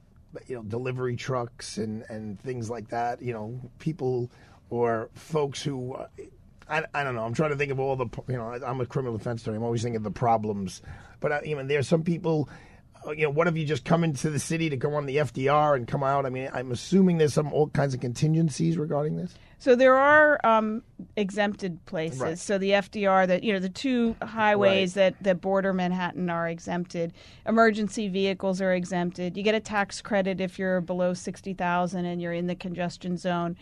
you 0.47 0.56
know 0.56 0.63
delivery 0.63 1.15
trucks 1.15 1.80
and 1.80 2.04
and 2.08 2.39
things 2.39 2.69
like 2.69 2.89
that? 2.89 3.19
You 3.19 3.34
know, 3.34 3.60
people 3.80 4.30
or 4.69 5.10
folks 5.15 5.62
who. 5.63 5.95
Uh, 5.95 6.08
I, 6.69 6.86
I 6.93 7.04
don't 7.04 7.15
know. 7.15 7.26
I'm 7.26 7.34
trying 7.34 7.50
to 7.50 7.58
think 7.58 7.71
of 7.71 7.80
all 7.80 7.95
the 7.95 8.06
you 8.28 8.38
know. 8.38 8.58
I'm 8.65 8.80
a 8.80 8.86
criminal 8.86 9.17
defense 9.17 9.41
attorney. 9.41 9.58
I'm 9.58 9.63
always 9.63 9.82
thinking 9.82 9.97
of 9.97 10.04
the 10.04 10.12
problems, 10.12 10.84
but 11.19 11.32
uh, 11.32 11.39
even 11.43 11.67
there's 11.67 11.88
some 11.88 12.04
people. 12.04 12.47
Uh, 13.05 13.11
You 13.11 13.23
know, 13.23 13.29
what 13.31 13.47
if 13.47 13.57
you 13.57 13.65
just 13.65 13.85
come 13.85 14.03
into 14.03 14.29
the 14.29 14.39
city 14.39 14.69
to 14.69 14.77
go 14.77 14.95
on 14.95 15.05
the 15.05 15.17
FDR 15.17 15.75
and 15.75 15.87
come 15.87 16.03
out? 16.03 16.25
I 16.25 16.29
mean, 16.29 16.49
I'm 16.53 16.71
assuming 16.71 17.17
there's 17.17 17.33
some 17.33 17.53
all 17.53 17.67
kinds 17.67 17.93
of 17.93 17.99
contingencies 17.99 18.77
regarding 18.77 19.17
this. 19.17 19.33
So 19.61 19.75
there 19.75 19.95
are 19.95 20.43
um, 20.43 20.81
exempted 21.15 21.85
places. 21.85 22.19
Right. 22.19 22.37
So 22.37 22.57
the 22.57 22.71
FDR, 22.71 23.27
that 23.27 23.43
you 23.43 23.53
know, 23.53 23.59
the 23.59 23.69
two 23.69 24.15
highways 24.21 24.95
that 24.95 25.21
that 25.21 25.39
border 25.39 25.71
Manhattan 25.71 26.31
are 26.31 26.49
exempted. 26.49 27.13
Emergency 27.45 28.07
vehicles 28.07 28.59
are 28.59 28.73
exempted. 28.73 29.37
You 29.37 29.43
get 29.43 29.53
a 29.53 29.59
tax 29.59 30.01
credit 30.01 30.41
if 30.41 30.57
you're 30.57 30.81
below 30.81 31.13
sixty 31.13 31.53
thousand 31.53 32.05
and 32.05 32.19
you're 32.19 32.33
in 32.33 32.47
the 32.47 32.55
congestion 32.55 33.17
zone. 33.17 33.55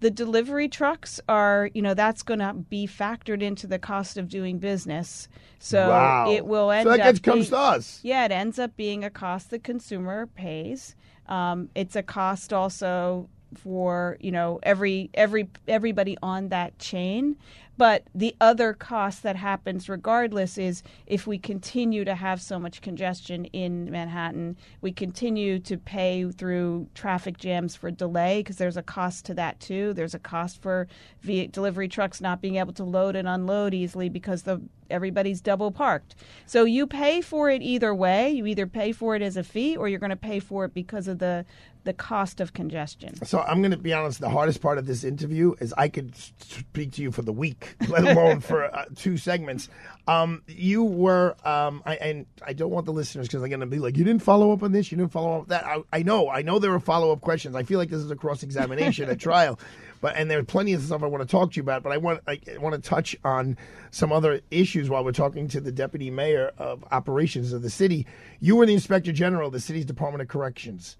The 0.00 0.10
delivery 0.10 0.68
trucks 0.68 1.20
are, 1.28 1.70
you 1.72 1.80
know, 1.80 1.94
that's 1.94 2.22
going 2.22 2.40
to 2.40 2.52
be 2.52 2.86
factored 2.86 3.40
into 3.42 3.66
the 3.66 3.78
cost 3.78 4.18
of 4.18 4.28
doing 4.28 4.58
business. 4.58 5.28
So 5.58 5.88
Wow. 5.88 6.30
it 6.30 6.44
will 6.46 6.70
end 6.70 6.84
So 6.86 6.90
that 6.90 7.00
up 7.00 7.06
gets- 7.06 7.18
comes 7.20 7.36
being- 7.46 7.50
to 7.50 7.56
us. 7.58 8.00
Yeah, 8.02 8.24
it 8.26 8.30
ends 8.32 8.58
up 8.58 8.76
being 8.76 9.02
a 9.04 9.10
cost 9.10 9.50
the 9.50 9.58
consumer 9.58 10.26
pays. 10.26 10.94
Um, 11.26 11.70
it's 11.74 11.96
a 11.96 12.02
cost 12.02 12.52
also 12.52 13.28
for 13.54 14.16
you 14.20 14.32
know 14.32 14.58
every 14.64 15.08
every 15.14 15.48
everybody 15.68 16.18
on 16.20 16.48
that 16.48 16.76
chain 16.80 17.36
but 17.76 18.04
the 18.14 18.34
other 18.40 18.72
cost 18.72 19.22
that 19.22 19.36
happens 19.36 19.88
regardless 19.88 20.58
is 20.58 20.82
if 21.06 21.26
we 21.26 21.38
continue 21.38 22.04
to 22.04 22.14
have 22.14 22.40
so 22.40 22.58
much 22.58 22.80
congestion 22.80 23.44
in 23.46 23.90
Manhattan 23.90 24.56
we 24.80 24.92
continue 24.92 25.58
to 25.60 25.76
pay 25.76 26.30
through 26.30 26.88
traffic 26.94 27.38
jams 27.38 27.74
for 27.74 27.90
delay 27.90 28.40
because 28.40 28.56
there's 28.56 28.76
a 28.76 28.82
cost 28.82 29.24
to 29.26 29.34
that 29.34 29.60
too. 29.60 29.92
There's 29.92 30.14
a 30.14 30.18
cost 30.18 30.60
for 30.62 30.88
delivery 31.22 31.88
trucks 31.88 32.20
not 32.20 32.40
being 32.40 32.56
able 32.56 32.72
to 32.74 32.84
load 32.84 33.16
and 33.16 33.28
unload 33.28 33.74
easily 33.74 34.08
because 34.08 34.42
the 34.42 34.60
everybody's 34.90 35.40
double 35.40 35.70
parked. 35.70 36.14
So 36.46 36.64
you 36.64 36.86
pay 36.86 37.20
for 37.20 37.50
it 37.50 37.62
either 37.62 37.94
way. 37.94 38.30
You 38.30 38.46
either 38.46 38.66
pay 38.66 38.92
for 38.92 39.16
it 39.16 39.22
as 39.22 39.36
a 39.36 39.44
fee 39.44 39.76
or 39.76 39.88
you're 39.88 40.00
going 40.00 40.10
to 40.10 40.16
pay 40.16 40.40
for 40.40 40.64
it 40.64 40.74
because 40.74 41.08
of 41.08 41.18
the 41.18 41.44
the 41.84 41.92
cost 41.92 42.40
of 42.40 42.52
congestion. 42.52 43.14
So 43.24 43.40
I'm 43.40 43.60
going 43.60 43.70
to 43.70 43.76
be 43.76 43.92
honest. 43.92 44.20
The 44.20 44.30
hardest 44.30 44.60
part 44.60 44.78
of 44.78 44.86
this 44.86 45.04
interview 45.04 45.54
is 45.60 45.72
I 45.76 45.88
could 45.88 46.16
speak 46.16 46.92
to 46.92 47.02
you 47.02 47.12
for 47.12 47.22
the 47.22 47.32
week, 47.32 47.76
let 47.88 48.04
alone 48.04 48.40
for 48.40 48.64
uh, 48.64 48.86
two 48.96 49.16
segments. 49.16 49.68
Um, 50.08 50.42
you 50.46 50.82
were, 50.82 51.36
um, 51.44 51.82
I, 51.86 51.96
and 51.96 52.26
I 52.44 52.52
don't 52.52 52.70
want 52.70 52.86
the 52.86 52.92
listeners 52.92 53.26
because 53.26 53.40
they're 53.40 53.48
going 53.48 53.60
to 53.60 53.66
be 53.66 53.78
like, 53.78 53.96
you 53.96 54.04
didn't 54.04 54.22
follow 54.22 54.52
up 54.52 54.62
on 54.62 54.72
this, 54.72 54.90
you 54.90 54.98
didn't 54.98 55.12
follow 55.12 55.36
up 55.36 55.40
on 55.42 55.48
that. 55.48 55.64
I, 55.64 55.82
I 55.92 56.02
know, 56.02 56.28
I 56.28 56.42
know 56.42 56.58
there 56.58 56.72
are 56.72 56.80
follow 56.80 57.12
up 57.12 57.20
questions. 57.20 57.54
I 57.54 57.62
feel 57.62 57.78
like 57.78 57.90
this 57.90 58.00
is 58.00 58.10
a 58.10 58.16
cross 58.16 58.42
examination 58.42 59.08
at 59.08 59.18
trial, 59.20 59.58
but 60.04 60.16
and 60.16 60.30
there's 60.30 60.44
plenty 60.44 60.74
of 60.74 60.82
stuff 60.82 61.02
I 61.02 61.06
want 61.06 61.22
to 61.22 61.26
talk 61.26 61.52
to 61.52 61.56
you 61.56 61.62
about. 61.62 61.82
But 61.82 61.92
I 61.92 61.96
want 61.96 62.20
I 62.26 62.38
want 62.58 62.74
to 62.74 62.86
touch 62.86 63.16
on 63.24 63.56
some 63.90 64.12
other 64.12 64.42
issues 64.50 64.90
while 64.90 65.02
we're 65.02 65.12
talking 65.12 65.48
to 65.48 65.62
the 65.62 65.72
deputy 65.72 66.10
mayor 66.10 66.52
of 66.58 66.84
operations 66.92 67.54
of 67.54 67.62
the 67.62 67.70
city. 67.70 68.06
You 68.38 68.56
were 68.56 68.66
the 68.66 68.74
inspector 68.74 69.12
general 69.12 69.46
of 69.46 69.54
the 69.54 69.60
city's 69.60 69.86
Department 69.86 70.20
of 70.20 70.28
Corrections 70.28 70.98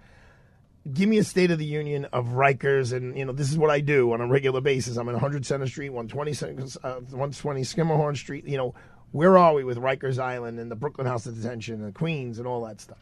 give 0.90 1.06
me 1.06 1.18
a 1.18 1.24
state 1.24 1.50
of 1.50 1.58
the 1.58 1.66
union 1.66 2.06
of 2.12 2.28
Rikers, 2.28 2.94
and 2.94 3.14
you 3.14 3.26
know 3.26 3.32
this 3.32 3.50
is 3.50 3.58
what 3.58 3.68
I 3.68 3.80
do 3.80 4.10
on 4.12 4.22
a 4.22 4.26
regular 4.26 4.62
basis. 4.62 4.96
I'm 4.96 5.08
in 5.08 5.14
100 5.14 5.44
Center 5.44 5.66
Street, 5.66 5.90
120 5.90 6.56
uh, 6.82 6.94
120 7.00 7.60
Schermerhorn 7.60 8.16
Street. 8.16 8.46
You 8.46 8.56
know, 8.56 8.74
where 9.12 9.36
are 9.36 9.52
we 9.52 9.64
with 9.64 9.76
Rikers 9.76 10.18
Island 10.18 10.58
and 10.58 10.70
the 10.70 10.76
Brooklyn 10.76 11.06
House 11.06 11.26
of 11.26 11.36
Detention 11.36 11.84
and 11.84 11.94
Queens 11.94 12.38
and 12.38 12.48
all 12.48 12.64
that 12.64 12.80
stuff? 12.80 12.96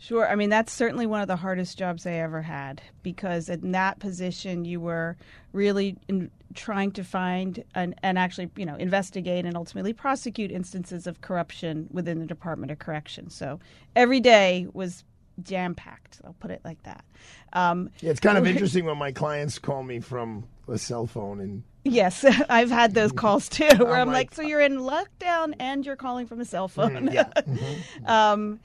Sure. 0.00 0.28
I 0.28 0.36
mean, 0.36 0.48
that's 0.48 0.72
certainly 0.72 1.06
one 1.06 1.20
of 1.20 1.26
the 1.28 1.36
hardest 1.36 1.76
jobs 1.76 2.06
I 2.06 2.12
ever 2.12 2.42
had 2.42 2.80
because 3.02 3.48
in 3.48 3.72
that 3.72 3.98
position, 3.98 4.64
you 4.64 4.80
were 4.80 5.16
really 5.52 5.96
in, 6.06 6.30
trying 6.54 6.92
to 6.92 7.02
find 7.04 7.64
and, 7.74 7.94
and 8.02 8.16
actually, 8.18 8.48
you 8.56 8.64
know, 8.64 8.76
investigate 8.76 9.44
and 9.44 9.56
ultimately 9.56 9.92
prosecute 9.92 10.52
instances 10.52 11.06
of 11.06 11.20
corruption 11.20 11.88
within 11.90 12.20
the 12.20 12.26
Department 12.26 12.70
of 12.70 12.78
Corrections. 12.78 13.34
So 13.34 13.58
every 13.96 14.20
day 14.20 14.68
was 14.72 15.04
jam 15.42 15.74
packed. 15.74 16.20
I'll 16.24 16.34
put 16.40 16.50
it 16.52 16.60
like 16.64 16.82
that. 16.84 17.04
Um, 17.52 17.90
Yeah, 18.00 18.10
it's 18.10 18.20
kind 18.20 18.38
of 18.38 18.46
interesting 18.52 18.84
when 18.84 18.98
my 18.98 19.10
clients 19.12 19.58
call 19.58 19.82
me 19.82 19.98
from 20.00 20.44
a 20.68 20.78
cell 20.78 21.06
phone 21.06 21.40
and 21.40 21.62
Yes, 21.84 22.24
I've 22.48 22.70
had 22.70 22.94
those 22.94 23.12
calls 23.24 23.48
too, 23.48 23.64
where 23.78 23.94
I'm 23.94 24.02
I'm, 24.02 24.08
like, 24.08 24.30
like- 24.30 24.34
so 24.34 24.42
you're 24.42 24.60
in 24.60 24.78
lockdown 24.78 25.54
and 25.58 25.84
you're 25.84 25.96
calling 25.96 26.26
from 26.26 26.40
a 26.40 26.44
cell 26.44 26.68
phone. 26.68 27.08
Mm, 27.08 27.12
yeah. 27.14 28.32
um, 28.32 28.60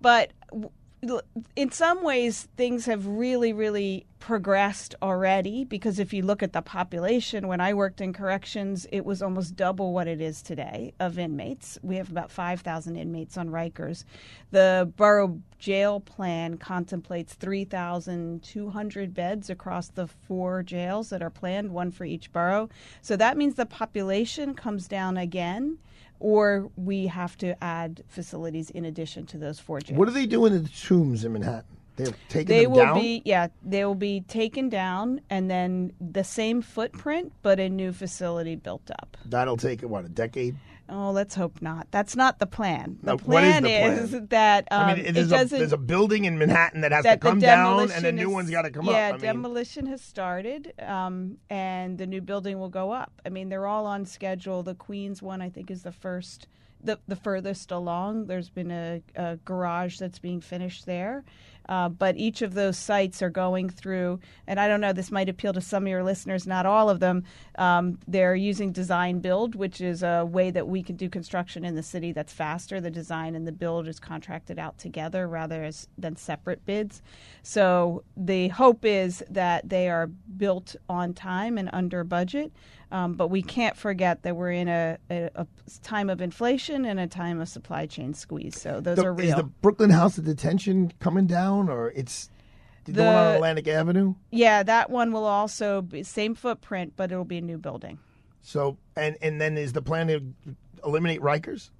but 0.00 0.32
in 1.54 1.70
some 1.70 2.02
ways, 2.02 2.48
things 2.56 2.86
have 2.86 3.06
really, 3.06 3.52
really 3.52 4.06
progressed 4.18 4.94
already 5.02 5.64
because 5.64 6.00
if 6.00 6.12
you 6.12 6.22
look 6.22 6.42
at 6.42 6.52
the 6.52 6.62
population, 6.62 7.46
when 7.46 7.60
I 7.60 7.74
worked 7.74 8.00
in 8.00 8.12
corrections, 8.12 8.86
it 8.90 9.04
was 9.04 9.22
almost 9.22 9.54
double 9.54 9.92
what 9.92 10.08
it 10.08 10.20
is 10.20 10.42
today 10.42 10.94
of 10.98 11.18
inmates. 11.18 11.78
We 11.82 11.96
have 11.96 12.10
about 12.10 12.32
5,000 12.32 12.96
inmates 12.96 13.36
on 13.36 13.50
Rikers. 13.50 14.04
The 14.50 14.92
borough 14.96 15.40
jail 15.58 16.00
plan 16.00 16.58
contemplates 16.58 17.34
3,200 17.34 19.14
beds 19.14 19.50
across 19.50 19.88
the 19.88 20.08
four 20.08 20.62
jails 20.62 21.10
that 21.10 21.22
are 21.22 21.30
planned, 21.30 21.70
one 21.70 21.92
for 21.92 22.04
each 22.04 22.32
borough. 22.32 22.68
So 23.02 23.16
that 23.16 23.36
means 23.36 23.54
the 23.54 23.66
population 23.66 24.54
comes 24.54 24.88
down 24.88 25.16
again. 25.16 25.78
Or 26.20 26.70
we 26.76 27.06
have 27.08 27.36
to 27.38 27.62
add 27.62 28.02
facilities 28.08 28.70
in 28.70 28.84
addition 28.84 29.26
to 29.26 29.38
those 29.38 29.58
four 29.60 29.80
jails. 29.80 29.98
what 29.98 30.08
are 30.08 30.12
they 30.12 30.26
doing 30.26 30.54
in 30.54 30.62
the 30.62 30.68
tombs 30.68 31.24
in 31.24 31.32
Manhattan? 31.32 31.64
They're 31.96 32.12
taking 32.28 32.54
They 32.54 32.66
will 32.66 32.76
down. 32.76 33.00
be 33.00 33.22
yeah, 33.24 33.48
they 33.64 33.84
will 33.84 33.94
be 33.94 34.20
taken 34.20 34.68
down 34.68 35.20
and 35.30 35.50
then 35.50 35.92
the 35.98 36.24
same 36.24 36.60
footprint 36.60 37.32
but 37.42 37.58
a 37.58 37.68
new 37.70 37.92
facility 37.92 38.54
built 38.54 38.90
up. 38.90 39.16
That'll 39.24 39.56
take 39.56 39.80
what 39.82 40.04
a 40.04 40.08
decade. 40.10 40.56
Oh, 40.88 41.10
let's 41.10 41.34
hope 41.34 41.60
not. 41.60 41.88
That's 41.90 42.14
not 42.14 42.38
the 42.38 42.46
plan. 42.46 42.98
The 43.02 43.16
what 43.16 43.42
is 43.42 43.58
plan 43.58 43.62
the 43.64 43.70
is, 43.70 44.28
that 44.28 44.68
um, 44.70 44.82
I 44.82 44.94
mean, 44.94 45.06
it 45.06 45.12
there's 45.12 45.32
a, 45.32 45.44
there's 45.44 45.72
a 45.72 45.76
building 45.76 46.26
in 46.26 46.38
Manhattan 46.38 46.82
that 46.82 46.92
has 46.92 47.02
that 47.02 47.20
to 47.20 47.26
come 47.26 47.40
down, 47.40 47.80
and 47.80 47.90
the 47.90 47.94
demolition 47.94 48.16
new 48.16 48.28
is- 48.28 48.34
one's 48.34 48.50
got 48.50 48.62
to 48.62 48.70
come 48.70 48.86
yeah, 48.86 49.08
up. 49.08 49.12
Mean, 49.14 49.20
demolition 49.22 49.86
has 49.86 50.00
started, 50.00 50.72
um, 50.80 51.38
and 51.50 51.98
the 51.98 52.06
new 52.06 52.20
building 52.20 52.60
will 52.60 52.68
go 52.68 52.92
up. 52.92 53.20
I 53.24 53.30
mean, 53.30 53.48
they're 53.48 53.66
all 53.66 53.86
on 53.86 54.04
schedule. 54.06 54.62
The 54.62 54.76
Queens 54.76 55.20
one, 55.22 55.42
I 55.42 55.50
think, 55.50 55.70
is 55.70 55.82
the 55.82 55.92
first, 55.92 56.46
the 56.86 56.98
the 57.06 57.16
furthest 57.16 57.70
along. 57.70 58.26
There's 58.26 58.48
been 58.48 58.70
a, 58.70 59.02
a 59.14 59.36
garage 59.44 59.98
that's 59.98 60.18
being 60.18 60.40
finished 60.40 60.86
there. 60.86 61.24
Uh, 61.68 61.88
but 61.88 62.16
each 62.16 62.42
of 62.42 62.54
those 62.54 62.76
sites 62.76 63.22
are 63.22 63.30
going 63.30 63.68
through, 63.68 64.20
and 64.46 64.60
I 64.60 64.68
don't 64.68 64.80
know, 64.80 64.92
this 64.92 65.10
might 65.10 65.28
appeal 65.28 65.52
to 65.52 65.60
some 65.60 65.82
of 65.84 65.88
your 65.88 66.04
listeners, 66.04 66.46
not 66.46 66.64
all 66.64 66.88
of 66.88 67.00
them. 67.00 67.24
Um, 67.58 67.98
they're 68.06 68.36
using 68.36 68.70
design 68.70 69.18
build, 69.18 69.56
which 69.56 69.80
is 69.80 70.02
a 70.02 70.24
way 70.24 70.52
that 70.52 70.68
we 70.68 70.82
can 70.82 70.96
do 70.96 71.08
construction 71.08 71.64
in 71.64 71.74
the 71.74 71.82
city 71.82 72.12
that's 72.12 72.32
faster. 72.32 72.80
The 72.80 72.90
design 72.90 73.34
and 73.34 73.46
the 73.46 73.52
build 73.52 73.88
is 73.88 73.98
contracted 73.98 74.58
out 74.58 74.78
together 74.78 75.26
rather 75.26 75.64
as, 75.64 75.88
than 75.98 76.14
separate 76.14 76.64
bids. 76.64 77.02
So 77.42 78.04
the 78.16 78.48
hope 78.48 78.84
is 78.84 79.24
that 79.28 79.68
they 79.68 79.88
are 79.88 80.06
built 80.06 80.76
on 80.88 81.14
time 81.14 81.58
and 81.58 81.68
under 81.72 82.04
budget. 82.04 82.52
Um, 82.92 83.14
but 83.14 83.28
we 83.28 83.42
can't 83.42 83.76
forget 83.76 84.22
that 84.22 84.36
we're 84.36 84.52
in 84.52 84.68
a, 84.68 84.96
a, 85.10 85.30
a 85.34 85.46
time 85.82 86.08
of 86.08 86.20
inflation 86.20 86.84
and 86.84 87.00
a 87.00 87.06
time 87.08 87.40
of 87.40 87.48
supply 87.48 87.86
chain 87.86 88.14
squeeze. 88.14 88.60
So 88.60 88.80
those 88.80 88.96
the- 88.96 89.06
are 89.06 89.12
real. 89.12 89.30
Is 89.30 89.34
the 89.34 89.42
Brooklyn 89.44 89.90
House 89.90 90.18
of 90.18 90.24
Detention 90.24 90.92
coming 91.00 91.26
down, 91.26 91.68
or 91.68 91.90
it's 91.90 92.30
the, 92.84 92.92
The- 92.92 93.02
one 93.02 93.14
on 93.14 93.34
Atlantic 93.34 93.66
Avenue? 93.68 94.14
Yeah, 94.30 94.62
that 94.62 94.88
one 94.90 95.12
will 95.12 95.24
also 95.26 95.82
be 95.82 96.04
same 96.04 96.34
footprint, 96.36 96.92
but 96.96 97.10
it'll 97.10 97.24
be 97.24 97.38
a 97.38 97.42
new 97.42 97.58
building. 97.58 97.98
So, 98.42 98.78
and 98.96 99.16
and 99.20 99.40
then 99.40 99.58
is 99.58 99.72
the 99.72 99.82
plan 99.82 100.06
to 100.06 100.20
eliminate 100.84 101.20
Rikers? 101.20 101.70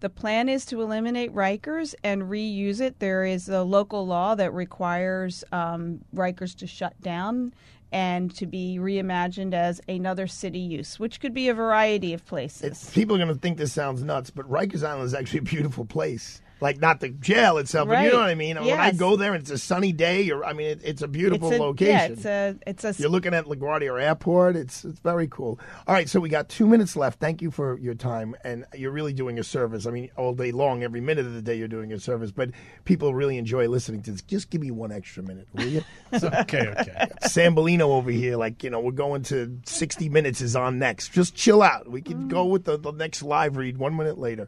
The 0.00 0.10
plan 0.10 0.48
is 0.50 0.66
to 0.66 0.82
eliminate 0.82 1.32
Rikers 1.32 1.94
and 2.04 2.24
reuse 2.24 2.80
it. 2.80 2.98
There 2.98 3.24
is 3.24 3.48
a 3.48 3.62
local 3.62 4.04
law 4.04 4.34
that 4.34 4.52
requires 4.52 5.44
um, 5.52 6.00
Rikers 6.14 6.54
to 6.56 6.66
shut 6.66 7.00
down 7.00 7.54
and 7.92 8.34
to 8.36 8.46
be 8.46 8.78
reimagined 8.80 9.54
as 9.54 9.80
another 9.88 10.26
city 10.26 10.58
use, 10.58 10.98
which 10.98 11.20
could 11.20 11.34
be 11.34 11.48
a 11.48 11.54
variety 11.54 12.12
of 12.14 12.24
places. 12.24 12.90
People 12.94 13.16
are 13.16 13.18
going 13.18 13.28
to 13.28 13.38
think 13.38 13.58
this 13.58 13.72
sounds 13.72 14.02
nuts, 14.02 14.30
but 14.30 14.48
Rikers 14.50 14.82
Island 14.86 15.04
is 15.04 15.14
actually 15.14 15.40
a 15.40 15.42
beautiful 15.42 15.84
place. 15.84 16.40
Like 16.62 16.80
not 16.80 17.00
the 17.00 17.08
jail 17.08 17.58
itself, 17.58 17.88
but 17.88 18.04
you 18.04 18.12
know 18.12 18.20
what 18.20 18.28
I 18.28 18.36
mean. 18.36 18.56
When 18.56 18.78
I 18.78 18.92
go 18.92 19.16
there, 19.16 19.34
and 19.34 19.42
it's 19.42 19.50
a 19.50 19.58
sunny 19.58 19.90
day, 19.90 20.30
or 20.30 20.44
I 20.44 20.52
mean, 20.52 20.68
it, 20.68 20.80
it's 20.84 21.02
a 21.02 21.08
beautiful 21.08 21.50
It's 21.50 21.58
a- 21.58 21.62
location. 21.62 21.92
Yeah, 21.92 22.06
it's 22.06 22.24
a 22.24 22.56
it's 22.64 22.84
a 22.84 23.02
You're 23.02 23.10
looking 23.10 23.34
at 23.34 23.46
LaGuardia 23.46 24.00
Airport. 24.00 24.54
It's 24.54 24.84
it's 24.84 25.00
very 25.00 25.26
cool. 25.26 25.58
All 25.88 25.94
right, 25.94 26.08
so 26.08 26.20
we 26.20 26.28
got 26.28 26.48
two 26.48 26.68
minutes 26.68 26.94
left. 26.94 27.18
Thank 27.18 27.42
you 27.42 27.50
for 27.50 27.76
your 27.80 27.94
time, 27.94 28.36
and 28.44 28.64
you're 28.74 28.92
really 28.92 29.12
doing 29.12 29.40
a 29.40 29.42
service. 29.42 29.86
I 29.86 29.90
mean, 29.90 30.10
all 30.16 30.34
day 30.34 30.52
long, 30.52 30.84
every 30.84 31.00
minute 31.00 31.26
of 31.26 31.34
the 31.34 31.42
day, 31.42 31.56
you're 31.56 31.66
doing 31.66 31.92
a 31.92 31.98
service. 31.98 32.30
But 32.30 32.50
people 32.84 33.12
really 33.12 33.38
enjoy 33.38 33.66
listening 33.66 34.02
to 34.02 34.12
this. 34.12 34.22
Just 34.22 34.48
give 34.48 34.60
me 34.60 34.70
one 34.70 34.92
extra 34.92 35.24
minute, 35.24 35.48
will 35.54 35.64
you? 35.64 35.82
okay, 36.12 36.68
okay. 36.68 37.08
Sambolino 37.24 37.88
over 37.88 38.12
here, 38.12 38.36
like 38.36 38.62
you 38.62 38.70
know, 38.70 38.78
we're 38.78 38.92
going 38.92 39.24
to 39.24 39.58
60 39.66 40.08
minutes 40.10 40.40
is 40.40 40.54
on 40.54 40.78
next. 40.78 41.08
Just 41.08 41.34
chill 41.34 41.60
out. 41.60 41.90
We 41.90 42.02
can 42.02 42.24
mm. 42.24 42.28
go 42.28 42.44
with 42.44 42.66
the, 42.66 42.78
the 42.78 42.92
next 42.92 43.24
live 43.24 43.56
read 43.56 43.78
one 43.78 43.96
minute 43.96 44.16
later. 44.16 44.46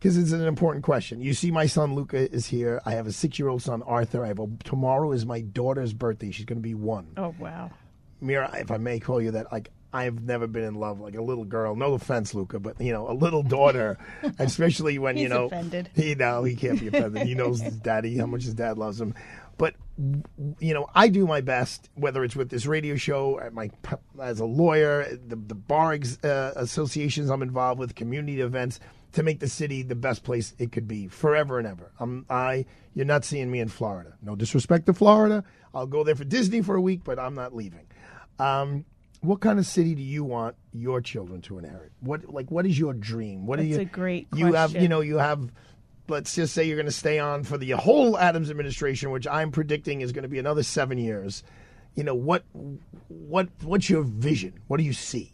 Because 0.00 0.16
it's 0.16 0.32
an 0.32 0.46
important 0.46 0.82
question. 0.82 1.20
You 1.20 1.34
see, 1.34 1.50
my 1.50 1.66
son 1.66 1.94
Luca 1.94 2.32
is 2.32 2.46
here. 2.46 2.80
I 2.86 2.92
have 2.92 3.06
a 3.06 3.12
six-year-old 3.12 3.60
son 3.60 3.82
Arthur. 3.82 4.24
I 4.24 4.28
have 4.28 4.38
a 4.38 4.48
tomorrow 4.64 5.12
is 5.12 5.26
my 5.26 5.42
daughter's 5.42 5.92
birthday. 5.92 6.30
She's 6.30 6.46
going 6.46 6.56
to 6.56 6.62
be 6.62 6.74
one. 6.74 7.08
oh 7.18 7.34
wow. 7.38 7.70
Meera, 8.22 8.60
if 8.60 8.70
I 8.70 8.78
may 8.78 8.98
call 8.98 9.20
you 9.20 9.32
that, 9.32 9.52
like 9.52 9.70
I've 9.92 10.22
never 10.22 10.46
been 10.46 10.64
in 10.64 10.74
love 10.74 11.00
like 11.00 11.16
a 11.16 11.22
little 11.22 11.44
girl. 11.44 11.74
No 11.74 11.94
offense, 11.94 12.34
Luca, 12.34 12.60
but 12.60 12.80
you 12.80 12.92
know, 12.92 13.10
a 13.10 13.12
little 13.12 13.42
daughter, 13.42 13.98
especially 14.38 14.98
when 14.98 15.16
you 15.16 15.28
know 15.28 15.46
offended. 15.46 15.90
he 15.94 16.14
no, 16.14 16.44
he 16.44 16.56
can't 16.56 16.80
be 16.80 16.88
offended. 16.88 17.26
he 17.26 17.34
knows 17.34 17.60
his 17.60 17.76
daddy 17.76 18.16
how 18.16 18.26
much 18.26 18.44
his 18.44 18.54
dad 18.54 18.78
loves 18.78 19.00
him. 19.00 19.14
But 19.58 19.74
you 19.98 20.72
know, 20.72 20.88
I 20.94 21.08
do 21.08 21.26
my 21.26 21.42
best, 21.42 21.90
whether 21.94 22.24
it's 22.24 22.34
with 22.34 22.48
this 22.48 22.64
radio 22.64 22.96
show, 22.96 23.40
my 23.52 23.70
as 24.20 24.40
a 24.40 24.46
lawyer, 24.46 25.18
the 25.26 25.36
the 25.36 25.54
bar 25.54 25.92
ex, 25.92 26.22
uh, 26.24 26.52
associations 26.56 27.28
I'm 27.28 27.42
involved 27.42 27.78
with, 27.78 27.94
community 27.94 28.40
events, 28.40 28.80
to 29.12 29.22
make 29.22 29.40
the 29.40 29.48
city 29.48 29.82
the 29.82 29.94
best 29.94 30.22
place 30.22 30.54
it 30.58 30.72
could 30.72 30.86
be 30.86 31.08
forever 31.08 31.58
and 31.58 31.66
ever. 31.66 31.92
I'm 31.98 32.26
I. 32.30 32.66
You're 32.94 33.06
not 33.06 33.24
seeing 33.24 33.50
me 33.50 33.60
in 33.60 33.68
Florida. 33.68 34.14
No 34.22 34.36
disrespect 34.36 34.86
to 34.86 34.94
Florida. 34.94 35.44
I'll 35.74 35.86
go 35.86 36.04
there 36.04 36.16
for 36.16 36.24
Disney 36.24 36.62
for 36.62 36.74
a 36.74 36.80
week, 36.80 37.02
but 37.04 37.18
I'm 37.18 37.34
not 37.34 37.54
leaving. 37.54 37.86
Um, 38.38 38.84
what 39.20 39.40
kind 39.40 39.58
of 39.58 39.66
city 39.66 39.94
do 39.94 40.02
you 40.02 40.24
want 40.24 40.56
your 40.72 41.00
children 41.00 41.42
to 41.42 41.58
inherit? 41.58 41.92
What 42.00 42.32
like 42.32 42.50
what 42.50 42.66
is 42.66 42.78
your 42.78 42.94
dream? 42.94 43.46
What 43.46 43.58
do 43.58 43.64
That's 43.64 43.76
you 43.76 43.82
a 43.82 43.84
great 43.84 44.28
you 44.34 44.52
have? 44.54 44.74
You 44.74 44.88
know, 44.88 45.00
you 45.00 45.18
have. 45.18 45.50
Let's 46.08 46.34
just 46.34 46.54
say 46.54 46.64
you're 46.64 46.76
going 46.76 46.86
to 46.86 46.92
stay 46.92 47.20
on 47.20 47.44
for 47.44 47.56
the 47.56 47.70
whole 47.70 48.18
Adams 48.18 48.50
administration, 48.50 49.12
which 49.12 49.28
I'm 49.28 49.52
predicting 49.52 50.00
is 50.00 50.10
going 50.10 50.24
to 50.24 50.28
be 50.28 50.40
another 50.40 50.64
seven 50.64 50.98
years. 50.98 51.44
You 51.94 52.02
know 52.02 52.16
what? 52.16 52.44
What 53.08 53.48
what's 53.62 53.88
your 53.88 54.02
vision? 54.02 54.54
What 54.66 54.78
do 54.78 54.84
you 54.84 54.92
see? 54.92 55.32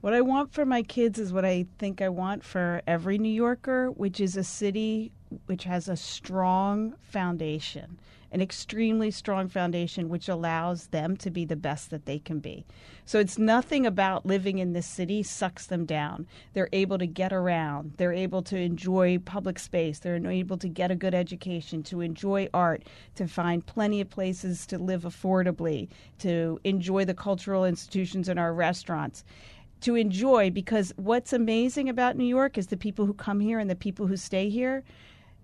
What 0.00 0.14
I 0.14 0.22
want 0.22 0.54
for 0.54 0.64
my 0.64 0.82
kids 0.82 1.18
is 1.18 1.30
what 1.30 1.44
I 1.44 1.66
think 1.78 2.00
I 2.00 2.08
want 2.08 2.42
for 2.42 2.80
every 2.86 3.18
New 3.18 3.28
Yorker, 3.28 3.90
which 3.90 4.18
is 4.18 4.34
a 4.34 4.44
city 4.44 5.12
which 5.44 5.64
has 5.64 5.88
a 5.88 5.96
strong 5.96 6.94
foundation, 7.02 8.00
an 8.32 8.40
extremely 8.40 9.10
strong 9.10 9.46
foundation, 9.46 10.08
which 10.08 10.28
allows 10.28 10.86
them 10.86 11.18
to 11.18 11.30
be 11.30 11.44
the 11.44 11.54
best 11.54 11.90
that 11.90 12.06
they 12.06 12.18
can 12.18 12.40
be. 12.40 12.64
So 13.04 13.20
it's 13.20 13.38
nothing 13.38 13.84
about 13.84 14.24
living 14.24 14.58
in 14.58 14.72
this 14.72 14.86
city 14.86 15.22
sucks 15.22 15.66
them 15.66 15.84
down. 15.84 16.26
They're 16.54 16.70
able 16.72 16.96
to 16.96 17.06
get 17.06 17.32
around, 17.32 17.92
they're 17.98 18.14
able 18.14 18.42
to 18.44 18.56
enjoy 18.56 19.18
public 19.18 19.58
space, 19.58 19.98
they're 19.98 20.16
able 20.16 20.56
to 20.56 20.68
get 20.68 20.90
a 20.90 20.96
good 20.96 21.14
education, 21.14 21.82
to 21.84 22.00
enjoy 22.00 22.48
art, 22.54 22.84
to 23.16 23.28
find 23.28 23.66
plenty 23.66 24.00
of 24.00 24.08
places 24.08 24.66
to 24.68 24.78
live 24.78 25.02
affordably, 25.02 25.88
to 26.20 26.58
enjoy 26.64 27.04
the 27.04 27.14
cultural 27.14 27.66
institutions 27.66 28.30
in 28.30 28.38
our 28.38 28.54
restaurants 28.54 29.24
to 29.82 29.94
enjoy 29.94 30.50
because 30.50 30.92
what's 30.96 31.32
amazing 31.32 31.88
about 31.88 32.16
New 32.16 32.24
York 32.24 32.58
is 32.58 32.68
the 32.68 32.76
people 32.76 33.06
who 33.06 33.14
come 33.14 33.40
here 33.40 33.58
and 33.58 33.70
the 33.70 33.76
people 33.76 34.06
who 34.06 34.16
stay 34.16 34.48
here. 34.48 34.84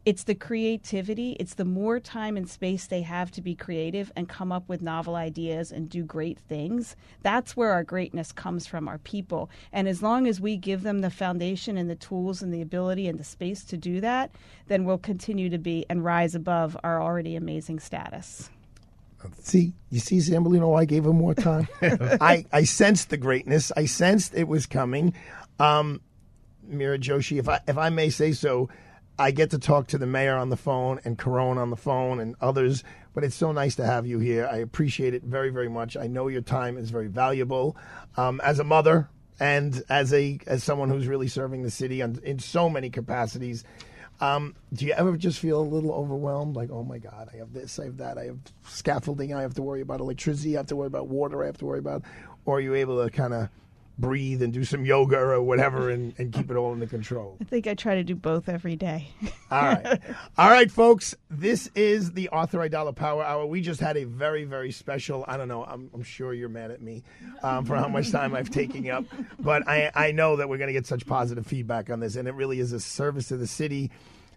It's 0.07 0.23
the 0.23 0.37
creativity. 0.37 1.33
It's 1.41 1.55
the 1.55 1.65
more 1.65 1.99
time 1.99 2.37
and 2.37 2.49
space 2.49 2.87
they 2.87 3.03
have 3.03 3.33
to 3.33 3.43
be 3.43 3.57
creative 3.57 4.13
and 4.15 4.29
come 4.29 4.53
up 4.53 4.69
with 4.69 4.81
novel 4.81 5.17
ideas 5.17 5.73
and 5.73 5.91
do 5.91 6.05
great 6.05 6.39
things. 6.39 6.95
That's 7.23 7.57
where 7.57 7.73
our 7.73 7.83
greatness 7.83 8.31
comes 8.31 8.69
from, 8.69 8.87
our 8.87 8.99
people. 8.99 9.51
And 9.73 9.89
as 9.89 10.05
long 10.05 10.29
as 10.29 10.41
we 10.41 10.57
give 10.57 10.85
them 10.85 11.01
the 11.01 11.11
foundation 11.11 11.77
and 11.77 11.91
the 11.91 11.97
tools 11.97 12.41
and 12.41 12.55
the 12.55 12.63
ability 12.63 13.09
and 13.09 13.19
the 13.19 13.25
space 13.25 13.65
to 13.65 13.77
do 13.77 14.01
that, 14.01 14.31
then 14.69 14.85
we'll 14.85 14.99
continue 14.99 15.51
to 15.51 15.59
be 15.59 15.85
and 15.91 16.05
rise 16.05 16.37
above 16.37 16.77
our 16.85 17.03
already 17.03 17.35
amazing 17.35 17.81
status. 17.81 18.49
See, 19.41 19.73
you 19.91 20.01
see, 20.01 20.19
Sambolino, 20.19 20.79
I 20.79 20.85
gave 20.85 21.07
him 21.07 21.17
more 21.17 21.35
time. 21.35 21.69
I, 21.83 22.45
I 22.53 22.65
sensed 22.65 23.11
the 23.11 23.17
greatness. 23.17 23.73
I 23.77 23.87
sensed 23.87 24.35
it 24.35 24.49
was 24.49 24.67
coming. 24.67 25.15
Um, 25.59 26.01
Meera 26.69 26.99
Joshi, 26.99 27.39
if 27.39 27.49
I 27.49 27.61
if 27.67 27.79
I 27.79 27.91
may 27.91 28.11
say 28.11 28.33
so, 28.33 28.69
I 29.19 29.31
get 29.31 29.51
to 29.51 29.59
talk 29.59 29.89
to 29.89 29.99
the 29.99 30.07
mayor 30.07 30.37
on 30.37 30.51
the 30.51 30.57
phone 30.57 31.01
and 31.05 31.19
Carone 31.19 31.57
on 31.57 31.71
the 31.71 31.77
phone 31.77 32.21
and 32.21 32.37
others, 32.41 32.85
but 33.15 33.25
it's 33.25 33.37
so 33.37 33.53
nice 33.53 33.77
to 33.77 33.87
have 33.87 34.07
you 34.07 34.19
here. 34.19 34.49
I 34.51 34.59
appreciate 34.59 35.15
it 35.15 35.23
very, 35.23 35.51
very 35.51 35.69
much. 35.69 35.97
I 35.97 36.07
know 36.07 36.29
your 36.29 36.43
time 36.43 36.77
is 36.77 36.91
very 36.91 37.09
valuable. 37.09 37.77
Um, 38.17 38.41
as 38.45 38.59
a 38.59 38.65
mother 38.65 39.09
and 39.41 39.83
as 39.89 40.13
a 40.13 40.39
as 40.47 40.63
someone 40.63 40.91
who's 40.91 41.07
really 41.07 41.29
serving 41.29 41.63
the 41.63 41.71
city 41.71 42.03
on, 42.03 42.21
in 42.25 42.39
so 42.39 42.69
many 42.69 42.91
capacities, 42.91 43.65
um, 44.21 44.55
do 44.73 44.87
you 44.87 44.93
ever 44.93 45.17
just 45.17 45.39
feel 45.39 45.61
a 45.61 45.63
little 45.63 45.93
overwhelmed? 45.93 46.57
Like, 46.57 46.71
oh 46.71 46.83
my 46.85 46.99
God, 46.99 47.29
I 47.33 47.37
have 47.39 47.53
this, 47.53 47.79
I 47.79 47.85
have 47.85 47.99
that, 47.99 48.19
I 48.19 48.25
have 48.25 48.39
scaffolding, 48.67 49.35
I 49.35 49.43
have 49.43 49.55
to 49.55 49.63
worry 49.63 49.81
about 49.81 50.01
electricity, 50.01 50.57
I 50.57 50.61
have 50.61 50.67
to 50.69 50.77
worry 50.77 50.87
about 50.87 51.09
water, 51.09 51.43
I 51.43 51.47
have 51.47 51.59
to 51.59 51.67
worry 51.67 51.79
about. 51.79 52.03
Or 52.45 52.59
are 52.59 52.61
you 52.61 52.75
able 52.75 53.05
to 53.05 53.11
kind 53.11 53.35
of 53.35 53.49
breathe 53.99 54.43
and 54.43 54.53
do 54.53 54.65
some 54.65 54.85
yoga 54.85 55.19
or 55.19 55.41
whatever 55.43 55.91
and, 55.91 56.15
and 56.19 56.33
keep 56.33 56.51
it 56.51 56.57
all 56.57 56.73
under 56.73 56.87
control? 56.87 57.37
I 57.41 57.45
think 57.45 57.67
I 57.67 57.75
try 57.75 57.95
to 57.95 58.05
do 58.05 58.15
both 58.15 58.49
every 58.49 58.77
day. 58.77 59.09
all 59.51 59.63
right. 59.63 60.01
All 60.39 60.51
right, 60.51 60.71
folks. 60.71 61.15
This 61.31 61.71
is 61.75 62.13
the 62.13 62.29
Arthur 62.29 62.59
Aidala 62.59 62.95
Power 62.95 63.25
Hour. 63.25 63.47
We 63.47 63.61
just 63.61 63.81
had 63.81 63.97
a 63.97 64.05
very, 64.05 64.45
very 64.45 64.71
special, 64.71 65.25
I 65.27 65.37
don't 65.37 65.49
know, 65.49 65.65
I'm, 65.65 65.91
I'm 65.95 66.03
sure 66.03 66.35
you're 66.35 66.49
mad 66.49 66.71
at 66.71 66.83
me 66.83 67.03
um, 67.43 67.65
for 67.65 67.77
how 67.77 67.89
much 67.89 68.11
time 68.11 68.35
I've 68.35 68.51
taken 68.51 68.89
up, 68.91 69.05
but 69.39 69.67
I, 69.69 69.91
I 69.95 70.13
know 70.13 70.37
that 70.37 70.49
we're 70.49 70.59
going 70.59 70.69
to 70.69 70.73
get 70.73 70.87
such 70.87 71.07
positive 71.07 71.47
feedback 71.47 71.91
on 71.91 72.01
this, 72.01 72.17
and 72.17 72.29
it 72.29 72.35
really 72.35 72.61
is 72.61 72.73
a 72.73 72.81
service 72.81 73.29
to 73.29 73.37
the 73.37 73.47
city 73.47 73.91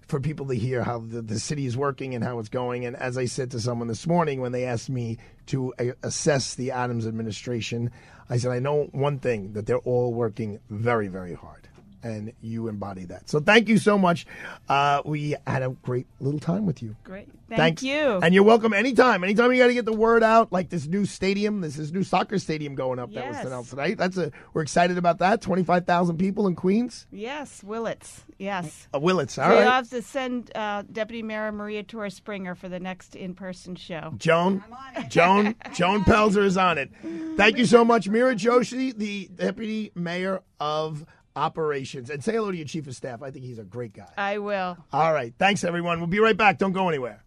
for 0.10 0.20
people 0.20 0.48
to 0.48 0.56
hear 0.56 0.84
how 0.84 1.00
the, 1.00 1.22
the 1.22 1.40
city 1.40 1.66
is 1.66 1.78
working 1.78 2.16
and 2.16 2.24
how 2.24 2.40
it's 2.40 2.50
going. 2.50 2.86
And 2.86 2.96
as 2.96 3.18
I 3.18 3.26
said 3.26 3.52
to 3.52 3.60
someone 3.60 3.88
this 3.88 4.08
morning 4.08 4.42
when 4.42 4.52
they 4.52 4.66
asked 4.66 4.90
me 4.90 5.18
to 5.48 5.74
uh, 5.80 5.86
assess 6.02 6.56
the 6.56 6.72
Adams 6.72 7.06
administration, 7.06 7.92
I 8.30 8.38
said, 8.38 8.52
I 8.52 8.60
know 8.60 8.90
one 8.92 9.20
thing 9.20 9.54
that 9.54 9.66
they're 9.66 9.78
all 9.80 10.14
working 10.14 10.60
very, 10.70 11.08
very 11.08 11.34
hard. 11.34 11.69
And 12.02 12.34
you 12.42 12.68
embody 12.68 13.06
that. 13.06 13.30
So 13.30 13.40
thank 13.40 13.68
you 13.68 13.78
so 13.78 13.98
much. 13.98 14.26
Uh, 14.68 15.02
we 15.04 15.36
had 15.46 15.64
a 15.64 15.70
great 15.70 16.08
little 16.20 16.40
time 16.40 16.66
with 16.66 16.82
you. 16.82 16.96
Great. 17.04 17.28
Thank 17.50 17.60
Thanks. 17.60 17.84
you. 17.84 18.20
And 18.22 18.34
you're 18.34 18.44
welcome 18.44 18.74
anytime. 18.74 19.24
Anytime 19.24 19.52
you 19.52 19.58
got 19.58 19.68
to 19.68 19.74
get 19.74 19.86
the 19.86 19.92
word 19.94 20.22
out, 20.22 20.52
like 20.52 20.70
this 20.70 20.86
new 20.86 21.06
stadium, 21.06 21.62
this 21.62 21.80
is 21.80 21.92
new 21.92 22.04
soccer 22.04 22.38
stadium 22.38 22.76
going 22.76 23.00
up 23.00 23.12
that 23.14 23.28
was 23.28 23.38
announced 23.38 23.72
tonight. 23.72 23.98
That's 23.98 24.18
a 24.18 24.32
we're 24.54 24.62
excited 24.62 24.98
about 24.98 25.18
that. 25.20 25.42
Twenty 25.42 25.64
five 25.64 25.86
thousand 25.86 26.18
people 26.18 26.48
in 26.48 26.56
Queens. 26.56 27.08
Yes, 27.12 27.64
Willets. 27.64 28.24
Yes. 28.38 28.88
Uh, 28.94 29.00
Willets. 29.00 29.38
All 29.38 29.46
so 29.46 29.50
right. 29.50 29.62
you'll 29.62 29.72
have 29.72 29.90
to 29.90 30.02
send 30.02 30.52
uh, 30.56 30.84
Deputy 30.92 31.24
Mayor 31.24 31.52
Maria 31.52 31.84
Torres 31.84 32.16
Springer 32.16 32.56
for 32.56 32.70
the 32.70 32.80
next 32.80 33.16
in-person 33.16 33.76
show. 33.76 34.14
Joan, 34.18 34.64
Joan, 35.10 35.56
Joan 35.74 36.04
Pelzer 36.04 36.44
is 36.46 36.56
on 36.56 36.78
it. 36.78 36.92
Thank 37.36 37.58
you 37.58 37.66
so 37.66 37.84
much, 37.84 38.10
Meera 38.10 38.38
Joshi, 38.38 38.96
the 38.96 39.30
deputy 39.36 39.92
mayor 39.96 40.42
of 40.60 41.06
operations, 41.40 42.10
and 42.10 42.24
say 42.24 42.34
hello 42.34 42.52
to 42.52 42.58
your 42.58 42.68
chief 42.68 42.86
of 42.88 42.96
staff. 42.96 43.24
I 43.24 43.32
think 43.32 43.46
he's 43.46 43.60
a 43.60 43.64
great 43.64 43.94
guy. 43.94 44.12
I 44.18 44.38
will. 44.38 44.78
All 44.94 45.14
right, 45.14 45.34
thanks 45.40 45.64
everyone. 45.64 46.00
We'll 46.00 46.08
be 46.08 46.20
right 46.20 46.38
back. 46.38 46.58
Don't 46.58 46.74
go 46.74 46.90
anywhere. 46.90 47.24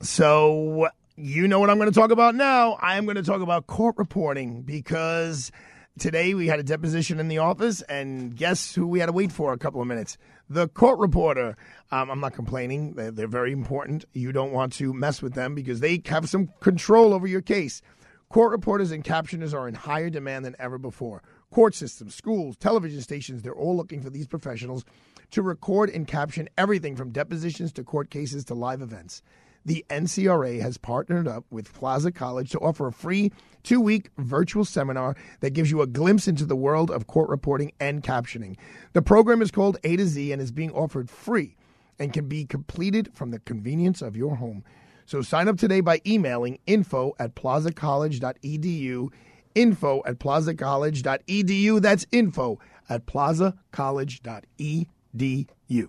So, 0.00 0.88
you 1.16 1.48
know 1.48 1.58
what 1.58 1.70
I'm 1.70 1.78
going 1.78 1.90
to 1.90 1.98
talk 1.98 2.12
about 2.12 2.36
now. 2.36 2.74
I 2.80 2.98
am 2.98 3.04
going 3.04 3.16
to 3.16 3.22
talk 3.24 3.40
about 3.40 3.66
court 3.66 3.96
reporting 3.98 4.62
because 4.62 5.50
today 5.98 6.34
we 6.34 6.46
had 6.46 6.60
a 6.60 6.62
deposition 6.62 7.18
in 7.18 7.26
the 7.26 7.38
office, 7.38 7.82
and 7.82 8.36
guess 8.36 8.76
who 8.76 8.86
we 8.86 9.00
had 9.00 9.06
to 9.06 9.12
wait 9.12 9.32
for 9.32 9.52
a 9.52 9.58
couple 9.58 9.80
of 9.80 9.88
minutes? 9.88 10.16
The 10.50 10.68
court 10.68 10.98
reporter. 10.98 11.56
Um, 11.90 12.10
I'm 12.10 12.20
not 12.20 12.34
complaining. 12.34 12.94
They're, 12.94 13.10
they're 13.10 13.26
very 13.26 13.52
important. 13.52 14.04
You 14.12 14.30
don't 14.32 14.52
want 14.52 14.72
to 14.74 14.92
mess 14.92 15.22
with 15.22 15.34
them 15.34 15.54
because 15.54 15.80
they 15.80 16.02
have 16.06 16.28
some 16.28 16.50
control 16.60 17.14
over 17.14 17.26
your 17.26 17.40
case. 17.40 17.80
Court 18.28 18.50
reporters 18.50 18.90
and 18.90 19.04
captioners 19.04 19.54
are 19.54 19.68
in 19.68 19.74
higher 19.74 20.10
demand 20.10 20.44
than 20.44 20.56
ever 20.58 20.76
before. 20.76 21.22
Court 21.50 21.74
systems, 21.74 22.14
schools, 22.14 22.56
television 22.56 23.00
stations, 23.00 23.42
they're 23.42 23.54
all 23.54 23.76
looking 23.76 24.02
for 24.02 24.10
these 24.10 24.26
professionals 24.26 24.84
to 25.30 25.40
record 25.40 25.88
and 25.88 26.06
caption 26.06 26.48
everything 26.58 26.96
from 26.96 27.10
depositions 27.10 27.72
to 27.72 27.84
court 27.84 28.10
cases 28.10 28.44
to 28.46 28.54
live 28.54 28.82
events. 28.82 29.22
The 29.64 29.84
NCRA 29.88 30.60
has 30.60 30.76
partnered 30.76 31.26
up 31.26 31.44
with 31.50 31.72
Plaza 31.72 32.12
College 32.12 32.50
to 32.50 32.58
offer 32.58 32.86
a 32.86 32.92
free 32.92 33.32
two 33.62 33.80
week 33.80 34.10
virtual 34.18 34.64
seminar 34.64 35.16
that 35.40 35.50
gives 35.50 35.70
you 35.70 35.80
a 35.80 35.86
glimpse 35.86 36.28
into 36.28 36.44
the 36.44 36.56
world 36.56 36.90
of 36.90 37.06
court 37.06 37.30
reporting 37.30 37.72
and 37.80 38.02
captioning. 38.02 38.56
The 38.92 39.02
program 39.02 39.42
is 39.42 39.50
called 39.50 39.78
A 39.84 39.96
to 39.96 40.06
Z 40.06 40.32
and 40.32 40.42
is 40.42 40.52
being 40.52 40.72
offered 40.72 41.10
free 41.10 41.56
and 41.98 42.12
can 42.12 42.28
be 42.28 42.44
completed 42.44 43.10
from 43.14 43.30
the 43.30 43.38
convenience 43.40 44.02
of 44.02 44.16
your 44.16 44.36
home. 44.36 44.64
So 45.06 45.22
sign 45.22 45.48
up 45.48 45.58
today 45.58 45.80
by 45.80 46.00
emailing 46.06 46.58
info 46.66 47.14
at 47.18 47.34
plazacollege.edu. 47.34 49.08
Info 49.54 50.02
at 50.04 50.18
plazacollege.edu. 50.18 51.80
That's 51.80 52.06
info 52.10 52.58
at 52.88 53.06
plazacollege.edu. 53.06 55.88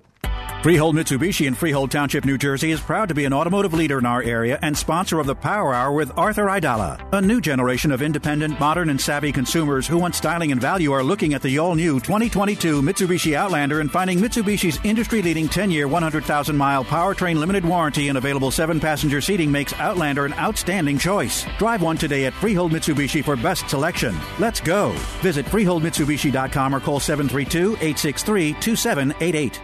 Freehold 0.66 0.96
Mitsubishi 0.96 1.46
in 1.46 1.54
Freehold 1.54 1.92
Township, 1.92 2.26
New 2.26 2.40
Jersey 2.40 2.72
is 2.72 2.80
proud 2.80 3.08
to 3.10 3.14
be 3.14 3.26
an 3.26 3.34
automotive 3.34 3.72
leader 3.72 4.00
in 4.00 4.06
our 4.08 4.24
area 4.24 4.58
and 4.64 4.76
sponsor 4.76 5.20
of 5.20 5.28
the 5.28 5.36
Power 5.36 5.76
Hour 5.76 5.92
with 5.92 6.12
Arthur 6.18 6.46
Aidala. 6.46 7.00
A 7.14 7.22
new 7.22 7.40
generation 7.40 7.92
of 7.92 8.02
independent, 8.02 8.60
modern, 8.60 8.90
and 8.90 9.00
savvy 9.00 9.32
consumers 9.32 9.86
who 9.86 10.00
want 10.00 10.16
styling 10.16 10.52
and 10.52 10.60
value 10.60 10.92
are 10.92 11.04
looking 11.04 11.36
at 11.36 11.44
the 11.44 11.60
all 11.60 11.76
new 11.76 12.00
2022 12.00 12.82
Mitsubishi 12.82 13.36
Outlander 13.36 13.80
and 13.80 13.92
finding 13.92 14.18
Mitsubishi's 14.18 14.80
industry 14.84 15.22
leading 15.22 15.48
10 15.48 15.70
year, 15.70 15.88
100,000 15.88 16.58
mile 16.58 16.84
powertrain 16.84 17.36
limited 17.36 17.64
warranty 17.64 18.10
and 18.10 18.18
available 18.18 18.50
7 18.50 18.80
passenger 18.80 19.22
seating 19.22 19.52
makes 19.52 19.74
Outlander 19.74 20.26
an 20.26 20.34
outstanding 20.34 20.98
choice. 20.98 21.46
Drive 21.60 21.84
one 21.84 21.96
today 21.96 22.26
at 22.26 22.34
Freehold 22.34 22.72
Mitsubishi 22.72 23.24
for 23.24 23.36
best 23.36 23.70
selection. 23.70 24.16
Let's 24.40 24.62
go. 24.62 24.90
Visit 25.22 25.46
FreeholdMitsubishi.com 25.46 26.74
or 26.74 26.80
call 26.80 27.00
732 27.00 27.74
863 27.74 28.54
2788. 28.54 29.62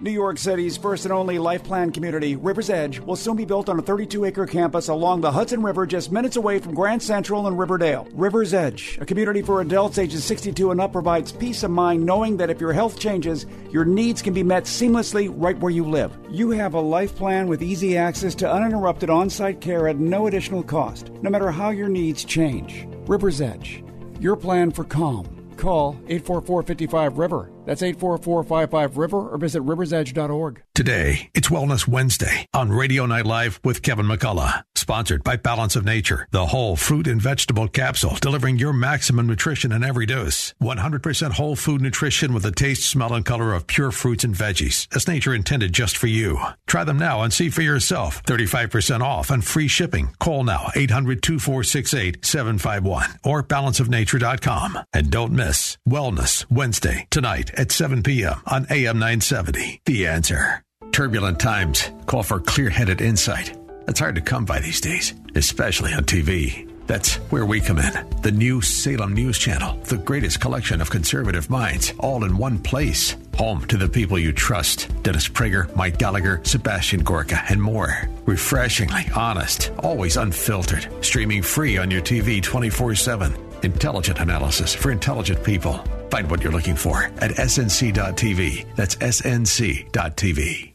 New 0.00 0.12
York 0.12 0.38
City's 0.38 0.76
first 0.76 1.06
and 1.06 1.12
only 1.12 1.40
life 1.40 1.64
plan 1.64 1.90
community, 1.90 2.36
River's 2.36 2.70
Edge, 2.70 3.00
will 3.00 3.16
soon 3.16 3.34
be 3.34 3.44
built 3.44 3.68
on 3.68 3.80
a 3.80 3.82
32 3.82 4.26
acre 4.26 4.46
campus 4.46 4.86
along 4.86 5.20
the 5.22 5.32
Hudson 5.32 5.60
River 5.60 5.86
just 5.86 6.12
minutes 6.12 6.36
away 6.36 6.60
from 6.60 6.72
Grand 6.72 7.02
Central 7.02 7.48
and 7.48 7.58
Riverdale. 7.58 8.06
River's 8.12 8.54
Edge, 8.54 8.96
a 9.00 9.04
community 9.04 9.42
for 9.42 9.60
adults 9.60 9.98
ages 9.98 10.22
62 10.22 10.70
and 10.70 10.80
up, 10.80 10.92
provides 10.92 11.32
peace 11.32 11.64
of 11.64 11.72
mind 11.72 12.06
knowing 12.06 12.36
that 12.36 12.48
if 12.48 12.60
your 12.60 12.72
health 12.72 12.96
changes, 12.96 13.44
your 13.72 13.84
needs 13.84 14.22
can 14.22 14.32
be 14.32 14.44
met 14.44 14.64
seamlessly 14.64 15.34
right 15.34 15.58
where 15.58 15.72
you 15.72 15.84
live. 15.84 16.16
You 16.30 16.52
have 16.52 16.74
a 16.74 16.80
life 16.80 17.16
plan 17.16 17.48
with 17.48 17.60
easy 17.60 17.96
access 17.96 18.36
to 18.36 18.48
uninterrupted 18.48 19.10
on 19.10 19.28
site 19.28 19.60
care 19.60 19.88
at 19.88 19.98
no 19.98 20.28
additional 20.28 20.62
cost, 20.62 21.10
no 21.22 21.28
matter 21.28 21.50
how 21.50 21.70
your 21.70 21.88
needs 21.88 22.24
change. 22.24 22.86
River's 23.08 23.40
Edge, 23.40 23.82
your 24.20 24.36
plan 24.36 24.70
for 24.70 24.84
calm. 24.84 25.26
Call 25.56 25.94
844 26.06 26.62
55 26.62 27.18
River. 27.18 27.50
That's 27.68 27.82
844 27.82 28.44
55 28.44 28.96
River 28.96 29.28
or 29.28 29.36
visit 29.36 29.62
riversedge.org. 29.62 30.62
Today, 30.74 31.28
it's 31.34 31.48
Wellness 31.48 31.86
Wednesday 31.86 32.46
on 32.54 32.72
Radio 32.72 33.04
Night 33.04 33.26
Live 33.26 33.60
with 33.62 33.82
Kevin 33.82 34.06
McCullough. 34.06 34.62
Sponsored 34.74 35.22
by 35.22 35.36
Balance 35.36 35.76
of 35.76 35.84
Nature, 35.84 36.26
the 36.30 36.46
whole 36.46 36.76
fruit 36.76 37.06
and 37.06 37.20
vegetable 37.20 37.68
capsule, 37.68 38.16
delivering 38.22 38.56
your 38.56 38.72
maximum 38.72 39.26
nutrition 39.26 39.70
in 39.72 39.84
every 39.84 40.06
dose. 40.06 40.54
100% 40.62 41.32
whole 41.32 41.56
food 41.56 41.82
nutrition 41.82 42.32
with 42.32 42.44
the 42.44 42.52
taste, 42.52 42.84
smell, 42.84 43.12
and 43.12 43.26
color 43.26 43.52
of 43.52 43.66
pure 43.66 43.90
fruits 43.90 44.24
and 44.24 44.34
veggies, 44.34 44.86
as 44.96 45.06
nature 45.06 45.34
intended 45.34 45.74
just 45.74 45.98
for 45.98 46.06
you. 46.06 46.38
Try 46.66 46.84
them 46.84 46.98
now 46.98 47.20
and 47.20 47.32
see 47.34 47.50
for 47.50 47.60
yourself. 47.60 48.22
35% 48.22 49.02
off 49.02 49.30
and 49.30 49.44
free 49.44 49.68
shipping. 49.68 50.14
Call 50.18 50.42
now 50.42 50.70
800 50.74 51.22
2468 51.22 52.24
751 52.24 53.10
or 53.24 53.42
balanceofnature.com. 53.42 54.78
And 54.94 55.10
don't 55.10 55.32
miss 55.32 55.76
Wellness 55.86 56.50
Wednesday 56.50 57.06
tonight 57.10 57.50
at 57.58 57.72
7 57.72 58.02
p.m. 58.02 58.40
on 58.46 58.66
AM 58.70 58.98
970. 58.98 59.82
The 59.84 60.06
answer. 60.06 60.62
Turbulent 60.92 61.38
times 61.38 61.90
call 62.06 62.22
for 62.22 62.40
clear 62.40 62.70
headed 62.70 63.00
insight. 63.00 63.56
That's 63.86 64.00
hard 64.00 64.14
to 64.14 64.20
come 64.20 64.44
by 64.44 64.60
these 64.60 64.80
days, 64.80 65.14
especially 65.34 65.92
on 65.92 66.04
TV. 66.04 66.68
That's 66.86 67.16
where 67.30 67.44
we 67.44 67.60
come 67.60 67.78
in. 67.78 67.92
The 68.22 68.32
new 68.32 68.62
Salem 68.62 69.12
News 69.12 69.38
Channel, 69.38 69.76
the 69.84 69.98
greatest 69.98 70.40
collection 70.40 70.80
of 70.80 70.88
conservative 70.88 71.50
minds, 71.50 71.92
all 71.98 72.24
in 72.24 72.38
one 72.38 72.58
place. 72.58 73.14
Home 73.36 73.64
to 73.66 73.76
the 73.76 73.88
people 73.88 74.18
you 74.18 74.32
trust 74.32 74.90
Dennis 75.02 75.28
Prager, 75.28 75.74
Mike 75.76 75.98
Gallagher, 75.98 76.40
Sebastian 76.44 77.04
Gorka, 77.04 77.44
and 77.48 77.62
more. 77.62 78.08
Refreshingly 78.24 79.06
honest, 79.14 79.70
always 79.80 80.16
unfiltered. 80.16 80.88
Streaming 81.04 81.42
free 81.42 81.76
on 81.76 81.90
your 81.90 82.02
TV 82.02 82.42
24 82.42 82.94
7. 82.94 83.34
Intelligent 83.62 84.20
analysis 84.20 84.74
for 84.74 84.90
intelligent 84.90 85.44
people. 85.44 85.84
Find 86.10 86.30
what 86.30 86.42
you're 86.42 86.52
looking 86.52 86.76
for 86.76 87.04
at 87.04 87.32
snc.tv. 87.32 88.66
That's 88.76 88.96
snc.tv. 88.96 90.72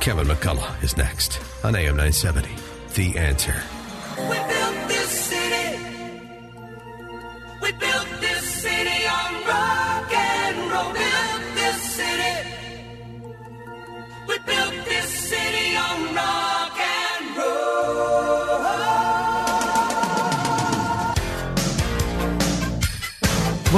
Kevin 0.00 0.26
McCullough 0.26 0.82
is 0.82 0.96
next 0.96 1.40
on 1.64 1.74
AM 1.74 1.96
970. 1.96 2.50
The 2.94 3.18
answer. 3.18 3.62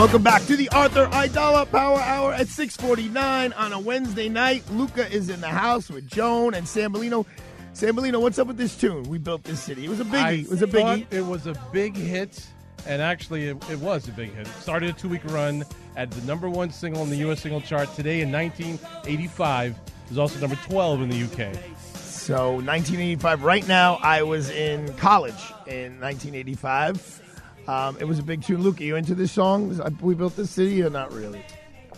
Welcome 0.06 0.22
back 0.22 0.44
to 0.44 0.56
the 0.56 0.68
Arthur 0.68 1.06
Aidala 1.06 1.68
Power 1.68 1.98
Hour 1.98 2.32
at 2.32 2.46
649 2.46 3.52
on 3.54 3.72
a 3.72 3.80
Wednesday 3.80 4.28
night. 4.28 4.62
Luca 4.70 5.10
is 5.10 5.28
in 5.28 5.40
the 5.40 5.48
house 5.48 5.90
with 5.90 6.06
Joan 6.06 6.54
and 6.54 6.64
Sambolino. 6.64 7.26
Sambolino, 7.74 8.20
what's 8.20 8.38
up 8.38 8.46
with 8.46 8.56
this 8.56 8.76
tune? 8.76 9.02
We 9.08 9.18
built 9.18 9.42
this 9.42 9.60
city. 9.60 9.84
It 9.84 9.88
was 9.88 9.98
a 9.98 10.04
biggie. 10.04 10.14
I 10.14 10.30
it 10.30 10.48
was 10.48 10.62
a 10.62 10.68
biggie. 10.68 11.06
It 11.10 11.22
was 11.22 11.48
a 11.48 11.54
big 11.72 11.96
hit, 11.96 12.46
and 12.86 13.02
actually, 13.02 13.48
it, 13.48 13.56
it 13.68 13.80
was 13.80 14.06
a 14.06 14.12
big 14.12 14.32
hit. 14.32 14.46
It 14.46 14.52
started 14.60 14.90
a 14.90 14.92
two 14.92 15.08
week 15.08 15.24
run 15.24 15.64
at 15.96 16.12
the 16.12 16.24
number 16.24 16.48
one 16.48 16.70
single 16.70 17.02
on 17.02 17.10
the 17.10 17.16
U.S. 17.16 17.40
single 17.40 17.60
chart 17.60 17.92
today 17.96 18.20
in 18.20 18.30
1985. 18.30 19.72
It 19.72 20.08
was 20.08 20.18
also 20.18 20.38
number 20.38 20.56
12 20.68 21.02
in 21.02 21.08
the 21.08 21.24
UK. 21.24 21.52
So 21.96 22.52
1985. 22.52 23.42
Right 23.42 23.66
now, 23.66 23.96
I 23.96 24.22
was 24.22 24.50
in 24.50 24.94
college 24.94 25.34
in 25.66 25.98
1985. 25.98 27.22
Um, 27.68 27.96
it 28.00 28.04
was 28.04 28.18
a 28.18 28.22
big 28.22 28.42
tune. 28.42 28.62
Luca, 28.62 28.84
you 28.84 28.96
into 28.96 29.14
this 29.14 29.32
song? 29.32 29.78
We 30.00 30.14
built 30.14 30.36
this 30.36 30.50
city, 30.50 30.82
or 30.82 30.90
not 30.90 31.12
really? 31.12 31.42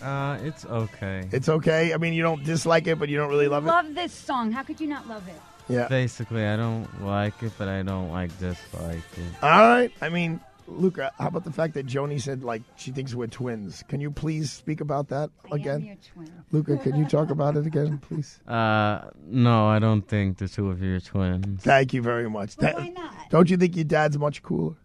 Uh, 0.02 0.38
it's 0.42 0.64
okay. 0.64 1.28
It's 1.32 1.48
okay. 1.48 1.92
I 1.92 1.96
mean, 1.96 2.12
you 2.12 2.22
don't 2.22 2.44
dislike 2.44 2.86
it, 2.86 2.98
but 2.98 3.08
you 3.08 3.16
don't 3.16 3.30
really 3.30 3.48
love 3.48 3.64
it. 3.64 3.68
Love 3.68 3.94
this 3.94 4.12
song. 4.12 4.52
How 4.52 4.62
could 4.62 4.80
you 4.80 4.86
not 4.86 5.08
love 5.08 5.26
it? 5.28 5.34
Yeah. 5.68 5.88
Basically, 5.88 6.44
I 6.46 6.56
don't 6.56 7.04
like 7.04 7.42
it, 7.42 7.52
but 7.58 7.68
I 7.68 7.82
don't 7.82 8.10
like 8.10 8.36
dislike 8.38 8.96
it. 9.16 9.42
All 9.42 9.50
right. 9.68 9.92
I 10.00 10.08
mean, 10.08 10.40
Luca, 10.66 11.12
how 11.18 11.28
about 11.28 11.44
the 11.44 11.52
fact 11.52 11.74
that 11.74 11.86
Joni 11.86 12.20
said 12.20 12.44
like 12.44 12.62
she 12.76 12.90
thinks 12.90 13.14
we're 13.14 13.26
twins? 13.26 13.82
Can 13.88 14.00
you 14.00 14.10
please 14.10 14.50
speak 14.52 14.80
about 14.80 15.08
that 15.08 15.30
again? 15.50 15.98
Luca, 16.52 16.76
can 16.78 16.96
you 16.96 17.04
talk 17.06 17.30
about 17.30 17.56
it 17.56 17.66
again, 17.66 17.98
please? 18.08 18.38
Uh, 18.46 19.10
no, 19.26 19.66
I 19.66 19.78
don't 19.78 20.02
think 20.06 20.38
the 20.38 20.48
two 20.48 20.70
of 20.70 20.80
you 20.82 20.96
are 20.96 21.00
twins. 21.00 21.62
Thank 21.64 21.92
you 21.92 22.02
very 22.02 22.30
much. 22.30 22.56
Well, 22.56 22.72
That- 22.72 22.78
why 22.80 22.88
not? 22.88 23.14
Don't 23.30 23.50
you 23.50 23.56
think 23.56 23.76
your 23.76 23.84
dad's 23.84 24.16
much 24.16 24.42
cooler? 24.42 24.76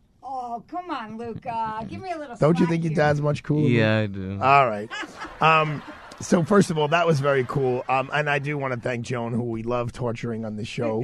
Oh, 0.56 0.64
come 0.68 0.92
on, 0.92 1.18
Luca. 1.18 1.84
Give 1.90 2.00
me 2.00 2.12
a 2.12 2.18
little. 2.18 2.36
Don't 2.36 2.60
you 2.60 2.66
slack 2.68 2.70
think 2.70 2.84
your 2.84 2.94
dad's 2.94 3.22
much 3.22 3.42
cooler? 3.42 3.68
Yeah, 3.68 3.98
I 4.00 4.06
do. 4.06 4.40
All 4.40 4.68
right. 4.68 4.88
Um, 5.42 5.82
so 6.22 6.44
first 6.44 6.70
of 6.70 6.78
all, 6.78 6.88
that 6.90 7.08
was 7.08 7.20
very 7.20 7.44
cool, 7.44 7.84
um, 7.90 8.12
and 8.14 8.30
I 8.30 8.38
do 8.38 8.56
want 8.56 8.72
to 8.76 8.80
thank 8.80 9.04
Joan, 9.04 9.34
who 9.34 9.42
we 9.42 9.64
love 9.64 9.92
torturing 9.94 10.46
on 10.46 10.56
the 10.56 10.64
show. 10.64 11.04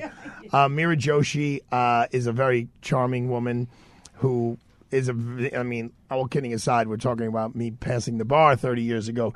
uh, 0.54 0.68
Meera 0.68 0.96
Joshi 0.96 1.62
uh, 1.72 2.06
is 2.12 2.28
a 2.28 2.32
very 2.32 2.68
charming 2.84 3.32
woman 3.32 3.68
who 4.14 4.60
is 4.92 5.10
a. 5.10 5.14
I 5.58 5.64
mean, 5.64 5.94
all 6.12 6.28
kidding 6.28 6.54
aside, 6.54 6.88
we're 6.88 6.98
talking 6.98 7.26
about 7.26 7.56
me 7.56 7.72
passing 7.72 8.20
the 8.20 8.26
bar 8.26 8.56
30 8.56 8.84
years 8.84 9.08
ago. 9.08 9.34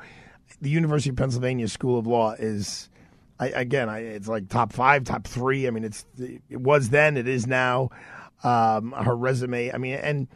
The 0.60 0.70
University 0.70 1.10
of 1.10 1.16
Pennsylvania 1.16 1.66
School 1.66 1.98
of 1.98 2.06
Law 2.06 2.34
is. 2.38 2.88
I, 3.40 3.48
again, 3.48 3.88
I, 3.88 3.98
it's 3.98 4.28
like 4.28 4.48
top 4.48 4.72
five, 4.72 5.02
top 5.02 5.26
three. 5.26 5.66
I 5.66 5.70
mean, 5.70 5.82
it's 5.82 6.06
it 6.16 6.60
was 6.60 6.90
then, 6.90 7.16
it 7.16 7.26
is 7.26 7.48
now. 7.48 7.90
Um, 8.42 8.92
her 8.92 9.16
resume, 9.16 9.72
I 9.72 9.78
mean, 9.78 9.94
and 9.94 10.28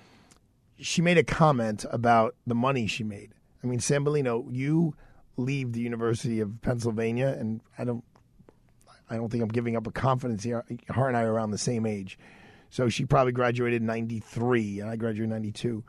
she 0.81 1.03
made 1.03 1.19
a 1.19 1.25
comment 1.25 1.85
about 1.91 2.35
the 2.47 2.55
money 2.55 2.87
she 2.87 3.05
made. 3.05 3.35
I 3.63 3.67
mean, 3.67 3.81
Sambolino, 3.81 4.47
you 4.51 4.95
leave 5.37 5.73
the 5.73 5.81
University 5.81 6.41
of 6.41 6.63
Pennsylvania, 6.63 7.37
and 7.39 7.61
I 7.77 7.85
don't, 7.85 8.05
I 9.11 9.17
don't 9.17 9.31
think 9.31 9.43
I'm 9.43 9.49
giving 9.49 9.77
up 9.77 9.87
a 9.87 9.91
confidence 9.91 10.45
here. 10.45 10.65
Her 10.89 11.09
and 11.09 11.17
I 11.17 11.23
are 11.23 11.33
around 11.33 11.51
the 11.51 11.59
same 11.59 11.87
age, 11.87 12.19
so 12.71 12.89
she 12.89 13.05
probably 13.05 13.33
graduated 13.33 13.83
in 13.83 13.87
'93, 13.87 14.81
and 14.81 14.91
I 14.91 14.97
graduated 14.97 15.25
in 15.25 15.31
'92. 15.31 15.85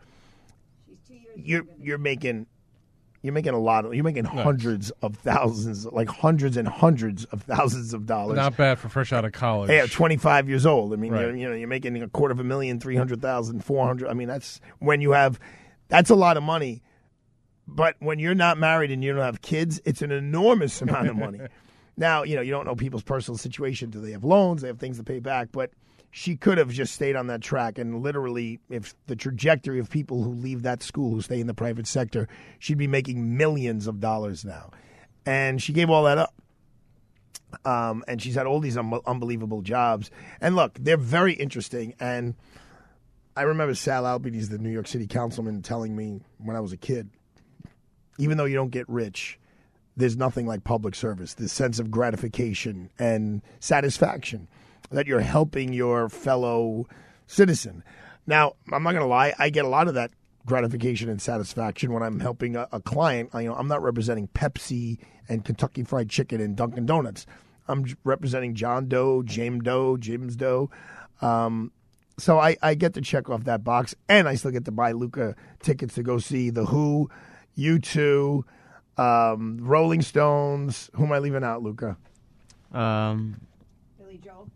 You're 1.35 1.65
you're 1.79 1.97
making. 1.97 2.47
You're 3.21 3.33
making 3.33 3.53
a 3.53 3.59
lot 3.59 3.85
of. 3.85 3.93
You're 3.93 4.05
making 4.05 4.23
hundreds 4.23 4.91
of 5.01 5.15
thousands, 5.17 5.85
like 5.85 6.07
hundreds 6.07 6.55
and 6.55 6.67
hundreds 6.67 7.25
of 7.25 7.43
thousands 7.43 7.93
of 7.93 8.05
dollars. 8.05 8.37
Not 8.37 8.55
bad 8.55 8.79
for 8.79 8.87
fresh 8.87 9.11
out 9.11 9.25
of 9.25 9.33
college. 9.33 9.69
Yeah, 9.69 9.87
25 9.87 10.47
years 10.47 10.65
old. 10.65 10.93
I 10.93 10.95
mean, 10.95 11.11
Right. 11.11 11.21
you're, 11.23 11.35
you 11.35 11.49
know, 11.49 11.55
you're 11.55 11.67
making 11.67 12.01
a 12.01 12.07
quarter 12.07 12.31
of 12.31 12.39
a 12.39 12.45
million, 12.45 12.79
300,000, 12.79 13.63
400. 13.63 14.07
I 14.09 14.13
mean, 14.13 14.29
that's 14.29 14.61
when 14.79 15.01
you 15.01 15.11
have, 15.11 15.37
that's 15.89 16.09
a 16.09 16.15
lot 16.15 16.37
of 16.37 16.43
money. 16.43 16.81
But 17.67 17.95
when 17.99 18.19
you're 18.19 18.35
not 18.35 18.57
married 18.57 18.89
and 18.89 19.03
you 19.03 19.11
don't 19.13 19.21
have 19.21 19.41
kids, 19.41 19.81
it's 19.85 20.01
an 20.01 20.11
enormous 20.11 20.81
amount 20.81 21.09
of 21.09 21.15
money. 21.17 21.39
now, 21.97 22.23
you 22.23 22.35
know, 22.37 22.41
you 22.41 22.51
don't 22.51 22.65
know 22.65 22.75
people's 22.75 23.03
personal 23.03 23.37
situation. 23.37 23.89
Do 23.89 23.99
they 23.99 24.11
have 24.11 24.23
loans? 24.23 24.61
They 24.61 24.69
have 24.69 24.79
things 24.79 24.97
to 24.97 25.03
pay 25.03 25.19
back. 25.19 25.49
But 25.51 25.71
she 26.11 26.35
could 26.35 26.57
have 26.57 26.69
just 26.69 26.93
stayed 26.93 27.15
on 27.15 27.27
that 27.27 27.41
track 27.41 27.77
and 27.77 28.01
literally, 28.01 28.59
if 28.69 28.95
the 29.07 29.15
trajectory 29.15 29.79
of 29.79 29.89
people 29.89 30.23
who 30.23 30.31
leave 30.31 30.63
that 30.63 30.81
school, 30.81 31.11
who 31.11 31.21
stay 31.21 31.39
in 31.39 31.47
the 31.47 31.53
private 31.53 31.87
sector, 31.87 32.27
she'd 32.57 32.77
be 32.77 32.87
making 32.87 33.37
millions 33.37 33.87
of 33.87 33.99
dollars 33.99 34.43
now. 34.43 34.71
And 35.25 35.61
she 35.61 35.73
gave 35.73 35.89
all 35.89 36.03
that 36.05 36.17
up 36.17 36.33
um, 37.65 38.03
and 38.07 38.21
she's 38.21 38.35
had 38.35 38.47
all 38.47 38.59
these 38.59 38.77
un- 38.77 39.01
unbelievable 39.05 39.61
jobs. 39.61 40.09
And 40.41 40.55
look, 40.55 40.77
they're 40.79 40.97
very 40.97 41.33
interesting. 41.33 41.93
And 41.99 42.35
I 43.35 43.43
remember 43.43 43.75
Sal 43.75 44.05
Albanese, 44.05 44.49
the 44.49 44.57
New 44.57 44.69
York 44.69 44.87
City 44.87 45.07
councilman, 45.07 45.61
telling 45.61 45.95
me 45.95 46.21
when 46.37 46.55
I 46.55 46.59
was 46.59 46.73
a 46.73 46.77
kid, 46.77 47.09
even 48.17 48.37
though 48.37 48.45
you 48.45 48.55
don't 48.55 48.71
get 48.71 48.87
rich, 48.89 49.39
there's 49.95 50.17
nothing 50.17 50.47
like 50.47 50.63
public 50.63 50.95
service. 50.95 51.33
This 51.33 51.53
sense 51.53 51.79
of 51.79 51.91
gratification 51.91 52.89
and 52.97 53.41
satisfaction 53.59 54.47
that 54.91 55.07
you're 55.07 55.19
helping 55.19 55.73
your 55.73 56.09
fellow 56.09 56.87
citizen. 57.27 57.83
Now, 58.27 58.53
I'm 58.71 58.83
not 58.83 58.91
going 58.91 59.03
to 59.03 59.07
lie, 59.07 59.33
I 59.39 59.49
get 59.49 59.65
a 59.65 59.69
lot 59.69 59.87
of 59.87 59.93
that 59.95 60.11
gratification 60.45 61.09
and 61.09 61.21
satisfaction 61.21 61.93
when 61.93 62.03
I'm 62.03 62.19
helping 62.19 62.55
a, 62.55 62.67
a 62.71 62.79
client. 62.79 63.29
I, 63.33 63.41
you 63.41 63.49
know, 63.49 63.55
I'm 63.55 63.67
not 63.67 63.81
representing 63.81 64.27
Pepsi 64.29 64.97
and 65.27 65.45
Kentucky 65.45 65.83
Fried 65.83 66.09
Chicken 66.09 66.41
and 66.41 66.55
Dunkin' 66.55 66.85
Donuts. 66.85 67.25
I'm 67.67 67.85
representing 68.03 68.55
John 68.55 68.87
Doe, 68.87 69.21
James 69.23 69.63
Doe, 69.63 69.95
Jim's 69.97 70.35
Doe. 70.35 70.69
Um, 71.21 71.71
so 72.17 72.39
I, 72.39 72.57
I 72.61 72.73
get 72.73 72.95
to 72.95 73.01
check 73.01 73.29
off 73.29 73.45
that 73.45 73.63
box, 73.63 73.95
and 74.09 74.27
I 74.27 74.35
still 74.35 74.51
get 74.51 74.65
to 74.65 74.71
buy 74.71 74.91
Luca 74.91 75.35
tickets 75.61 75.95
to 75.95 76.03
go 76.03 76.17
see 76.17 76.49
The 76.49 76.65
Who, 76.65 77.09
U2, 77.57 78.43
um, 78.97 79.57
Rolling 79.61 80.01
Stones. 80.01 80.89
Who 80.95 81.05
am 81.05 81.11
I 81.11 81.19
leaving 81.19 81.43
out, 81.43 81.61
Luca? 81.61 81.97
Um, 82.73 83.39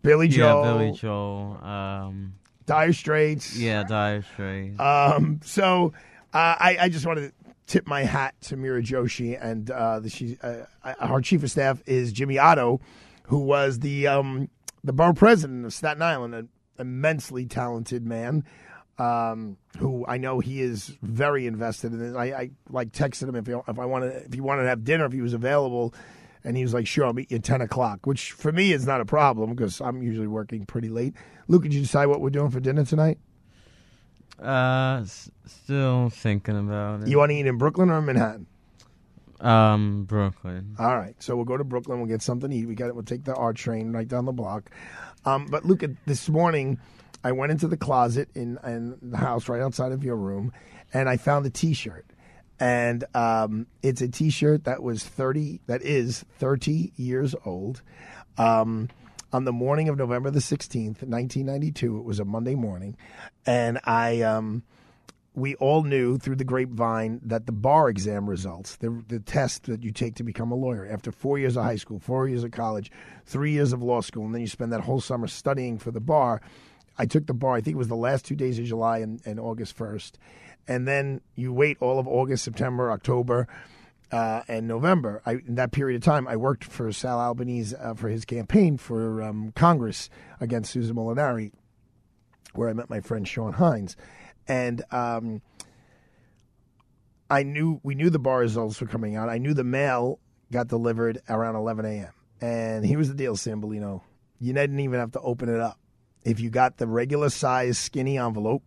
Billy 0.02 0.28
Joel. 0.28 0.64
Yeah, 0.64 0.72
Billy 0.72 0.92
Joel. 0.92 1.64
Um, 1.64 2.34
Dire 2.66 2.92
Straits. 2.92 3.56
yeah, 3.56 3.84
Dire 3.84 4.22
Straits. 4.22 4.80
Um, 4.80 5.40
so 5.44 5.92
uh, 6.32 6.56
I, 6.58 6.76
I 6.80 6.88
just 6.88 7.06
wanted 7.06 7.28
to 7.28 7.52
tip 7.66 7.86
my 7.86 8.02
hat 8.02 8.34
to 8.42 8.56
Meera 8.56 8.82
Joshi, 8.82 9.38
and 9.40 9.70
uh, 9.70 10.00
the, 10.00 10.10
she, 10.10 10.38
uh, 10.42 10.64
our 11.00 11.20
chief 11.20 11.42
of 11.42 11.50
staff 11.50 11.82
is 11.86 12.12
Jimmy 12.12 12.38
Oddo, 12.38 12.80
who 13.24 13.38
was 13.38 13.80
the 13.80 14.06
um, 14.06 14.48
the 14.82 14.92
borough 14.92 15.14
president 15.14 15.64
of 15.64 15.72
Staten 15.72 16.02
Island, 16.02 16.34
an 16.34 16.48
immensely 16.78 17.46
talented 17.46 18.04
man. 18.04 18.44
Um, 18.96 19.56
who 19.78 20.06
I 20.06 20.18
know 20.18 20.38
he 20.38 20.60
is 20.62 20.96
very 21.02 21.48
invested 21.48 21.92
in 21.92 22.14
it. 22.14 22.16
I, 22.16 22.24
I 22.26 22.50
like 22.70 22.92
texted 22.92 23.28
him 23.28 23.34
if 23.34 23.46
he, 23.46 23.52
if 23.52 23.78
I 23.78 23.84
wanted 23.86 24.26
if 24.26 24.32
he 24.32 24.40
wanted 24.40 24.62
to 24.62 24.68
have 24.68 24.84
dinner 24.84 25.04
if 25.04 25.12
he 25.12 25.20
was 25.20 25.34
available, 25.34 25.92
And 26.44 26.56
he 26.56 26.62
was 26.62 26.74
like, 26.74 26.86
"Sure, 26.86 27.06
I'll 27.06 27.14
meet 27.14 27.30
you 27.30 27.36
at 27.38 27.44
ten 27.44 27.60
o'clock," 27.62 28.06
which 28.06 28.32
for 28.32 28.52
me 28.52 28.72
is 28.72 28.86
not 28.86 29.00
a 29.00 29.04
problem 29.06 29.54
because 29.54 29.80
I'm 29.80 30.02
usually 30.02 30.26
working 30.26 30.66
pretty 30.66 30.88
late. 30.90 31.14
Luke, 31.48 31.62
did 31.62 31.72
you 31.72 31.80
decide 31.80 32.06
what 32.06 32.20
we're 32.20 32.30
doing 32.30 32.50
for 32.50 32.60
dinner 32.60 32.84
tonight? 32.84 33.18
Uh, 34.42 35.00
s- 35.02 35.30
still 35.46 36.10
thinking 36.10 36.58
about 36.58 37.02
it. 37.02 37.08
You 37.08 37.18
want 37.18 37.30
to 37.30 37.36
eat 37.36 37.46
in 37.46 37.56
Brooklyn 37.56 37.88
or 37.90 38.02
Manhattan? 38.02 38.46
Um, 39.40 40.04
Brooklyn. 40.04 40.76
All 40.78 40.96
right, 40.96 41.14
so 41.22 41.36
we'll 41.36 41.44
go 41.44 41.56
to 41.56 41.64
Brooklyn. 41.64 41.98
We'll 41.98 42.08
get 42.08 42.22
something 42.22 42.50
to 42.50 42.56
eat. 42.56 42.66
We 42.66 42.74
got. 42.74 42.88
It 42.88 42.94
we'll 42.94 43.04
take 43.04 43.24
the 43.24 43.34
R 43.34 43.52
train 43.52 43.92
right 43.92 44.06
down 44.08 44.24
the 44.24 44.32
block. 44.32 44.70
Um, 45.24 45.46
but 45.46 45.64
Luke, 45.64 45.82
this 46.06 46.28
morning 46.28 46.78
I 47.22 47.32
went 47.32 47.52
into 47.52 47.68
the 47.68 47.76
closet 47.76 48.28
in, 48.34 48.58
in 48.64 48.98
the 49.02 49.16
house 49.16 49.48
right 49.48 49.62
outside 49.62 49.92
of 49.92 50.04
your 50.04 50.16
room, 50.16 50.52
and 50.92 51.08
I 51.08 51.16
found 51.16 51.46
a 51.46 51.50
T-shirt, 51.50 52.04
and 52.64 53.04
um, 53.14 53.66
it's 53.82 54.00
a 54.00 54.08
T-shirt 54.08 54.64
that 54.64 54.82
was 54.82 55.04
thirty. 55.04 55.60
That 55.66 55.82
is 55.82 56.24
thirty 56.38 56.94
years 56.96 57.34
old. 57.44 57.82
Um, 58.38 58.88
on 59.34 59.44
the 59.44 59.52
morning 59.52 59.90
of 59.90 59.98
November 59.98 60.30
the 60.30 60.40
sixteenth, 60.40 61.02
nineteen 61.02 61.44
ninety-two, 61.44 61.98
it 61.98 62.04
was 62.04 62.20
a 62.20 62.24
Monday 62.24 62.54
morning, 62.54 62.96
and 63.46 63.78
I. 63.84 64.22
Um, 64.22 64.62
we 65.36 65.56
all 65.56 65.82
knew 65.82 66.16
through 66.16 66.36
the 66.36 66.44
grapevine 66.44 67.20
that 67.24 67.46
the 67.46 67.52
bar 67.52 67.88
exam 67.88 68.30
results, 68.30 68.76
the, 68.76 69.02
the 69.08 69.18
test 69.18 69.64
that 69.64 69.82
you 69.82 69.90
take 69.90 70.14
to 70.14 70.22
become 70.22 70.52
a 70.52 70.54
lawyer, 70.54 70.88
after 70.88 71.10
four 71.10 71.40
years 71.40 71.56
of 71.56 71.64
high 71.64 71.74
school, 71.74 71.98
four 71.98 72.28
years 72.28 72.44
of 72.44 72.52
college, 72.52 72.92
three 73.26 73.50
years 73.50 73.72
of 73.72 73.82
law 73.82 74.00
school, 74.00 74.26
and 74.26 74.32
then 74.32 74.42
you 74.42 74.46
spend 74.46 74.72
that 74.72 74.82
whole 74.82 75.00
summer 75.00 75.26
studying 75.26 75.76
for 75.76 75.90
the 75.90 75.98
bar. 75.98 76.40
I 76.96 77.06
took 77.06 77.26
the 77.26 77.34
bar, 77.34 77.56
I 77.56 77.62
think 77.62 77.74
it 77.74 77.78
was 77.78 77.88
the 77.88 77.96
last 77.96 78.24
two 78.24 78.36
days 78.36 78.60
of 78.60 78.64
July 78.64 78.98
and, 78.98 79.20
and 79.26 79.40
August 79.40 79.76
1st. 79.76 80.12
And 80.66 80.88
then 80.88 81.20
you 81.34 81.52
wait 81.52 81.76
all 81.80 81.98
of 81.98 82.08
August, 82.08 82.44
September, 82.44 82.90
October, 82.90 83.46
uh, 84.10 84.42
and 84.48 84.66
November. 84.66 85.22
I, 85.26 85.32
in 85.46 85.56
that 85.56 85.72
period 85.72 85.96
of 85.96 86.02
time, 86.02 86.26
I 86.28 86.36
worked 86.36 86.64
for 86.64 86.90
Sal 86.92 87.20
Albanese 87.20 87.74
uh, 87.76 87.94
for 87.94 88.08
his 88.08 88.24
campaign 88.24 88.78
for 88.78 89.22
um, 89.22 89.52
Congress 89.54 90.08
against 90.40 90.72
Susan 90.72 90.96
Molinari, 90.96 91.52
where 92.54 92.68
I 92.68 92.72
met 92.72 92.88
my 92.88 93.00
friend 93.00 93.26
Sean 93.26 93.54
Hynes 93.54 93.96
and 94.46 94.82
um, 94.90 95.42
I 97.30 97.42
knew 97.42 97.80
we 97.82 97.94
knew 97.94 98.10
the 98.10 98.18
bar 98.18 98.40
results 98.40 98.80
were 98.80 98.86
coming 98.86 99.16
out. 99.16 99.28
I 99.28 99.38
knew 99.38 99.54
the 99.54 99.64
mail 99.64 100.18
got 100.52 100.68
delivered 100.68 101.20
around 101.28 101.56
11 101.56 101.84
a.m. 101.84 102.12
And 102.40 102.84
here 102.84 102.98
was 102.98 103.08
the 103.08 103.14
deal, 103.14 103.36
Sambolino. 103.36 104.02
You 104.40 104.52
didn't 104.52 104.80
even 104.80 105.00
have 105.00 105.12
to 105.12 105.20
open 105.20 105.48
it 105.48 105.60
up. 105.60 105.78
If 106.24 106.40
you 106.40 106.50
got 106.50 106.76
the 106.76 106.86
regular 106.86 107.30
size 107.30 107.78
skinny 107.78 108.18
envelope, 108.18 108.62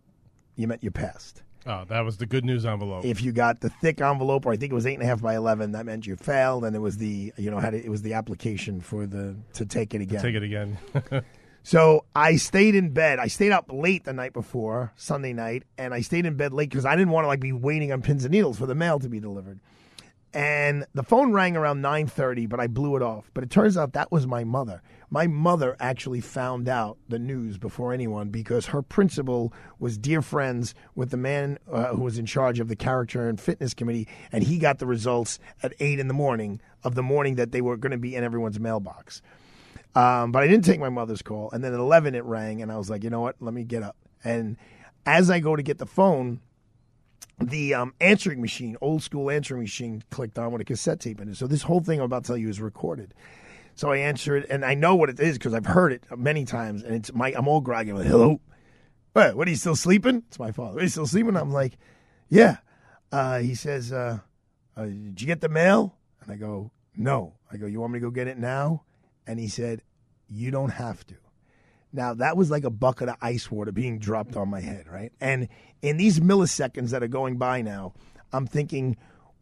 you 0.56 0.66
meant 0.66 0.82
you 0.82 0.90
passed. 0.90 1.42
Oh, 1.68 1.84
that 1.88 2.00
was 2.00 2.16
the 2.16 2.26
good 2.26 2.46
news 2.46 2.64
envelope. 2.64 3.04
If 3.04 3.22
you 3.22 3.30
got 3.30 3.60
the 3.60 3.68
thick 3.68 4.00
envelope, 4.00 4.46
or 4.46 4.52
I 4.52 4.56
think 4.56 4.72
it 4.72 4.74
was 4.74 4.86
eight 4.86 4.94
and 4.94 5.02
a 5.02 5.06
half 5.06 5.20
by 5.20 5.36
eleven, 5.36 5.72
that 5.72 5.84
meant 5.84 6.06
you 6.06 6.16
failed, 6.16 6.64
and 6.64 6.74
it 6.74 6.78
was 6.78 6.96
the 6.96 7.32
you 7.36 7.50
know 7.50 7.58
had 7.58 7.74
it, 7.74 7.84
it 7.84 7.90
was 7.90 8.02
the 8.02 8.14
application 8.14 8.80
for 8.80 9.06
the 9.06 9.36
to 9.52 9.66
take 9.66 9.94
it 9.94 10.00
again. 10.00 10.22
Take 10.22 10.34
it 10.34 10.42
again. 10.42 10.78
So 11.68 12.06
I 12.16 12.36
stayed 12.36 12.74
in 12.74 12.94
bed. 12.94 13.18
I 13.18 13.26
stayed 13.26 13.52
up 13.52 13.66
late 13.70 14.04
the 14.04 14.14
night 14.14 14.32
before 14.32 14.90
Sunday 14.96 15.34
night, 15.34 15.64
and 15.76 15.92
I 15.92 16.00
stayed 16.00 16.24
in 16.24 16.34
bed 16.34 16.54
late 16.54 16.70
because 16.70 16.86
I 16.86 16.96
didn't 16.96 17.10
want 17.10 17.24
to 17.24 17.28
like 17.28 17.40
be 17.40 17.52
waiting 17.52 17.92
on 17.92 18.00
pins 18.00 18.24
and 18.24 18.32
needles 18.32 18.58
for 18.58 18.64
the 18.64 18.74
mail 18.74 18.98
to 19.00 19.08
be 19.10 19.20
delivered. 19.20 19.60
And 20.34 20.84
the 20.92 21.02
phone 21.02 21.32
rang 21.32 21.56
around 21.56 21.80
nine 21.80 22.06
thirty, 22.06 22.46
but 22.46 22.60
I 22.60 22.66
blew 22.66 22.96
it 22.96 23.02
off. 23.02 23.30
But 23.32 23.44
it 23.44 23.50
turns 23.50 23.78
out 23.78 23.94
that 23.94 24.12
was 24.12 24.26
my 24.26 24.44
mother. 24.44 24.82
My 25.10 25.26
mother 25.26 25.74
actually 25.80 26.20
found 26.20 26.68
out 26.68 26.98
the 27.08 27.18
news 27.18 27.56
before 27.56 27.94
anyone 27.94 28.28
because 28.28 28.66
her 28.66 28.82
principal 28.82 29.54
was 29.78 29.96
dear 29.96 30.20
friends 30.20 30.74
with 30.94 31.10
the 31.10 31.16
man 31.16 31.58
uh, 31.72 31.94
who 31.94 32.02
was 32.02 32.18
in 32.18 32.26
charge 32.26 32.60
of 32.60 32.68
the 32.68 32.76
character 32.76 33.26
and 33.26 33.40
fitness 33.40 33.72
committee, 33.72 34.06
and 34.30 34.44
he 34.44 34.58
got 34.58 34.78
the 34.78 34.86
results 34.86 35.38
at 35.62 35.72
eight 35.80 35.98
in 35.98 36.08
the 36.08 36.14
morning 36.14 36.60
of 36.84 36.94
the 36.94 37.02
morning 37.02 37.36
that 37.36 37.52
they 37.52 37.62
were 37.62 37.78
going 37.78 37.92
to 37.92 37.98
be 37.98 38.14
in 38.14 38.22
everyone's 38.22 38.60
mailbox. 38.60 39.22
Um, 39.94 40.30
but 40.30 40.42
I 40.42 40.46
didn't 40.46 40.64
take 40.64 40.78
my 40.78 40.90
mother's 40.90 41.22
call. 41.22 41.50
And 41.52 41.64
then 41.64 41.72
at 41.72 41.80
11, 41.80 42.14
it 42.14 42.24
rang, 42.24 42.60
and 42.60 42.70
I 42.70 42.76
was 42.76 42.90
like, 42.90 43.02
you 43.02 43.10
know 43.10 43.20
what? 43.20 43.36
Let 43.40 43.54
me 43.54 43.64
get 43.64 43.82
up. 43.82 43.96
And 44.22 44.56
as 45.06 45.30
I 45.30 45.40
go 45.40 45.56
to 45.56 45.62
get 45.62 45.78
the 45.78 45.86
phone, 45.86 46.40
the 47.40 47.74
um, 47.74 47.94
answering 48.00 48.40
machine, 48.40 48.76
old 48.80 49.02
school 49.02 49.30
answering 49.30 49.60
machine, 49.60 50.02
clicked 50.10 50.38
on 50.38 50.52
with 50.52 50.60
a 50.60 50.64
cassette 50.64 51.00
tape 51.00 51.20
in 51.20 51.28
it. 51.28 51.36
So 51.36 51.46
this 51.46 51.62
whole 51.62 51.80
thing 51.80 52.00
I'm 52.00 52.04
about 52.04 52.24
to 52.24 52.28
tell 52.28 52.36
you 52.36 52.48
is 52.48 52.60
recorded. 52.60 53.14
So 53.74 53.92
I 53.92 53.98
answer 53.98 54.36
it, 54.36 54.46
and 54.50 54.64
I 54.64 54.74
know 54.74 54.96
what 54.96 55.08
it 55.08 55.20
is 55.20 55.38
because 55.38 55.54
I've 55.54 55.66
heard 55.66 55.92
it 55.92 56.04
many 56.16 56.44
times. 56.44 56.82
And 56.82 56.94
it's 56.96 57.12
my 57.12 57.32
I'm 57.36 57.46
all 57.46 57.60
groggy. 57.60 57.90
I'm 57.90 57.96
like, 57.96 58.06
hello, 58.06 58.40
what? 59.12 59.36
What 59.36 59.46
are 59.46 59.50
you 59.50 59.56
still 59.56 59.76
sleeping? 59.76 60.24
It's 60.28 60.38
my 60.38 60.50
father. 60.50 60.78
Are 60.78 60.82
you 60.82 60.88
still 60.88 61.06
sleeping? 61.06 61.36
I'm 61.36 61.52
like, 61.52 61.78
yeah. 62.28 62.56
Uh, 63.12 63.38
he 63.38 63.54
says, 63.54 63.92
uh, 63.92 64.18
uh, 64.76 64.84
did 64.84 65.20
you 65.20 65.26
get 65.26 65.40
the 65.40 65.48
mail? 65.48 65.96
And 66.20 66.32
I 66.32 66.36
go, 66.36 66.72
no. 66.96 67.34
I 67.50 67.56
go, 67.56 67.66
you 67.66 67.80
want 67.80 67.92
me 67.92 68.00
to 68.00 68.06
go 68.06 68.10
get 68.10 68.26
it 68.26 68.36
now? 68.36 68.82
And 69.26 69.38
he 69.38 69.48
said, 69.48 69.82
you 70.28 70.50
don't 70.50 70.70
have 70.70 71.06
to. 71.06 71.14
Now 71.92 72.14
that 72.14 72.36
was 72.36 72.50
like 72.50 72.64
a 72.64 72.70
bucket 72.70 73.08
of 73.08 73.16
ice 73.20 73.50
water 73.50 73.72
being 73.72 73.98
dropped 73.98 74.36
on 74.36 74.48
my 74.48 74.60
head, 74.60 74.88
right? 74.88 75.12
And 75.20 75.48
in 75.82 75.96
these 75.96 76.20
milliseconds 76.20 76.90
that 76.90 77.02
are 77.02 77.08
going 77.08 77.36
by 77.36 77.62
now, 77.62 77.94
I'm 78.32 78.46
thinking, 78.46 78.96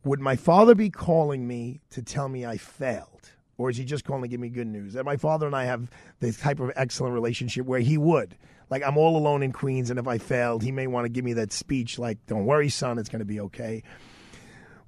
would 0.05 0.21
my 0.21 0.37
father 0.37 0.75
be 0.75 0.91
calling 0.91 1.47
me 1.47 1.81
to 1.91 2.03
tell 2.03 2.29
me 2.29 2.47
I 2.47 2.57
failed? 2.57 3.31
Or 3.59 3.71
is 3.71 3.77
he 3.79 3.85
just 3.85 4.05
calling 4.05 4.23
to 4.23 4.29
give 4.29 4.41
me 4.41 4.51
good 4.51 4.67
news? 4.67 4.95
And 4.95 5.05
my 5.05 5.17
father 5.17 5.47
and 5.47 5.57
I 5.57 5.65
have 5.65 5.91
this 6.21 6.39
type 6.39 6.61
of 6.61 6.71
excellent 6.77 7.15
relationship 7.15 7.65
where 7.67 7.81
he 7.81 7.97
would. 7.97 8.37
Like, 8.69 8.83
I'm 8.83 8.99
all 8.99 9.17
alone 9.17 9.43
in 9.43 9.53
Queens, 9.53 9.91
and 9.91 9.99
if 9.99 10.07
I 10.07 10.19
failed, 10.19 10.63
he 10.63 10.73
may 10.73 10.87
want 10.87 11.05
to 11.05 11.09
give 11.09 11.25
me 11.25 11.33
that 11.35 11.53
speech, 11.53 11.99
like, 11.99 12.19
don't 12.27 12.45
worry, 12.47 12.69
son, 12.69 12.99
it's 12.99 13.09
going 13.09 13.21
to 13.21 13.25
be 13.25 13.41
okay. 13.41 13.83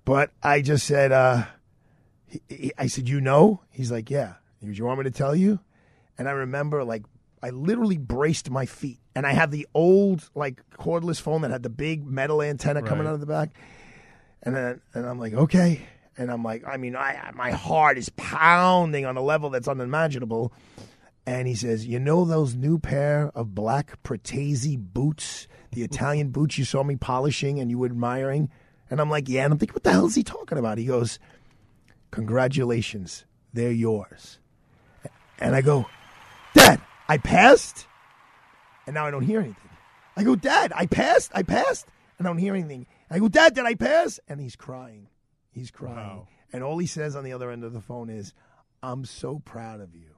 But 0.05 0.33
I 0.43 0.63
just 0.63 0.87
said, 0.87 1.13
uh, 1.13 1.45
he, 2.27 2.43
he- 2.49 2.73
I 2.77 2.89
said, 2.89 3.09
you 3.09 3.21
know? 3.21 3.63
He's 3.71 3.91
like, 3.93 4.11
yeah. 4.11 4.35
He 4.61 4.67
goes, 4.67 4.79
you 4.79 4.85
want 4.85 4.99
me 4.99 5.05
to 5.05 5.11
tell 5.11 5.35
you? 5.35 5.61
And 6.19 6.29
I 6.29 6.33
remember, 6.33 6.83
like, 6.85 7.05
I 7.43 7.51
literally 7.51 7.99
braced 7.99 8.51
my 8.51 8.67
feet. 8.67 8.99
And 9.19 9.27
I 9.27 9.33
have 9.33 9.51
the 9.51 9.66
old, 9.75 10.31
like, 10.37 10.62
cordless 10.79 11.21
phone 11.21 11.41
that 11.41 11.51
had 11.51 11.64
the 11.64 11.69
big 11.69 12.07
metal 12.07 12.41
antenna 12.41 12.83
coming 12.83 13.05
Right. 13.05 13.11
out 13.11 13.14
of 13.14 13.21
the 13.21 13.27
back. 13.27 13.51
And 14.45 14.55
then, 14.55 14.81
and 14.95 15.07
I'm 15.07 15.19
like, 15.19 15.35
okay. 15.35 15.81
And 16.16 16.31
I'm 16.31 16.45
like, 16.45 16.62
I 16.64 16.77
mean, 16.77 16.95
I 16.95 17.33
my 17.35 17.51
heart 17.51 17.99
is 17.99 18.11
pounding 18.11 19.07
on 19.07 19.16
a 19.16 19.21
level 19.21 19.51
that's 19.51 19.66
unimaginable. 19.66 20.53
And 21.27 21.49
he 21.49 21.57
says, 21.57 21.85
you 21.85 21.99
know 21.99 22.25
those 22.25 22.55
new 22.55 22.79
pair 22.79 23.33
of 23.35 23.57
black 23.57 24.01
Pratesi 24.05 24.79
boots, 24.79 25.49
the 25.73 25.83
Italian 25.83 26.29
boots 26.31 26.57
you 26.57 26.64
saw 26.64 26.85
me 26.85 26.95
polishing 26.95 27.59
and 27.59 27.73
you 27.73 27.79
were 27.79 27.87
admiring? 27.87 28.49
And 28.89 29.01
I'm 29.01 29.11
like, 29.11 29.29
yeah. 29.29 29.43
And 29.43 29.53
I'm 29.53 29.59
thinking, 29.59 29.75
what 29.75 29.83
the 29.83 29.91
hell 29.91 30.07
is 30.07 30.14
he 30.14 30.23
talking 30.23 30.59
about? 30.59 30.79
He 30.79 30.85
goes, 30.85 31.19
congratulations, 32.12 33.25
they're 33.53 33.73
yours. 33.73 34.39
And 35.41 35.57
I 35.57 35.61
go, 35.61 35.87
Dad, 36.55 36.81
I 37.09 37.19
passed? 37.19 37.88
And 38.89 38.95
now 38.95 39.05
I 39.05 39.11
don't 39.11 39.22
hear 39.22 39.41
anything. 39.41 39.68
I 40.16 40.24
go, 40.24 40.34
Dad, 40.34 40.72
I 40.74 40.86
passed, 40.86 41.30
I 41.34 41.43
passed. 41.43 41.86
And 42.16 42.26
I 42.26 42.30
don't 42.30 42.39
hear 42.39 42.55
anything. 42.55 42.86
I 43.11 43.18
go, 43.18 43.28
Dad, 43.28 43.53
did 43.53 43.66
I 43.66 43.74
pass? 43.74 44.18
And 44.26 44.41
he's 44.41 44.57
crying. 44.57 45.09
He's 45.51 45.70
crying. 45.70 46.26
And 46.55 46.64
all 46.64 46.78
he 46.78 46.86
says 46.86 47.14
on 47.14 47.22
the 47.22 47.34
other 47.34 47.51
end 47.51 47.64
of 47.64 47.74
the 47.74 47.82
phone 47.82 48.09
is, 48.09 48.32
I'm 48.82 49.05
so 49.05 49.43
proud 49.45 49.82
of 49.82 49.95
you. 49.95 50.14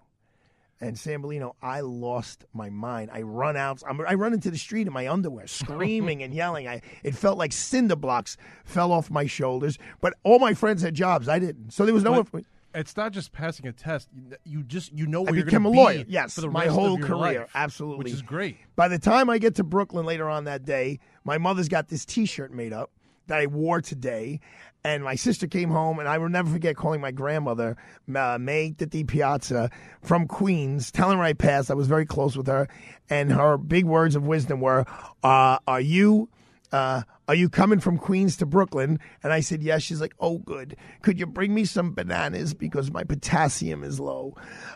And 0.80 0.94
Sambolino, 0.94 1.54
I 1.60 1.80
lost 1.80 2.44
my 2.52 2.70
mind. 2.70 3.10
I 3.12 3.22
run 3.22 3.56
out. 3.56 3.82
I'm, 3.84 4.00
I 4.02 4.14
run 4.14 4.34
into 4.34 4.52
the 4.52 4.56
street 4.56 4.86
in 4.86 4.92
my 4.92 5.08
underwear, 5.08 5.46
screaming 5.48 6.22
and 6.22 6.32
yelling. 6.32 6.68
I 6.68 6.80
it 7.02 7.16
felt 7.16 7.38
like 7.38 7.52
cinder 7.52 7.96
blocks 7.96 8.36
fell 8.64 8.92
off 8.92 9.10
my 9.10 9.26
shoulders. 9.26 9.78
But 10.00 10.14
all 10.22 10.38
my 10.38 10.54
friends 10.54 10.82
had 10.82 10.94
jobs. 10.94 11.28
I 11.28 11.40
didn't. 11.40 11.72
So 11.72 11.84
there 11.84 11.92
was 11.92 12.04
no. 12.04 12.22
But 12.22 12.44
it's 12.74 12.96
not 12.96 13.12
just 13.12 13.32
passing 13.32 13.66
a 13.66 13.72
test. 13.72 14.08
You- 14.44 14.62
just 14.62 14.92
you 14.92 15.06
know 15.06 15.20
I 15.20 15.24
where 15.24 15.34
you're 15.36 15.44
became 15.44 15.64
a 15.64 15.70
lawyer. 15.70 16.04
Yes, 16.06 16.34
for 16.34 16.42
the 16.42 16.50
my 16.50 16.66
whole 16.66 16.98
career. 16.98 17.40
life, 17.40 17.50
Absolutely, 17.54 18.04
which 18.04 18.12
is 18.12 18.22
great. 18.22 18.58
By 18.76 18.88
the 18.88 18.98
time 18.98 19.28
I 19.30 19.38
get 19.38 19.56
to 19.56 19.64
Brooklyn 19.64 20.06
later 20.06 20.28
on 20.28 20.44
that 20.44 20.64
day, 20.64 21.00
my 21.24 21.38
mother's 21.38 21.68
got 21.68 21.88
this 21.88 22.04
T-shirt 22.04 22.52
made 22.52 22.72
up 22.72 22.90
that 23.26 23.38
I 23.40 23.46
wore 23.46 23.80
today, 23.80 24.40
and 24.84 25.04
my 25.04 25.14
sister 25.14 25.46
came 25.46 25.70
home, 25.70 25.98
and 26.00 26.08
I 26.08 26.18
will 26.18 26.28
never 26.28 26.50
forget 26.50 26.76
calling 26.76 27.00
my 27.00 27.10
grandmother 27.12 27.76
uh, 28.14 28.38
May 28.40 28.72
Titi 28.72 29.04
Piazza 29.04 29.70
from 30.02 30.26
Queens, 30.26 30.90
telling 30.90 31.18
her 31.18 31.22
I 31.24 31.32
passed. 31.32 31.70
I 31.70 31.74
was 31.74 31.86
very 31.86 32.06
close 32.06 32.36
with 32.36 32.46
her, 32.48 32.68
and 33.08 33.32
her 33.32 33.56
big 33.56 33.84
words 33.84 34.16
of 34.16 34.26
wisdom 34.26 34.60
were, 34.60 34.84
uh, 35.22 35.58
"Are 35.66 35.80
you?" 35.80 36.28
uh, 36.72 37.02
are 37.31 37.35
you 37.37 37.49
coming 37.49 37.78
from 37.78 37.97
Queens 37.97 38.37
to 38.39 38.45
Brooklyn? 38.45 38.99
And 39.22 39.33
I 39.33 39.39
said, 39.39 39.62
yes. 39.62 39.85
She's 39.85 40.01
like, 40.01 40.14
oh, 40.18 40.39
good. 40.39 40.74
Could 41.03 41.20
you 41.20 41.26
bring 41.26 41.55
me 41.55 41.64
some 41.64 41.95
bananas 41.95 42.55
because 42.55 42.91
my 42.91 43.05
potassium 43.05 43.85
is 43.85 44.01
low? 44.01 44.35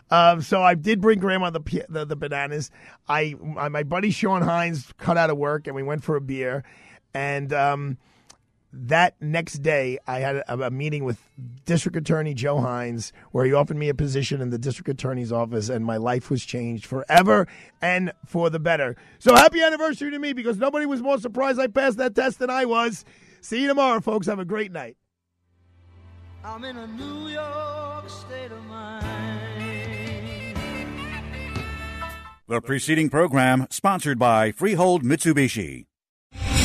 Um, 0.09 0.41
so 0.41 0.63
I 0.63 0.73
did 0.73 1.01
bring 1.01 1.19
Grandma 1.19 1.49
the, 1.49 1.85
the 1.89 2.05
the 2.05 2.15
bananas. 2.15 2.71
I 3.09 3.35
my 3.41 3.83
buddy 3.83 4.09
Sean 4.09 4.41
Hynes 4.41 4.95
cut 4.95 5.17
out 5.17 5.29
of 5.29 5.37
work 5.37 5.67
and 5.67 5.75
we 5.75 5.83
went 5.83 6.05
for 6.05 6.15
a 6.15 6.21
beer. 6.21 6.63
And 7.13 7.51
um, 7.51 7.97
that 8.77 9.15
next 9.21 9.59
day, 9.59 9.97
I 10.05 10.19
had 10.19 10.37
a, 10.37 10.65
a 10.65 10.71
meeting 10.71 11.05
with 11.05 11.19
District 11.65 11.95
Attorney 11.95 12.33
Joe 12.33 12.57
Hynes, 12.57 13.11
where 13.31 13.45
he 13.45 13.53
offered 13.53 13.77
me 13.77 13.89
a 13.89 13.93
position 13.93 14.41
in 14.41 14.49
the 14.49 14.57
District 14.57 14.89
Attorney's 14.89 15.31
office, 15.31 15.69
and 15.69 15.85
my 15.85 15.97
life 15.97 16.29
was 16.29 16.45
changed 16.45 16.85
forever 16.85 17.47
and 17.81 18.11
for 18.25 18.49
the 18.49 18.59
better. 18.59 18.95
So 19.19 19.35
happy 19.35 19.61
anniversary 19.61 20.11
to 20.11 20.19
me 20.19 20.33
because 20.33 20.57
nobody 20.57 20.85
was 20.85 21.01
more 21.01 21.17
surprised 21.17 21.59
I 21.59 21.67
passed 21.67 21.97
that 21.97 22.15
test 22.15 22.39
than 22.39 22.49
I 22.49 22.65
was. 22.65 23.05
See 23.41 23.61
you 23.61 23.67
tomorrow, 23.67 24.01
folks. 24.01 24.27
Have 24.27 24.39
a 24.39 24.45
great 24.45 24.71
night. 24.71 24.97
I'm 26.43 26.63
in 26.63 26.77
a 26.77 26.87
New 26.87 27.29
York 27.29 28.09
state 28.09 28.51
of 28.51 28.63
mind. 28.65 29.05
The 32.47 32.61
preceding 32.61 33.09
program 33.09 33.65
sponsored 33.71 34.19
by 34.19 34.51
Freehold 34.51 35.03
Mitsubishi. 35.03 35.85